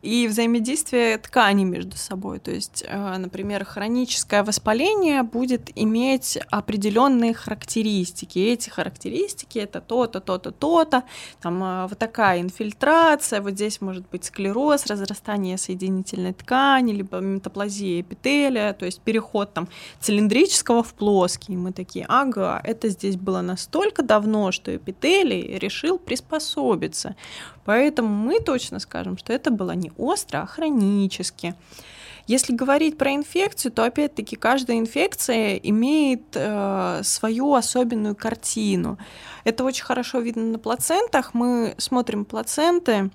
и 0.02 0.28
взаимодействие 0.28 1.18
тканей 1.18 1.64
между 1.64 1.96
собой. 1.98 2.40
То 2.40 2.52
есть, 2.52 2.84
э, 2.88 3.18
например, 3.18 3.66
хроническое 3.66 4.44
воспаление 4.44 5.24
будет 5.24 5.70
иметь 5.76 6.40
определенные 6.50 7.34
характеристики. 7.34 8.40
эти 8.40 8.70
характеристики 8.70 9.60
это 9.60 9.80
то-то, 9.82 10.20
то-то, 10.20 10.52
то-то, 10.52 11.04
там 11.42 11.64
э, 11.64 11.88
вот 11.88 12.00
такая 12.00 12.42
инфильтрация, 12.42 13.42
вот 13.42 13.54
здесь 13.54 13.82
может 13.82 14.10
быть 14.10 14.26
склероз, 14.26 14.88
разрастание 14.88 15.58
соединительной 15.58 16.34
ткани, 16.34 16.94
либо 16.94 17.18
метаплазия 17.18 18.02
эпителия, 18.02 18.74
то 18.74 18.86
есть 18.86 19.02
переход 19.02 19.54
там 19.54 19.68
цилиндрического 20.00 20.84
в 20.84 20.94
плоский. 20.94 21.56
Мы 21.56 21.72
такие, 21.72 22.06
ага, 22.10 22.60
это 22.64 22.90
здесь 22.90 23.18
было 23.18 23.42
настолько 23.42 24.02
давно, 24.02 24.52
что 24.52 24.76
эпителий 24.76 25.58
решил 25.60 26.00
приспособиться. 26.00 27.16
Поэтому 27.66 28.10
мы 28.10 28.40
точно 28.40 28.80
скажем, 28.80 29.18
что 29.18 29.34
это 29.34 29.52
было 29.52 29.72
не 29.72 29.91
остро, 29.98 30.40
а 30.40 30.46
хронически. 30.46 31.56
Если 32.28 32.54
говорить 32.54 32.98
про 32.98 33.14
инфекцию, 33.14 33.72
то 33.72 33.84
опять-таки 33.84 34.36
каждая 34.36 34.78
инфекция 34.78 35.56
имеет 35.56 36.24
э, 36.36 37.02
свою 37.04 37.54
особенную 37.56 38.16
картину. 38.16 38.98
Это 39.44 39.64
очень 39.64 39.84
хорошо 39.84 40.20
видно 40.20 40.44
на 40.44 40.60
плацентах. 40.60 41.34
Мы 41.34 41.74
смотрим 41.78 42.26
плаценты, 42.26 43.10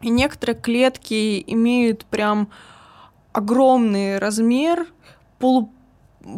и 0.00 0.08
некоторые 0.08 0.56
клетки 0.56 1.44
имеют 1.46 2.06
прям 2.06 2.50
огромный 3.32 4.18
размер, 4.18 4.86
полу 5.38 5.70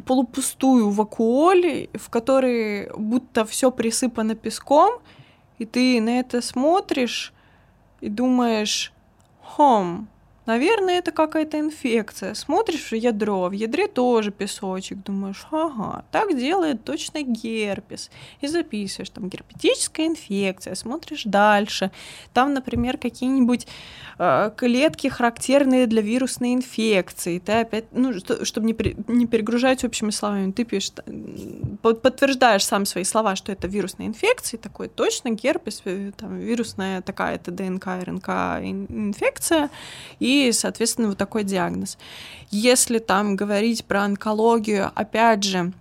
полупустую 0.06 0.90
вакуоль, 0.90 1.88
в 1.94 2.08
которой 2.08 2.88
будто 2.96 3.44
все 3.44 3.72
присыпано 3.72 4.36
песком, 4.36 5.00
и 5.58 5.64
ты 5.64 6.00
на 6.00 6.20
это 6.20 6.40
смотришь 6.40 7.32
и 8.00 8.08
думаешь, 8.08 8.92
home. 9.56 10.08
Наверное, 10.44 10.98
это 10.98 11.12
какая-то 11.12 11.60
инфекция. 11.60 12.34
Смотришь 12.34 12.90
в 12.90 12.96
ядро, 12.96 13.48
в 13.48 13.52
ядре 13.52 13.86
тоже 13.86 14.32
песочек. 14.32 14.98
Думаешь, 15.04 15.46
ага, 15.52 16.04
так 16.10 16.36
делает 16.36 16.82
точно 16.82 17.22
герпес. 17.22 18.10
И 18.40 18.48
записываешь, 18.48 19.10
там, 19.10 19.28
герпетическая 19.28 20.06
инфекция. 20.06 20.74
Смотришь 20.74 21.22
дальше. 21.24 21.92
Там, 22.32 22.54
например, 22.54 22.98
какие-нибудь 22.98 23.68
э, 24.18 24.50
клетки, 24.56 25.06
характерные 25.06 25.86
для 25.86 26.02
вирусной 26.02 26.54
инфекции. 26.54 27.38
Ты 27.38 27.52
опять, 27.52 27.84
ну, 27.92 28.18
что, 28.18 28.44
чтобы 28.44 28.66
не, 28.66 28.74
при, 28.74 28.96
не 29.06 29.26
перегружать 29.26 29.84
общими 29.84 30.10
словами, 30.10 30.50
ты 30.50 30.64
пишешь, 30.64 30.92
подтверждаешь 31.82 32.66
сам 32.66 32.84
свои 32.84 33.04
слова, 33.04 33.36
что 33.36 33.52
это 33.52 33.68
вирусная 33.68 34.08
инфекция. 34.08 34.58
Такой, 34.58 34.88
точно 34.88 35.30
герпес, 35.30 35.82
э, 35.84 36.10
там, 36.16 36.40
вирусная 36.40 37.00
такая-то 37.00 37.52
ДНК, 37.52 37.86
РНК 38.04 38.28
инфекция. 38.60 39.70
И 40.18 40.31
соответственно, 40.52 41.08
вот 41.08 41.18
такой 41.18 41.44
диагноз. 41.44 41.98
Если 42.50 42.98
там 42.98 43.36
говорить 43.36 43.84
про 43.84 44.02
онкологию, 44.02 44.90
опять 44.94 45.44
же, 45.44 45.72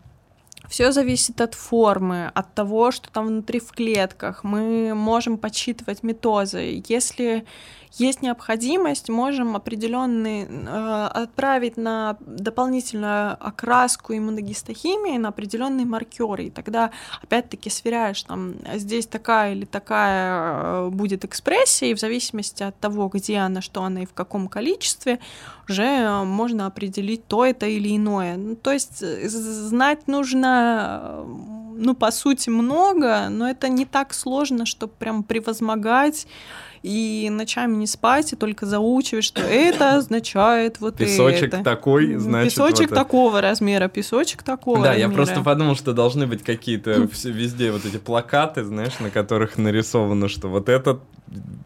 все 0.71 0.91
зависит 0.91 1.41
от 1.41 1.53
формы, 1.53 2.31
от 2.33 2.53
того, 2.53 2.91
что 2.91 3.11
там 3.11 3.27
внутри 3.27 3.59
в 3.59 3.71
клетках. 3.71 4.43
Мы 4.43 4.93
можем 4.95 5.37
подсчитывать 5.37 6.01
метозы. 6.01 6.81
Если 6.87 7.45
есть 7.93 8.21
необходимость, 8.21 9.09
можем 9.09 9.55
определенный 9.55 10.43
э, 10.43 11.05
отправить 11.07 11.75
на 11.75 12.17
дополнительную 12.21 13.37
окраску 13.39 14.13
иммуногистохимии 14.13 15.17
на 15.17 15.29
определенные 15.29 15.85
маркеры. 15.85 16.45
И 16.45 16.49
тогда 16.49 16.91
опять-таки 17.21 17.69
сверяешь, 17.69 18.23
там 18.23 18.55
здесь 18.75 19.07
такая 19.07 19.53
или 19.53 19.65
такая 19.65 20.85
э, 20.85 20.89
будет 20.89 21.25
экспрессия, 21.25 21.89
и 21.89 21.93
в 21.93 21.99
зависимости 21.99 22.63
от 22.63 22.79
того, 22.79 23.09
где 23.09 23.39
она, 23.39 23.61
что 23.61 23.83
она 23.83 24.03
и 24.03 24.05
в 24.05 24.13
каком 24.13 24.47
количестве, 24.47 25.19
уже 25.67 26.23
можно 26.23 26.67
определить 26.67 27.27
то 27.27 27.45
это 27.45 27.65
или 27.65 27.95
иное. 27.95 28.37
Ну, 28.37 28.55
то 28.55 28.71
есть 28.71 29.01
э, 29.03 29.27
знать 29.27 30.07
нужно, 30.07 31.01
э, 31.03 31.23
ну, 31.75 31.93
по 31.93 32.11
сути, 32.11 32.49
много, 32.49 33.27
но 33.29 33.49
это 33.49 33.67
не 33.67 33.85
так 33.85 34.13
сложно, 34.13 34.65
чтобы 34.65 34.93
прям 34.93 35.23
превозмогать 35.23 36.27
и 36.83 37.29
ночами 37.31 37.75
не 37.75 37.87
спать, 37.87 38.33
и 38.33 38.35
только 38.35 38.65
заучивать, 38.65 39.23
что 39.23 39.41
это 39.41 39.95
означает 39.95 40.79
вот 40.79 40.95
песочек 40.95 41.53
это. 41.53 41.63
такой, 41.63 42.15
значит... 42.15 42.53
Песочек 42.53 42.89
вот 42.89 42.95
такого 42.95 43.37
это. 43.37 43.49
размера, 43.49 43.87
песочек 43.87 44.43
такого 44.43 44.77
Да, 44.79 44.89
размера. 44.89 45.09
я 45.09 45.15
просто 45.15 45.41
подумал, 45.41 45.75
что 45.75 45.93
должны 45.93 46.25
быть 46.25 46.43
какие-то 46.43 46.91
везде 47.23 47.71
вот 47.71 47.85
эти 47.85 47.97
плакаты, 47.97 48.63
знаешь, 48.63 48.99
на 48.99 49.09
которых 49.09 49.57
нарисовано, 49.57 50.27
что 50.27 50.47
вот 50.47 50.69
этот 50.69 51.01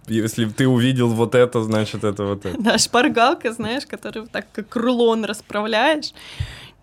если 0.07 0.45
ты 0.45 0.67
увидел 0.67 1.07
вот 1.09 1.33
это, 1.33 1.63
значит, 1.63 2.03
это 2.03 2.23
вот 2.23 2.45
это. 2.45 2.61
Да, 2.61 2.77
шпаргалка, 2.77 3.51
знаешь, 3.51 3.87
которую 3.87 4.27
так 4.27 4.45
как 4.51 4.75
рулон 4.75 5.25
расправляешь. 5.25 6.13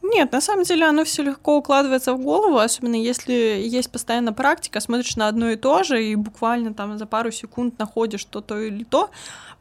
Нет, 0.03 0.33
на 0.33 0.41
самом 0.41 0.65
деле 0.65 0.85
оно 0.85 1.05
все 1.05 1.23
легко 1.23 1.57
укладывается 1.57 2.13
в 2.13 2.21
голову, 2.21 2.59
особенно 2.59 2.97
если 2.97 3.33
есть 3.33 3.91
постоянно 3.91 4.33
практика, 4.33 4.81
смотришь 4.81 5.15
на 5.15 5.29
одно 5.29 5.51
и 5.51 5.57
то 5.57 5.85
же 5.85 6.05
и 6.05 6.17
буквально 6.17 6.75
там 6.75 6.99
за 6.99 7.07
пару 7.07 7.31
секунд 7.31 7.79
находишь 7.79 8.25
то-то 8.25 8.61
или 8.61 8.83
то. 8.83 9.11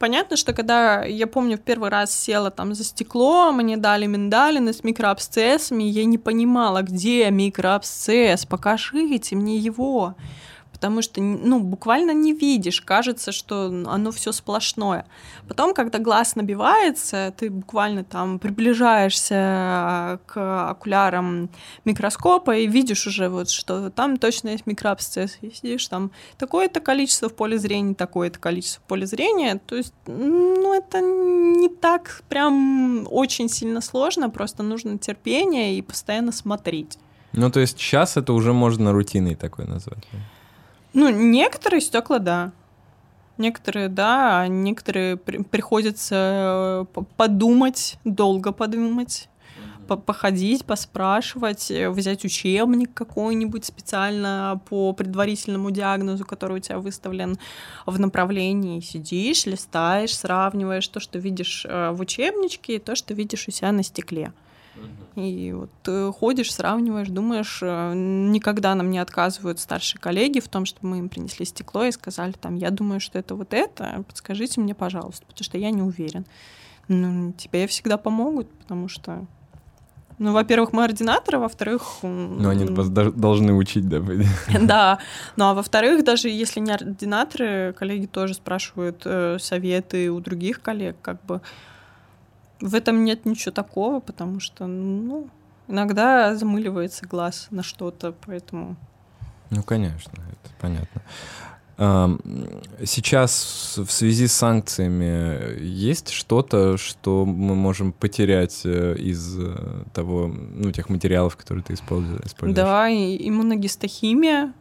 Понятно, 0.00 0.36
что 0.36 0.52
когда 0.52 1.04
я 1.04 1.28
помню 1.28 1.58
в 1.58 1.60
первый 1.60 1.90
раз 1.90 2.12
села 2.12 2.50
там 2.50 2.74
за 2.74 2.82
стекло, 2.82 3.52
мне 3.52 3.76
дали 3.76 4.06
миндалины 4.06 4.72
с 4.72 4.82
микроабсцессами, 4.82 5.84
я 5.84 6.04
не 6.04 6.18
понимала, 6.18 6.82
где 6.82 7.30
микроабсцесс, 7.30 8.44
покажите 8.44 9.36
мне 9.36 9.58
его 9.58 10.16
потому 10.82 11.00
что, 11.00 11.22
ну, 11.22 11.60
буквально 11.60 12.10
не 12.10 12.32
видишь, 12.32 12.80
кажется, 12.80 13.30
что 13.30 13.66
оно 13.86 14.10
все 14.10 14.32
сплошное. 14.32 15.06
Потом, 15.46 15.74
когда 15.74 16.00
глаз 16.00 16.34
набивается, 16.34 17.32
ты 17.36 17.50
буквально 17.50 18.02
там 18.02 18.40
приближаешься 18.40 19.36
а, 19.38 20.18
к 20.26 20.70
окулярам 20.70 21.50
микроскопа 21.84 22.56
и 22.56 22.66
видишь 22.66 23.06
уже 23.06 23.28
вот, 23.28 23.48
что 23.48 23.90
там 23.90 24.16
точно 24.16 24.48
есть 24.48 24.66
микроабсцесс, 24.66 25.38
и 25.40 25.52
сидишь 25.52 25.86
там 25.86 26.10
такое-то 26.36 26.80
количество 26.80 27.28
в 27.28 27.34
поле 27.36 27.58
зрения, 27.58 27.94
такое-то 27.94 28.40
количество 28.40 28.82
в 28.82 28.88
поле 28.88 29.06
зрения, 29.06 29.60
то 29.64 29.76
есть, 29.76 29.94
ну, 30.08 30.74
это 30.74 31.00
не 31.00 31.68
так 31.68 32.24
прям 32.28 33.06
очень 33.08 33.48
сильно 33.48 33.80
сложно, 33.80 34.30
просто 34.30 34.64
нужно 34.64 34.98
терпение 34.98 35.78
и 35.78 35.82
постоянно 35.82 36.32
смотреть. 36.32 36.98
Ну, 37.34 37.50
то 37.50 37.60
есть 37.60 37.78
сейчас 37.78 38.16
это 38.16 38.32
уже 38.32 38.52
можно 38.52 38.92
рутиной 38.92 39.36
такой 39.36 39.66
назвать. 39.66 40.04
Ну, 40.94 41.08
некоторые 41.08 41.80
стекла, 41.80 42.18
да. 42.18 42.52
Некоторые, 43.38 43.88
да, 43.88 44.40
а 44.40 44.46
некоторые 44.46 45.16
при 45.16 45.38
приходится 45.38 46.86
э, 46.94 47.02
подумать, 47.16 47.98
долго 48.04 48.52
подумать, 48.52 49.28
по 49.88 49.96
походить, 49.96 50.64
поспрашивать, 50.64 51.70
э, 51.70 51.88
взять 51.88 52.24
учебник 52.24 52.92
какой-нибудь 52.94 53.64
специально 53.64 54.60
по 54.68 54.92
предварительному 54.92 55.70
диагнозу, 55.70 56.24
который 56.26 56.58
у 56.58 56.60
тебя 56.60 56.78
выставлен 56.78 57.38
в 57.86 57.98
направлении. 57.98 58.80
Сидишь, 58.80 59.46
листаешь, 59.46 60.16
сравниваешь 60.16 60.86
то, 60.88 61.00
что 61.00 61.18
видишь 61.18 61.64
э, 61.66 61.90
в 61.90 62.00
учебничке, 62.00 62.76
и 62.76 62.78
то, 62.78 62.94
что 62.94 63.14
видишь 63.14 63.48
у 63.48 63.50
себя 63.50 63.72
на 63.72 63.82
стекле. 63.82 64.32
И 65.14 65.52
вот 65.52 65.70
ты 65.82 66.10
ходишь, 66.12 66.52
сравниваешь, 66.54 67.08
думаешь, 67.08 67.58
э, 67.62 67.92
никогда 67.94 68.74
нам 68.74 68.90
не 68.90 68.98
отказывают 68.98 69.60
старшие 69.60 70.00
коллеги 70.00 70.40
в 70.40 70.48
том, 70.48 70.64
что 70.64 70.86
мы 70.86 70.98
им 70.98 71.08
принесли 71.08 71.44
стекло 71.44 71.84
и 71.84 71.92
сказали 71.92 72.32
там, 72.32 72.56
я 72.56 72.70
думаю, 72.70 72.98
что 73.00 73.18
это 73.18 73.34
вот 73.34 73.52
это, 73.52 74.04
подскажите 74.06 74.60
мне, 74.60 74.74
пожалуйста, 74.74 75.26
потому 75.26 75.44
что 75.44 75.58
я 75.58 75.70
не 75.70 75.82
уверен. 75.82 76.24
Ну, 76.88 77.32
тебе 77.32 77.66
всегда 77.66 77.98
помогут, 77.98 78.50
потому 78.50 78.88
что 78.88 79.26
ну, 80.18 80.32
во-первых, 80.32 80.72
мы 80.72 80.84
ординаторы, 80.84 81.38
во-вторых... 81.38 81.82
Ну, 82.02 82.48
они 82.48 82.64
вас 82.66 82.88
должны 82.88 83.54
учить, 83.54 83.88
да? 83.88 84.00
Да, 84.60 84.98
ну, 85.36 85.46
а 85.46 85.54
во-вторых, 85.54 86.04
даже 86.04 86.28
если 86.28 86.60
не 86.60 86.70
ординаторы, 86.70 87.74
коллеги 87.76 88.06
тоже 88.06 88.34
спрашивают 88.34 89.02
э, 89.04 89.38
советы 89.40 90.12
у 90.12 90.20
других 90.20 90.62
коллег, 90.62 90.96
как 91.02 91.24
бы 91.24 91.40
в 92.62 92.74
этом 92.74 93.04
нет 93.04 93.26
ничего 93.26 93.52
такого, 93.52 94.00
потому 94.00 94.40
что, 94.40 94.66
ну, 94.66 95.28
иногда 95.68 96.34
замыливается 96.36 97.06
глаз 97.06 97.48
на 97.50 97.62
что-то, 97.62 98.14
поэтому... 98.24 98.76
Ну, 99.50 99.62
конечно, 99.62 100.12
это 100.12 100.54
понятно. 100.60 101.02
Сейчас 102.84 103.74
в 103.76 103.90
связи 103.90 104.28
с 104.28 104.32
санкциями 104.34 105.60
есть 105.60 106.10
что-то, 106.10 106.76
что 106.76 107.24
мы 107.26 107.54
можем 107.56 107.92
потерять 107.92 108.60
э, 108.64 108.94
из 108.98 109.36
э, 109.40 109.84
того, 109.92 110.28
ну, 110.28 110.70
тех 110.70 110.90
материалов, 110.90 111.36
которые 111.36 111.64
ты 111.64 111.74
используешь? 111.74 112.20
Да, 112.54 112.88
и 112.88 113.28
иммуногистохимия. 113.28 114.52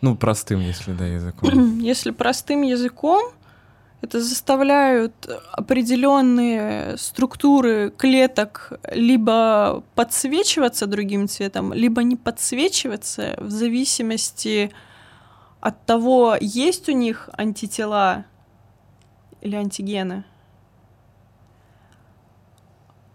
Ну, 0.00 0.16
простым, 0.16 0.60
если 0.60 0.92
да, 0.92 1.06
языком. 1.06 1.78
Если 1.80 2.10
простым 2.10 2.62
языком, 2.62 3.32
это 4.02 4.20
заставляют 4.20 5.14
определенные 5.52 6.98
структуры 6.98 7.90
клеток 7.96 8.74
либо 8.92 9.82
подсвечиваться 9.94 10.86
другим 10.86 11.26
цветом, 11.26 11.72
либо 11.72 12.02
не 12.02 12.16
подсвечиваться 12.16 13.34
в 13.38 13.50
зависимости 13.50 14.70
от 15.60 15.86
того, 15.86 16.36
есть 16.38 16.90
у 16.90 16.92
них 16.92 17.30
антитела 17.32 18.26
или 19.40 19.56
антигены. 19.56 20.24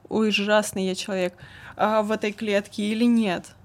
Ой, 0.10 0.30
ужасный 0.30 0.88
я 0.88 0.96
человек 0.96 1.36
а, 1.78 2.02
в 2.02 2.12
этой 2.12 2.32
клетке 2.32 2.84
или 2.84 3.04
нет. 3.04 3.56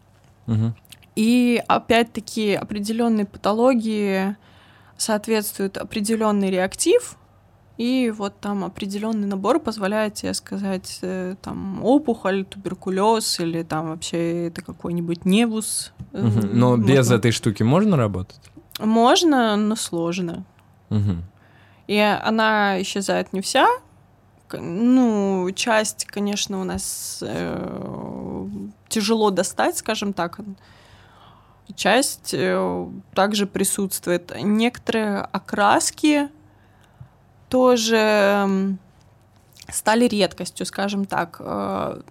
Угу. 0.47 0.73
И 1.17 1.63
опять-таки 1.69 2.55
определенные 2.55 3.25
патологии 3.25 4.37
соответствует 4.97 5.77
определенный 5.77 6.51
реактив, 6.51 7.17
и 7.77 8.13
вот 8.17 8.39
там 8.39 8.65
определенный 8.65 9.27
набор 9.27 9.59
позволяет 9.59 10.15
тебе 10.15 10.33
сказать, 10.35 10.99
э, 11.03 11.35
там, 11.43 11.85
опухоль, 11.85 12.45
туберкулез 12.45 13.41
или 13.41 13.65
там 13.65 13.89
вообще 13.89 14.47
это 14.47 14.63
какой-нибудь 14.63 15.25
невус. 15.25 15.93
Угу. 16.13 16.47
Но 16.53 16.77
можно... 16.77 16.85
без 16.85 17.11
этой 17.11 17.33
штуки 17.33 17.65
можно 17.65 17.97
работать? 17.97 18.41
Можно, 18.79 19.57
но 19.57 19.75
сложно. 19.75 20.45
Угу. 20.91 21.17
И 21.89 21.99
она 21.99 22.81
исчезает 22.81 23.33
не 23.33 23.41
вся. 23.41 23.67
Ну, 24.61 25.51
часть, 25.55 26.05
конечно, 26.07 26.61
у 26.61 26.65
нас 26.65 27.23
э, 27.27 28.47
тяжело 28.89 29.31
достать, 29.31 29.79
скажем 29.79 30.13
так 30.13 30.41
часть 31.75 32.35
э, 32.35 32.89
также 33.15 33.47
присутствует. 33.47 34.33
Некоторые 34.41 35.21
окраски 35.21 36.29
тоже 37.49 38.77
стали 39.69 40.07
редкостью, 40.07 40.67
скажем 40.67 41.07
так, 41.07 41.37
э, 41.41 42.03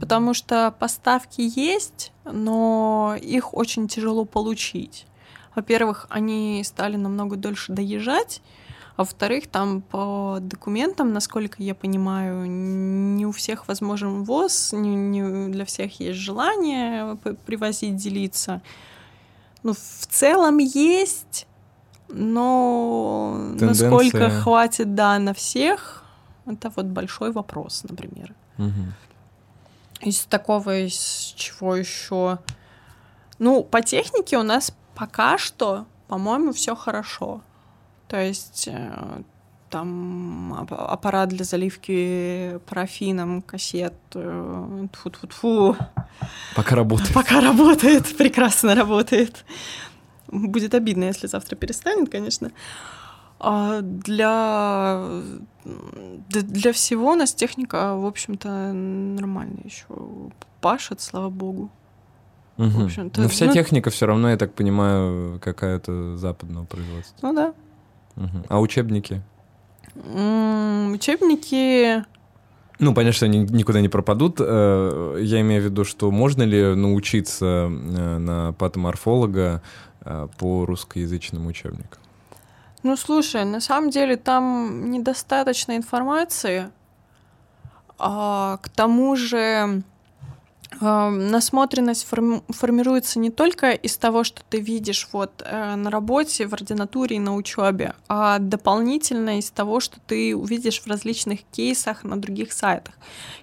потому 0.00 0.34
что 0.34 0.74
поставки 0.78 1.40
есть, 1.40 2.12
но 2.24 3.16
их 3.20 3.54
очень 3.54 3.88
тяжело 3.88 4.24
получить. 4.24 5.06
Во-первых, 5.54 6.06
они 6.08 6.62
стали 6.64 6.96
намного 6.96 7.36
дольше 7.36 7.72
доезжать, 7.72 8.40
а 8.98 9.02
во-вторых, 9.02 9.46
там 9.46 9.80
по 9.80 10.38
документам, 10.40 11.12
насколько 11.12 11.62
я 11.62 11.76
понимаю, 11.76 12.50
не 12.50 13.26
у 13.26 13.30
всех 13.30 13.68
возможен 13.68 14.24
ВОЗ, 14.24 14.72
не, 14.72 14.96
не 14.96 15.48
для 15.52 15.64
всех 15.64 16.00
есть 16.00 16.18
желание 16.18 17.16
привозить, 17.46 17.94
делиться. 17.94 18.60
Ну, 19.62 19.74
в 19.74 20.06
целом 20.08 20.58
есть, 20.58 21.46
но 22.08 23.36
Тенденция... 23.56 23.88
насколько 23.88 24.30
хватит, 24.30 24.96
да, 24.96 25.16
на 25.20 25.32
всех, 25.32 26.02
это 26.44 26.72
вот 26.74 26.86
большой 26.86 27.30
вопрос, 27.30 27.84
например. 27.88 28.34
Угу. 28.58 30.08
Из 30.08 30.24
такого, 30.24 30.76
из 30.76 31.34
чего 31.36 31.76
еще? 31.76 32.40
Ну, 33.38 33.62
по 33.62 33.80
технике 33.80 34.38
у 34.38 34.42
нас 34.42 34.74
пока 34.96 35.38
что, 35.38 35.86
по-моему, 36.08 36.52
все 36.52 36.74
хорошо. 36.74 37.42
То 38.08 38.20
есть 38.20 38.68
э, 38.68 39.22
там 39.70 40.54
аппарат 40.70 41.28
для 41.28 41.44
заливки 41.44 42.58
парафином 42.68 43.42
кассет. 43.42 43.94
Тфу 44.10 45.10
-тфу 45.10 45.28
-тфу. 45.28 45.76
Пока 46.56 46.74
работает. 46.74 47.14
Пока 47.14 47.40
работает, 47.40 48.16
прекрасно 48.18 48.74
работает. 48.74 49.44
Будет 50.28 50.74
обидно, 50.74 51.04
если 51.04 51.26
завтра 51.28 51.56
перестанет, 51.56 52.10
конечно. 52.10 52.50
А 53.40 53.80
для, 53.82 55.22
для 55.64 56.72
всего 56.72 57.12
у 57.12 57.14
нас 57.14 57.32
техника, 57.34 57.94
в 57.94 58.04
общем-то, 58.04 58.72
нормальная 58.72 59.64
еще 59.64 59.86
пашет, 60.60 61.00
слава 61.00 61.30
богу. 61.30 61.70
Угу. 62.56 62.90
Но 63.16 63.28
вся 63.28 63.46
ну, 63.46 63.52
техника 63.52 63.90
все 63.90 64.06
равно, 64.06 64.30
я 64.30 64.36
так 64.36 64.54
понимаю, 64.54 65.38
какая-то 65.40 66.16
западного 66.16 66.64
производства. 66.64 67.28
Ну 67.28 67.34
да. 67.34 67.54
Угу. 68.18 68.44
А 68.48 68.60
учебники? 68.60 69.22
Учебники... 69.94 72.04
Ну, 72.80 72.94
понятно, 72.94 73.12
что 73.12 73.26
они 73.26 73.40
никуда 73.40 73.80
не 73.80 73.88
пропадут. 73.88 74.36
Э, 74.38 75.18
я 75.20 75.40
имею 75.40 75.62
в 75.62 75.64
виду, 75.64 75.84
что 75.84 76.12
можно 76.12 76.44
ли 76.44 76.76
научиться 76.76 77.44
э, 77.44 78.18
на 78.18 78.52
патоморфолога 78.52 79.62
э, 80.02 80.28
по 80.38 80.64
русскоязычным 80.64 81.46
учебникам? 81.46 82.00
Ну, 82.84 82.96
слушай, 82.96 83.44
на 83.44 83.60
самом 83.60 83.90
деле 83.90 84.16
там 84.16 84.92
недостаточно 84.92 85.76
информации. 85.76 86.70
А, 87.98 88.58
к 88.62 88.68
тому 88.68 89.16
же 89.16 89.82
насмотренность 90.80 92.06
форми- 92.10 92.42
формируется 92.50 93.18
не 93.18 93.30
только 93.30 93.72
из 93.72 93.96
того, 93.96 94.24
что 94.24 94.42
ты 94.48 94.60
видишь 94.60 95.08
вот 95.12 95.42
э, 95.44 95.74
на 95.74 95.90
работе, 95.90 96.46
в 96.46 96.52
ординатуре 96.54 97.16
и 97.16 97.20
на 97.20 97.34
учебе, 97.34 97.94
а 98.08 98.38
дополнительно 98.38 99.38
из 99.38 99.50
того, 99.50 99.80
что 99.80 99.98
ты 100.06 100.36
увидишь 100.36 100.80
в 100.80 100.86
различных 100.86 101.40
кейсах 101.50 102.04
на 102.04 102.20
других 102.20 102.52
сайтах. 102.52 102.94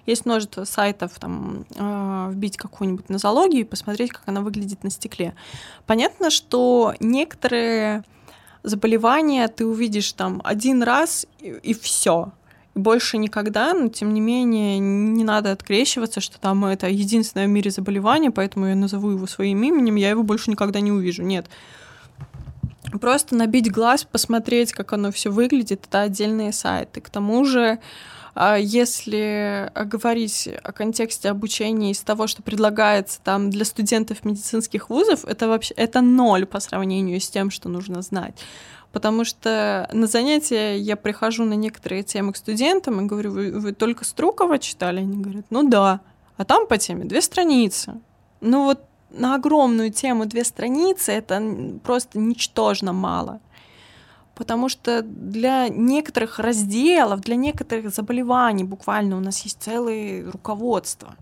Есть 0.06 0.24
множество 0.24 0.64
сайтов, 0.64 1.18
там, 1.18 1.66
э, 1.74 2.28
вбить 2.32 2.56
какую-нибудь 2.56 3.08
нозологию 3.08 3.62
и 3.62 3.64
посмотреть, 3.64 4.12
как 4.12 4.22
она 4.26 4.40
выглядит 4.40 4.82
на 4.82 4.90
стекле. 4.90 5.34
Понятно, 5.86 6.30
что 6.30 6.94
некоторые 7.00 8.04
заболевания 8.62 9.46
ты 9.48 9.66
увидишь 9.66 10.12
там 10.12 10.40
один 10.44 10.82
раз 10.82 11.26
и, 11.38 11.50
и 11.50 11.74
все 11.74 12.32
больше 12.76 13.16
никогда, 13.16 13.72
но 13.72 13.88
тем 13.88 14.12
не 14.14 14.20
менее 14.20 14.78
не 14.78 15.24
надо 15.24 15.50
открещиваться, 15.50 16.20
что 16.20 16.38
там 16.38 16.64
это 16.66 16.88
единственное 16.88 17.46
в 17.46 17.50
мире 17.50 17.70
заболевание, 17.70 18.30
поэтому 18.30 18.66
я 18.66 18.74
назову 18.74 19.10
его 19.10 19.26
своим 19.26 19.62
именем, 19.62 19.96
я 19.96 20.10
его 20.10 20.22
больше 20.22 20.50
никогда 20.50 20.80
не 20.80 20.92
увижу. 20.92 21.22
Нет. 21.22 21.46
Просто 23.00 23.34
набить 23.34 23.72
глаз, 23.72 24.04
посмотреть, 24.04 24.72
как 24.72 24.92
оно 24.92 25.10
все 25.10 25.30
выглядит, 25.30 25.86
это 25.88 26.02
отдельные 26.02 26.52
сайты. 26.52 27.00
К 27.00 27.10
тому 27.10 27.44
же, 27.44 27.78
а, 28.34 28.56
если 28.56 29.72
говорить 29.74 30.48
о 30.62 30.72
контексте 30.72 31.30
обучения 31.30 31.90
из 31.90 32.00
того, 32.00 32.26
что 32.26 32.42
предлагается 32.42 33.20
там 33.24 33.50
для 33.50 33.64
студентов 33.64 34.24
медицинских 34.24 34.88
вузов, 34.90 35.24
это 35.24 35.48
вообще 35.48 35.74
это 35.74 36.00
ноль 36.00 36.46
по 36.46 36.60
сравнению 36.60 37.20
с 37.20 37.28
тем, 37.28 37.50
что 37.50 37.68
нужно 37.68 38.02
знать 38.02 38.38
потому 38.96 39.26
что 39.26 39.86
на 39.92 40.06
занятия 40.06 40.78
я 40.78 40.96
прихожу 40.96 41.44
на 41.44 41.52
некоторые 41.52 42.02
темы 42.02 42.32
к 42.32 42.38
студентам 42.38 42.98
и 42.98 43.04
говорю, 43.04 43.30
вы, 43.30 43.52
вы 43.52 43.72
только 43.72 44.06
Струкова 44.06 44.58
читали? 44.58 45.00
Они 45.00 45.18
говорят, 45.18 45.44
ну 45.50 45.68
да. 45.68 46.00
А 46.38 46.46
там 46.46 46.66
по 46.66 46.78
теме 46.78 47.04
две 47.04 47.20
страницы. 47.20 48.00
Ну 48.40 48.64
вот 48.64 48.80
на 49.10 49.34
огромную 49.34 49.92
тему 49.92 50.24
две 50.24 50.44
страницы 50.44 51.12
это 51.12 51.42
просто 51.84 52.18
ничтожно 52.18 52.94
мало. 52.94 53.40
Потому 54.34 54.70
что 54.70 55.02
для 55.02 55.68
некоторых 55.68 56.38
разделов, 56.38 57.20
для 57.20 57.36
некоторых 57.36 57.90
заболеваний 57.90 58.64
буквально 58.64 59.18
у 59.18 59.20
нас 59.20 59.42
есть 59.42 59.62
целые 59.62 60.26
руководства. 60.30 61.16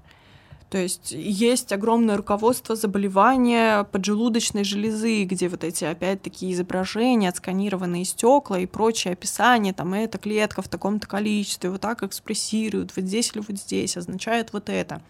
То 0.75 0.81
есть 0.81 1.13
есть 1.13 1.73
огромное 1.73 2.17
руководство 2.17 2.75
заболевания 2.75 3.85
поджелудочной 3.85 4.65
железы, 4.65 5.23
где 5.23 5.49
вот 5.49 5.63
эти 5.63 5.85
опять-таки 5.85 6.53
изображения, 6.53 7.29
отсканированные 7.29 8.05
стекла 8.05 8.59
и 8.59 8.67
прочее 8.67 9.13
описание, 9.13 9.73
там 9.73 9.95
эта 9.95 10.19
клетка 10.19 10.63
в 10.63 10.69
таком-то 10.69 11.07
количестве, 11.07 11.71
вот 11.71 11.81
так 11.81 12.03
экспрессирует, 12.03 12.91
вот 12.97 13.05
здесь 13.05 13.31
или 13.33 13.45
вот 13.47 13.57
здесь, 13.57 13.97
означает 13.97 14.53
вот 14.53 14.69
это. 14.69 15.01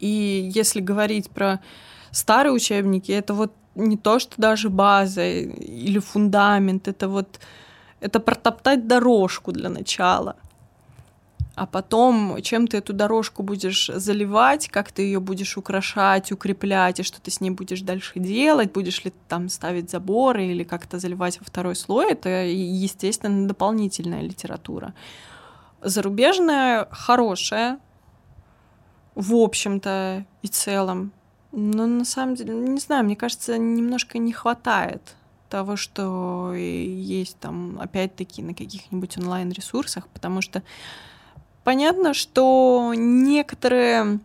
И 0.00 0.50
если 0.54 0.80
говорить 0.80 1.30
про 1.30 1.62
старые 2.10 2.52
учебники, 2.52 3.12
это 3.12 3.32
вот 3.32 3.54
не 3.74 3.96
то, 3.96 4.18
что 4.18 4.34
даже 4.36 4.68
база 4.68 5.26
или 5.26 5.98
фундамент, 5.98 6.88
это 6.88 7.08
вот 7.08 7.40
это 8.00 8.20
протоптать 8.20 8.86
дорожку 8.86 9.52
для 9.52 9.70
начала 9.70 10.36
а 11.56 11.66
потом 11.66 12.40
чем 12.42 12.68
ты 12.68 12.76
эту 12.76 12.92
дорожку 12.92 13.42
будешь 13.42 13.86
заливать, 13.86 14.68
как 14.68 14.92
ты 14.92 15.02
ее 15.02 15.20
будешь 15.20 15.56
украшать, 15.56 16.30
укреплять, 16.30 17.00
и 17.00 17.02
что 17.02 17.18
ты 17.20 17.30
с 17.30 17.40
ней 17.40 17.50
будешь 17.50 17.80
дальше 17.80 18.20
делать, 18.20 18.72
будешь 18.72 19.02
ли 19.04 19.12
там 19.26 19.48
ставить 19.48 19.90
заборы 19.90 20.44
или 20.44 20.64
как-то 20.64 20.98
заливать 20.98 21.40
во 21.40 21.46
второй 21.46 21.74
слой, 21.74 22.12
это, 22.12 22.44
естественно, 22.44 23.48
дополнительная 23.48 24.20
литература. 24.20 24.92
Зарубежная 25.80 26.88
хорошая, 26.90 27.78
в 29.14 29.34
общем-то 29.34 30.26
и 30.42 30.48
целом, 30.48 31.10
но 31.52 31.86
на 31.86 32.04
самом 32.04 32.34
деле, 32.34 32.52
не 32.52 32.80
знаю, 32.80 33.04
мне 33.04 33.16
кажется, 33.16 33.56
немножко 33.56 34.18
не 34.18 34.34
хватает 34.34 35.16
того, 35.48 35.76
что 35.76 36.52
есть 36.54 37.38
там, 37.38 37.78
опять-таки, 37.80 38.42
на 38.42 38.52
каких-нибудь 38.52 39.16
онлайн-ресурсах, 39.16 40.06
потому 40.08 40.42
что 40.42 40.62
Понятно, 41.66 42.14
что 42.14 42.92
некоторые 42.94 44.20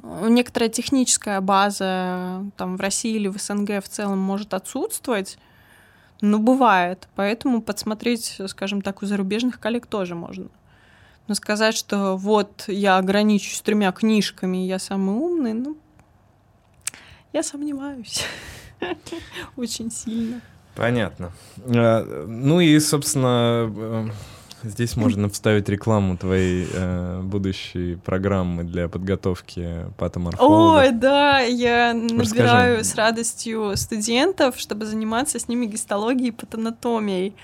некоторая 0.00 0.68
техническая 0.68 1.40
база 1.40 2.44
там 2.56 2.76
в 2.76 2.80
России 2.80 3.16
или 3.16 3.26
в 3.26 3.36
СНГ 3.36 3.82
в 3.82 3.88
целом 3.88 4.20
может 4.20 4.54
отсутствовать, 4.54 5.38
Ну, 6.20 6.38
бывает. 6.38 7.08
Поэтому 7.16 7.62
подсмотреть, 7.62 8.40
скажем 8.46 8.80
так, 8.80 9.02
у 9.02 9.06
зарубежных 9.06 9.58
коллег 9.58 9.88
тоже 9.88 10.14
можно. 10.14 10.50
Но 11.26 11.34
сказать, 11.34 11.74
что 11.74 12.16
вот 12.16 12.62
я 12.68 12.96
ограничусь 12.96 13.60
тремя 13.60 13.90
книжками, 13.90 14.58
я 14.58 14.78
самый 14.78 15.16
умный, 15.16 15.54
ну, 15.54 15.76
я 17.32 17.42
сомневаюсь. 17.42 18.24
Очень 19.56 19.90
сильно. 19.90 20.40
Понятно. 20.76 21.32
А, 21.66 22.24
ну 22.28 22.60
и, 22.60 22.78
собственно, 22.78 23.68
э, 23.68 24.10
Здесь 24.62 24.96
можно 24.96 25.28
вставить 25.28 25.68
рекламу 25.68 26.16
твоей 26.16 26.68
э, 26.72 27.20
будущей 27.22 27.96
программы 27.96 28.64
для 28.64 28.88
подготовки 28.88 29.86
патоморфологов. 29.98 30.84
Ой, 30.84 30.92
да, 30.92 31.40
я 31.40 31.92
набираю 31.94 32.78
Расскажи. 32.78 32.84
с 32.84 32.94
радостью 32.94 33.76
студентов, 33.76 34.58
чтобы 34.58 34.86
заниматься 34.86 35.38
с 35.38 35.48
ними 35.48 35.66
гистологией 35.66 36.28
и 36.28 36.32
патанатомией. 36.32 37.34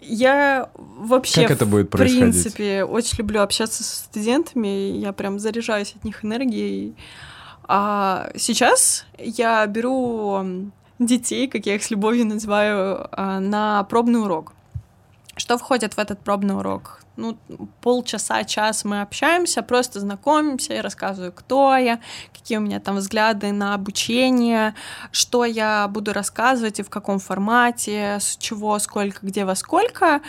Я 0.00 0.70
вообще, 0.74 1.42
как 1.42 1.52
это 1.52 1.66
будет 1.66 1.86
в 1.86 1.96
принципе, 1.96 2.84
очень 2.84 3.18
люблю 3.18 3.42
общаться 3.42 3.82
с 3.82 4.04
студентами, 4.04 4.98
я 4.98 5.12
прям 5.12 5.38
заряжаюсь 5.38 5.94
от 5.96 6.04
них 6.04 6.24
энергией. 6.24 6.94
А 7.64 8.30
сейчас 8.36 9.06
я 9.18 9.66
беру 9.66 10.70
детей, 10.98 11.48
как 11.48 11.66
я 11.66 11.74
их 11.74 11.82
с 11.82 11.90
любовью 11.90 12.26
называю, 12.26 13.08
а, 13.12 13.40
на 13.40 13.84
пробный 13.84 14.20
урок. 14.22 14.52
Что 15.38 15.56
входит 15.56 15.94
в 15.94 15.98
этот 15.98 16.20
пробный 16.20 16.56
урок? 16.56 17.00
Ну, 17.16 17.38
полчаса, 17.80 18.44
час 18.44 18.84
мы 18.84 19.00
общаемся, 19.00 19.62
просто 19.62 19.98
знакомимся, 20.00 20.74
я 20.74 20.82
рассказываю, 20.82 21.32
кто 21.32 21.76
я, 21.76 22.00
какие 22.32 22.58
у 22.58 22.60
меня 22.60 22.78
там 22.80 22.96
взгляды 22.96 23.50
на 23.52 23.74
обучение, 23.74 24.74
что 25.10 25.44
я 25.44 25.88
буду 25.88 26.12
рассказывать 26.12 26.80
и 26.80 26.82
в 26.82 26.90
каком 26.90 27.18
формате, 27.18 28.18
с 28.20 28.36
чего, 28.36 28.78
сколько, 28.78 29.26
где, 29.26 29.44
во 29.44 29.54
сколько. 29.54 30.20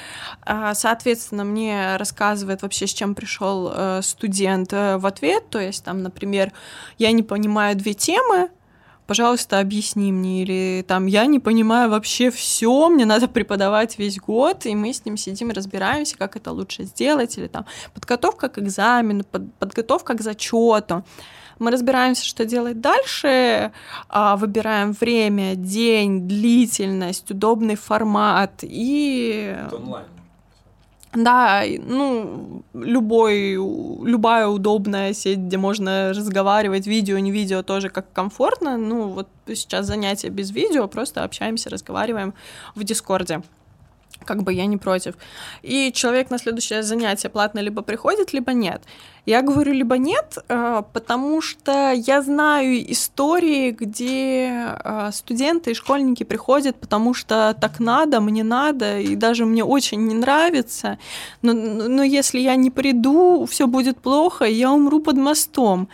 А, 0.42 0.74
соответственно, 0.74 1.44
мне 1.44 1.98
рассказывает 1.98 2.62
вообще, 2.62 2.88
с 2.88 2.94
чем 2.94 3.14
пришел 3.14 3.72
э, 3.72 4.02
студент 4.04 4.74
э, 4.74 4.98
в 4.98 5.06
ответ. 5.06 5.50
То 5.50 5.60
есть, 5.60 5.84
там, 5.84 6.02
например, 6.02 6.52
я 6.98 7.12
не 7.12 7.24
понимаю 7.24 7.76
две 7.76 7.94
темы, 7.94 8.50
пожалуйста, 9.10 9.60
объясни 9.60 10.12
мне, 10.12 10.44
или 10.44 10.86
там, 10.88 11.08
я 11.08 11.26
не 11.26 11.40
понимаю 11.40 11.90
вообще 11.90 12.30
все, 12.30 12.90
мне 12.90 13.06
надо 13.06 13.28
преподавать 13.28 13.98
весь 13.98 14.20
год, 14.20 14.68
и 14.68 14.76
мы 14.76 14.94
с 14.94 15.04
ним 15.04 15.18
сидим 15.18 15.50
и 15.50 15.54
разбираемся, 15.54 16.16
как 16.16 16.36
это 16.36 16.52
лучше 16.52 16.84
сделать, 16.84 17.36
или 17.40 17.48
там 17.48 17.66
подготовка 17.96 18.50
к 18.50 18.60
экзамену, 18.60 19.24
под, 19.24 19.52
подготовка 19.56 20.14
к 20.14 20.22
зачету. 20.22 21.04
Мы 21.58 21.72
разбираемся, 21.72 22.24
что 22.24 22.46
делать 22.46 22.82
дальше, 22.82 23.72
а, 24.10 24.36
выбираем 24.38 24.94
время, 24.94 25.56
день, 25.56 26.28
длительность, 26.28 27.32
удобный 27.32 27.76
формат 27.76 28.60
и... 28.62 29.56
Это 29.66 29.76
онлайн. 29.76 30.06
Да, 31.14 31.64
ну, 31.88 32.64
любой, 32.74 33.54
любая 33.54 34.48
удобная 34.48 35.14
сеть, 35.14 35.40
где 35.40 35.58
можно 35.58 36.10
разговаривать, 36.10 36.86
видео, 36.86 37.18
не 37.18 37.32
видео, 37.32 37.64
тоже 37.64 37.90
как 37.90 38.12
комфортно. 38.14 38.78
Ну, 38.78 39.10
вот 39.10 39.28
сейчас 39.48 39.88
занятия 39.88 40.30
без 40.30 40.52
видео, 40.52 40.88
просто 40.88 41.24
общаемся, 41.24 41.70
разговариваем 41.72 42.36
в 42.76 42.84
Дискорде 42.84 43.42
как 44.26 44.44
бы 44.44 44.54
я 44.54 44.66
не 44.66 44.78
против. 44.78 45.16
И 45.62 45.92
человек 45.92 46.30
на 46.30 46.38
следующее 46.38 46.84
занятие 46.84 47.30
платно 47.30 47.60
либо 47.60 47.82
приходит, 47.82 48.34
либо 48.34 48.54
нет. 48.54 48.82
Я 49.26 49.42
говорю 49.42 49.74
либо 49.74 49.98
нет, 49.98 50.38
э, 50.48 50.82
потому 50.94 51.42
что 51.42 51.92
я 51.92 52.22
знаю 52.22 52.92
истории, 52.92 53.72
где 53.72 54.76
э, 54.84 55.12
студенты 55.12 55.72
и 55.72 55.74
школьники 55.74 56.24
приходят, 56.24 56.76
потому 56.80 57.14
что 57.14 57.56
так 57.60 57.80
надо, 57.80 58.22
мне 58.22 58.44
надо, 58.44 59.00
и 59.00 59.16
даже 59.16 59.46
мне 59.46 59.64
очень 59.64 60.08
не 60.08 60.16
нравится. 60.16 60.98
Но, 61.42 61.54
но 61.54 62.04
если 62.04 62.40
я 62.40 62.56
не 62.56 62.72
приду, 62.72 63.46
все 63.46 63.68
будет 63.68 63.98
плохо, 63.98 64.46
я 64.46 64.72
умру 64.72 65.00
под 65.00 65.18
мостом. 65.18 65.90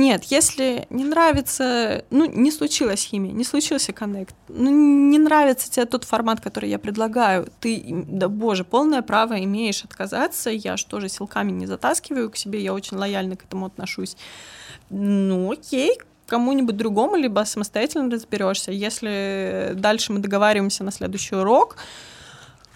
Нет, 0.00 0.24
если 0.24 0.86
не 0.88 1.04
нравится, 1.04 2.06
ну, 2.08 2.24
не 2.24 2.50
случилась 2.50 3.04
химия, 3.04 3.32
не 3.32 3.44
случился 3.44 3.92
коннект, 3.92 4.34
ну, 4.48 4.70
не 4.70 5.18
нравится 5.18 5.70
тебе 5.70 5.84
тот 5.84 6.04
формат, 6.04 6.40
который 6.40 6.70
я 6.70 6.78
предлагаю, 6.78 7.48
ты, 7.60 7.84
да 8.08 8.30
боже, 8.30 8.64
полное 8.64 9.02
право 9.02 9.38
имеешь 9.44 9.84
отказаться, 9.84 10.48
я 10.48 10.78
же 10.78 10.86
тоже 10.86 11.10
силками 11.10 11.52
не 11.52 11.66
затаскиваю 11.66 12.30
к 12.30 12.38
себе, 12.38 12.62
я 12.62 12.72
очень 12.72 12.96
лояльно 12.96 13.36
к 13.36 13.44
этому 13.44 13.66
отношусь. 13.66 14.16
Ну, 14.88 15.52
окей, 15.52 15.98
кому-нибудь 16.26 16.78
другому, 16.78 17.16
либо 17.16 17.44
самостоятельно 17.44 18.10
разберешься. 18.10 18.72
Если 18.72 19.72
дальше 19.74 20.14
мы 20.14 20.20
договариваемся 20.20 20.82
на 20.82 20.92
следующий 20.92 21.34
урок, 21.34 21.76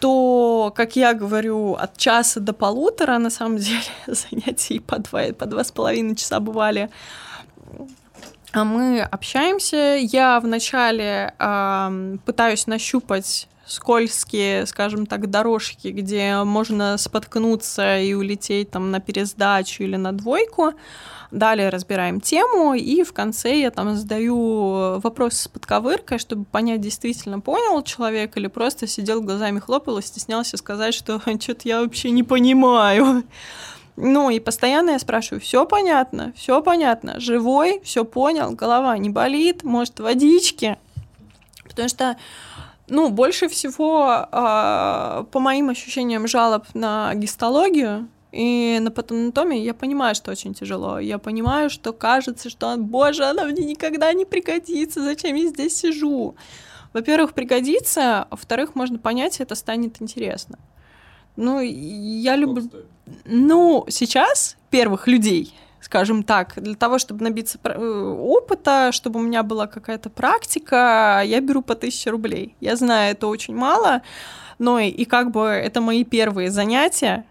то, 0.00 0.72
как 0.76 0.96
я 0.96 1.14
говорю, 1.14 1.74
от 1.74 1.96
часа 1.96 2.40
до 2.40 2.52
полутора, 2.52 3.18
на 3.18 3.30
самом 3.30 3.58
деле, 3.58 3.80
занятий 4.06 4.80
по 4.80 4.98
два, 4.98 5.32
по 5.32 5.46
два 5.46 5.64
с 5.64 5.72
половиной 5.72 6.16
часа 6.16 6.40
бывали. 6.40 6.90
А 8.52 8.64
мы 8.64 9.00
общаемся. 9.00 9.96
Я 10.00 10.38
вначале 10.38 11.34
э, 11.38 12.16
пытаюсь 12.24 12.66
нащупать 12.68 13.48
скользкие, 13.66 14.66
скажем 14.66 15.06
так, 15.06 15.28
дорожки, 15.28 15.88
где 15.88 16.42
можно 16.44 16.96
споткнуться 16.98 17.98
и 17.98 18.14
улететь 18.14 18.70
там 18.70 18.90
на 18.90 19.00
пересдачу 19.00 19.82
или 19.82 19.96
на 19.96 20.12
двойку. 20.12 20.74
Далее 21.34 21.68
разбираем 21.68 22.20
тему, 22.20 22.74
и 22.74 23.02
в 23.02 23.12
конце 23.12 23.58
я 23.58 23.72
там 23.72 23.96
задаю 23.96 25.00
вопрос 25.00 25.34
с 25.34 25.48
подковыркой, 25.48 26.18
чтобы 26.18 26.44
понять, 26.44 26.80
действительно 26.80 27.40
понял 27.40 27.82
человек 27.82 28.36
или 28.36 28.46
просто 28.46 28.86
сидел 28.86 29.20
глазами 29.20 29.58
хлопал 29.58 29.98
и 29.98 30.02
стеснялся 30.02 30.56
сказать, 30.56 30.94
что 30.94 31.20
что-то 31.40 31.62
я 31.64 31.80
вообще 31.80 32.12
не 32.12 32.22
понимаю. 32.22 33.24
Ну 33.96 34.30
и 34.30 34.38
постоянно 34.38 34.90
я 34.90 35.00
спрашиваю, 35.00 35.40
все 35.40 35.66
понятно, 35.66 36.32
все 36.36 36.62
понятно, 36.62 37.18
живой, 37.18 37.80
все 37.82 38.04
понял, 38.04 38.52
голова 38.52 38.96
не 38.96 39.10
болит, 39.10 39.64
может 39.64 39.98
водички, 39.98 40.78
потому 41.68 41.88
что 41.88 42.16
ну, 42.86 43.08
больше 43.08 43.48
всего, 43.48 44.28
э, 44.30 45.24
по 45.32 45.40
моим 45.40 45.70
ощущениям, 45.70 46.28
жалоб 46.28 46.64
на 46.74 47.12
гистологию 47.14 48.08
и 48.34 48.78
на 48.80 48.90
патанатомии 48.90 49.60
я 49.60 49.74
понимаю, 49.74 50.14
что 50.14 50.32
очень 50.32 50.54
тяжело. 50.54 50.98
Я 50.98 51.18
понимаю, 51.18 51.70
что 51.70 51.92
кажется, 51.92 52.50
что, 52.50 52.76
боже, 52.76 53.24
она 53.24 53.44
мне 53.44 53.64
никогда 53.64 54.12
не 54.12 54.24
пригодится, 54.24 55.04
зачем 55.04 55.36
я 55.36 55.48
здесь 55.48 55.76
сижу? 55.76 56.34
Во-первых, 56.92 57.32
пригодится, 57.32 58.22
а 58.22 58.26
во-вторых, 58.30 58.74
можно 58.74 58.98
понять, 58.98 59.40
это 59.40 59.54
станет 59.54 60.02
интересно. 60.02 60.58
Ну, 61.36 61.60
я 61.60 62.34
люблю... 62.34 62.68
Ну, 63.24 63.84
сейчас 63.88 64.56
первых 64.70 65.06
людей, 65.06 65.54
скажем 65.80 66.24
так, 66.24 66.54
для 66.56 66.74
того, 66.74 66.98
чтобы 66.98 67.22
набиться 67.22 67.58
э, 67.62 68.16
опыта, 68.18 68.90
чтобы 68.90 69.20
у 69.20 69.22
меня 69.22 69.44
была 69.44 69.66
какая-то 69.68 70.10
практика, 70.10 71.22
я 71.24 71.40
беру 71.40 71.62
по 71.62 71.74
1000 71.74 72.10
рублей. 72.10 72.56
Я 72.60 72.74
знаю, 72.76 73.12
это 73.12 73.28
очень 73.28 73.54
мало, 73.54 74.02
но 74.58 74.80
и, 74.80 74.88
и 74.88 75.04
как 75.04 75.30
бы 75.30 75.42
это 75.42 75.80
мои 75.80 76.04
первые 76.04 76.50
занятия, 76.50 77.26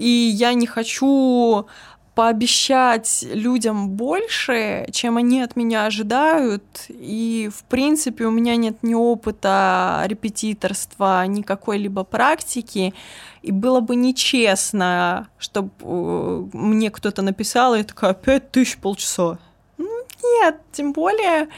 и 0.00 0.08
я 0.08 0.54
не 0.54 0.66
хочу 0.66 1.66
пообещать 2.14 3.24
людям 3.32 3.90
больше, 3.90 4.86
чем 4.92 5.16
они 5.16 5.42
от 5.42 5.56
меня 5.56 5.86
ожидают. 5.86 6.64
И, 6.88 7.50
в 7.54 7.64
принципе, 7.64 8.24
у 8.24 8.30
меня 8.30 8.56
нет 8.56 8.82
ни 8.82 8.94
опыта 8.94 10.02
репетиторства, 10.06 11.26
ни 11.26 11.42
какой-либо 11.42 12.04
практики. 12.04 12.94
И 13.42 13.52
было 13.52 13.80
бы 13.80 13.94
нечестно, 13.94 15.28
чтобы 15.38 15.70
э, 15.80 16.44
мне 16.52 16.90
кто-то 16.90 17.22
написал, 17.22 17.74
и 17.74 17.78
я 17.78 17.84
такая, 17.84 18.14
пять 18.14 18.50
тысяч 18.50 18.78
полчаса. 18.78 19.38
Ну, 19.78 19.88
нет, 20.22 20.60
тем 20.72 20.92
более 20.92 21.48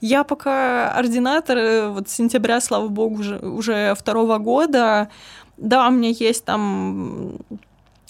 я 0.00 0.24
пока 0.24 0.90
ординатор, 0.92 1.58
э, 1.58 1.88
вот 1.88 2.08
с 2.08 2.12
сентября, 2.12 2.60
слава 2.60 2.88
богу, 2.88 3.20
уже, 3.20 3.38
уже 3.38 3.94
второго 3.94 4.38
года, 4.38 5.10
да, 5.58 5.88
у 5.88 5.90
меня 5.90 6.10
есть 6.10 6.44
там 6.44 7.38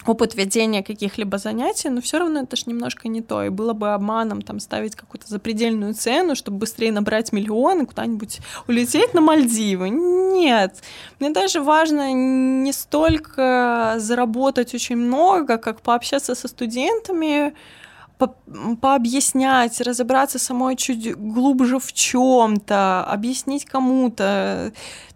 опыт 0.08 0.34
ведения 0.34 0.82
каких-либо 0.82 1.38
занятий, 1.38 1.88
но 1.88 2.00
все 2.00 2.18
равно 2.18 2.40
это 2.40 2.56
ж 2.56 2.66
немножко 2.66 3.08
не 3.08 3.22
то. 3.22 3.44
И 3.44 3.48
было 3.48 3.72
бы 3.72 3.92
обманом 3.92 4.42
там 4.42 4.60
ставить 4.60 4.94
какую-то 4.94 5.28
запредельную 5.28 5.94
цену, 5.94 6.34
чтобы 6.34 6.58
быстрее 6.58 6.92
набрать 6.92 7.32
миллион 7.32 7.82
и 7.82 7.86
куда-нибудь 7.86 8.38
улететь 8.66 9.14
на 9.14 9.20
Мальдивы. 9.20 9.88
Нет. 9.90 10.82
Мне 11.20 11.30
даже 11.30 11.60
важно 11.60 12.12
не 12.12 12.72
столько 12.72 13.96
заработать 13.98 14.74
очень 14.74 14.96
много, 14.96 15.58
как 15.58 15.80
пообщаться 15.80 16.34
со 16.34 16.48
студентами, 16.48 17.54
по 18.18 18.34
пообъяснять, 18.80 19.80
разобраться 19.80 20.38
самой 20.38 20.76
чуть 20.76 21.14
глубже 21.16 21.78
в 21.78 21.92
чем-то, 21.92 23.04
объяснить 23.04 23.64
кому-то. 23.64 24.72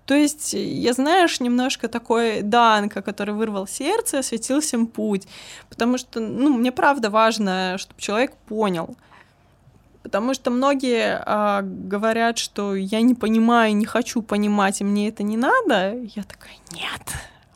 То 0.06 0.14
есть 0.14 0.52
я, 0.52 0.92
знаешь, 0.92 1.40
немножко 1.40 1.88
такой 1.88 2.42
Данка, 2.42 3.02
который 3.02 3.34
вырвал 3.34 3.66
сердце, 3.66 4.18
осветил 4.18 4.60
всем 4.60 4.86
путь. 4.86 5.28
Потому 5.68 5.96
что, 5.98 6.20
ну, 6.20 6.52
мне 6.52 6.72
правда 6.72 7.08
важно, 7.08 7.76
чтобы 7.78 8.00
человек 8.00 8.34
понял. 8.48 8.96
Потому 10.02 10.34
что 10.34 10.50
многие 10.50 11.22
а, 11.24 11.62
говорят, 11.62 12.38
что 12.38 12.74
я 12.74 13.00
не 13.00 13.14
понимаю, 13.14 13.76
не 13.76 13.86
хочу 13.86 14.20
понимать, 14.20 14.80
и 14.80 14.84
мне 14.84 15.08
это 15.08 15.22
не 15.22 15.36
надо. 15.36 15.96
Я 16.16 16.24
такая, 16.24 16.56
нет, 16.72 17.02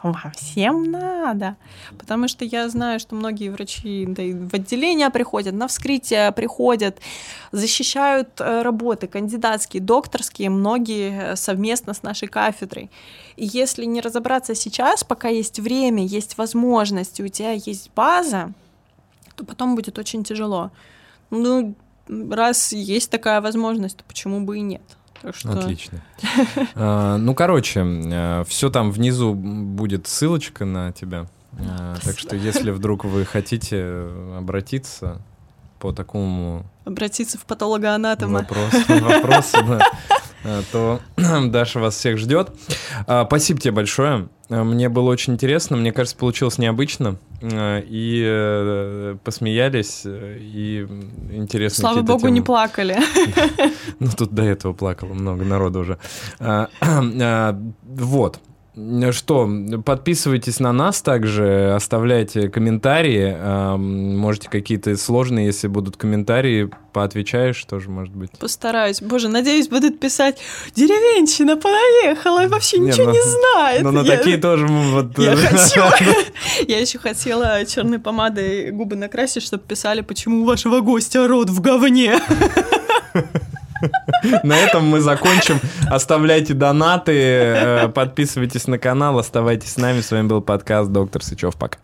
вам 0.02 0.32
всем 0.36 0.90
надо. 0.90 1.56
Потому 1.98 2.28
что 2.28 2.44
я 2.44 2.68
знаю, 2.68 3.00
что 3.00 3.14
многие 3.14 3.48
врачи 3.48 4.04
да, 4.06 4.22
в 4.22 4.54
отделение 4.54 5.10
приходят, 5.10 5.54
на 5.54 5.68
вскрытие 5.68 6.32
приходят, 6.32 6.98
защищают 7.52 8.28
э, 8.40 8.62
работы 8.62 9.06
кандидатские, 9.06 9.82
докторские, 9.82 10.50
многие 10.50 11.32
э, 11.32 11.36
совместно 11.36 11.94
с 11.94 12.02
нашей 12.02 12.28
кафедрой. 12.28 12.90
И 13.36 13.46
если 13.46 13.84
не 13.84 14.00
разобраться 14.00 14.54
сейчас, 14.54 15.04
пока 15.04 15.28
есть 15.28 15.58
время, 15.60 16.04
есть 16.04 16.38
возможность, 16.38 17.20
у 17.20 17.28
тебя 17.28 17.52
есть 17.52 17.90
база, 17.94 18.52
то 19.34 19.44
потом 19.44 19.74
будет 19.74 19.98
очень 19.98 20.24
тяжело. 20.24 20.70
Ну, 21.30 21.74
раз 22.08 22.72
есть 22.72 23.10
такая 23.10 23.40
возможность, 23.40 23.98
то 23.98 24.04
почему 24.04 24.40
бы 24.40 24.58
и 24.58 24.60
нет? 24.60 24.95
Так 25.22 25.34
что... 25.34 25.52
Отлично. 25.52 26.00
А, 26.74 27.16
ну, 27.16 27.34
короче, 27.34 27.80
э, 27.80 28.44
все 28.46 28.70
там 28.70 28.90
внизу 28.90 29.34
будет 29.34 30.06
ссылочка 30.06 30.64
на 30.64 30.92
тебя. 30.92 31.26
А, 31.58 31.96
так 32.02 32.18
что, 32.18 32.36
если 32.36 32.70
вдруг 32.70 33.04
вы 33.04 33.24
хотите 33.24 34.08
обратиться 34.36 35.22
по 35.78 35.92
такому... 35.92 36.64
Обратиться 36.84 37.38
в 37.38 37.44
патологоанатома. 37.46 38.40
Вопрос, 38.40 38.72
вопросу, 38.88 39.56
да. 39.66 39.80
Э, 40.46 40.62
то 40.70 41.00
Даша 41.46 41.80
вас 41.80 41.96
всех 41.96 42.18
ждет. 42.18 42.52
А, 43.06 43.26
спасибо 43.26 43.60
тебе 43.60 43.72
большое. 43.72 44.28
Э, 44.48 44.62
мне 44.62 44.88
было 44.88 45.10
очень 45.10 45.32
интересно. 45.32 45.76
Мне 45.76 45.92
кажется, 45.92 46.16
получилось 46.16 46.58
необычно. 46.58 47.16
Э, 47.42 47.82
и 47.84 49.16
посмеялись, 49.24 50.02
и 50.04 50.86
интересно. 51.32 51.80
Слава 51.80 52.02
богу, 52.02 52.20
темы. 52.20 52.30
не 52.30 52.40
плакали. 52.40 52.96
Ну, 53.98 54.08
тут 54.16 54.32
до 54.32 54.42
этого 54.42 54.72
плакало 54.72 55.14
много 55.14 55.44
народу 55.44 55.80
уже. 55.80 55.98
Вот. 57.96 58.40
Что, 59.12 59.50
подписывайтесь 59.86 60.60
на 60.60 60.70
нас 60.70 61.00
также, 61.00 61.72
оставляйте 61.74 62.50
комментарии. 62.50 63.34
Можете 63.78 64.50
какие-то 64.50 64.94
сложные, 64.98 65.46
если 65.46 65.66
будут 65.66 65.96
комментарии, 65.96 66.68
поотвечаешь 66.92 67.64
тоже, 67.64 67.88
может 67.88 68.14
быть. 68.14 68.30
Постараюсь. 68.38 69.00
Боже, 69.00 69.28
надеюсь, 69.28 69.68
будут 69.68 69.98
писать 69.98 70.38
«Деревенщина 70.74 71.56
понаехала 71.56 72.44
и 72.44 72.48
вообще 72.48 72.78
не, 72.78 72.88
ничего 72.88 73.06
ну, 73.06 73.12
не 73.12 73.22
знает». 73.22 73.82
Ну, 73.82 73.92
на 73.92 74.00
я... 74.00 74.16
такие 74.18 74.36
тоже 74.36 74.66
вот... 74.66 75.18
Я 75.18 75.36
хочу. 75.36 75.80
Я 76.68 76.78
еще 76.78 76.98
хотела 76.98 77.64
черной 77.64 77.98
помадой 77.98 78.72
губы 78.72 78.94
накрасить, 78.96 79.42
чтобы 79.42 79.62
писали, 79.62 80.02
почему 80.02 80.42
у 80.42 80.44
вашего 80.44 80.80
гостя 80.80 81.26
рот 81.26 81.48
в 81.48 81.62
говне. 81.62 82.18
На 84.42 84.56
этом 84.56 84.86
мы 84.86 85.00
закончим. 85.00 85.60
Оставляйте 85.90 86.54
донаты, 86.54 87.12
э, 87.12 87.88
подписывайтесь 87.88 88.66
на 88.66 88.78
канал, 88.78 89.18
оставайтесь 89.18 89.72
с 89.72 89.76
нами. 89.76 90.00
С 90.00 90.10
вами 90.10 90.26
был 90.26 90.40
подкаст 90.40 90.90
«Доктор 90.90 91.22
Сычев». 91.22 91.56
Пока. 91.56 91.78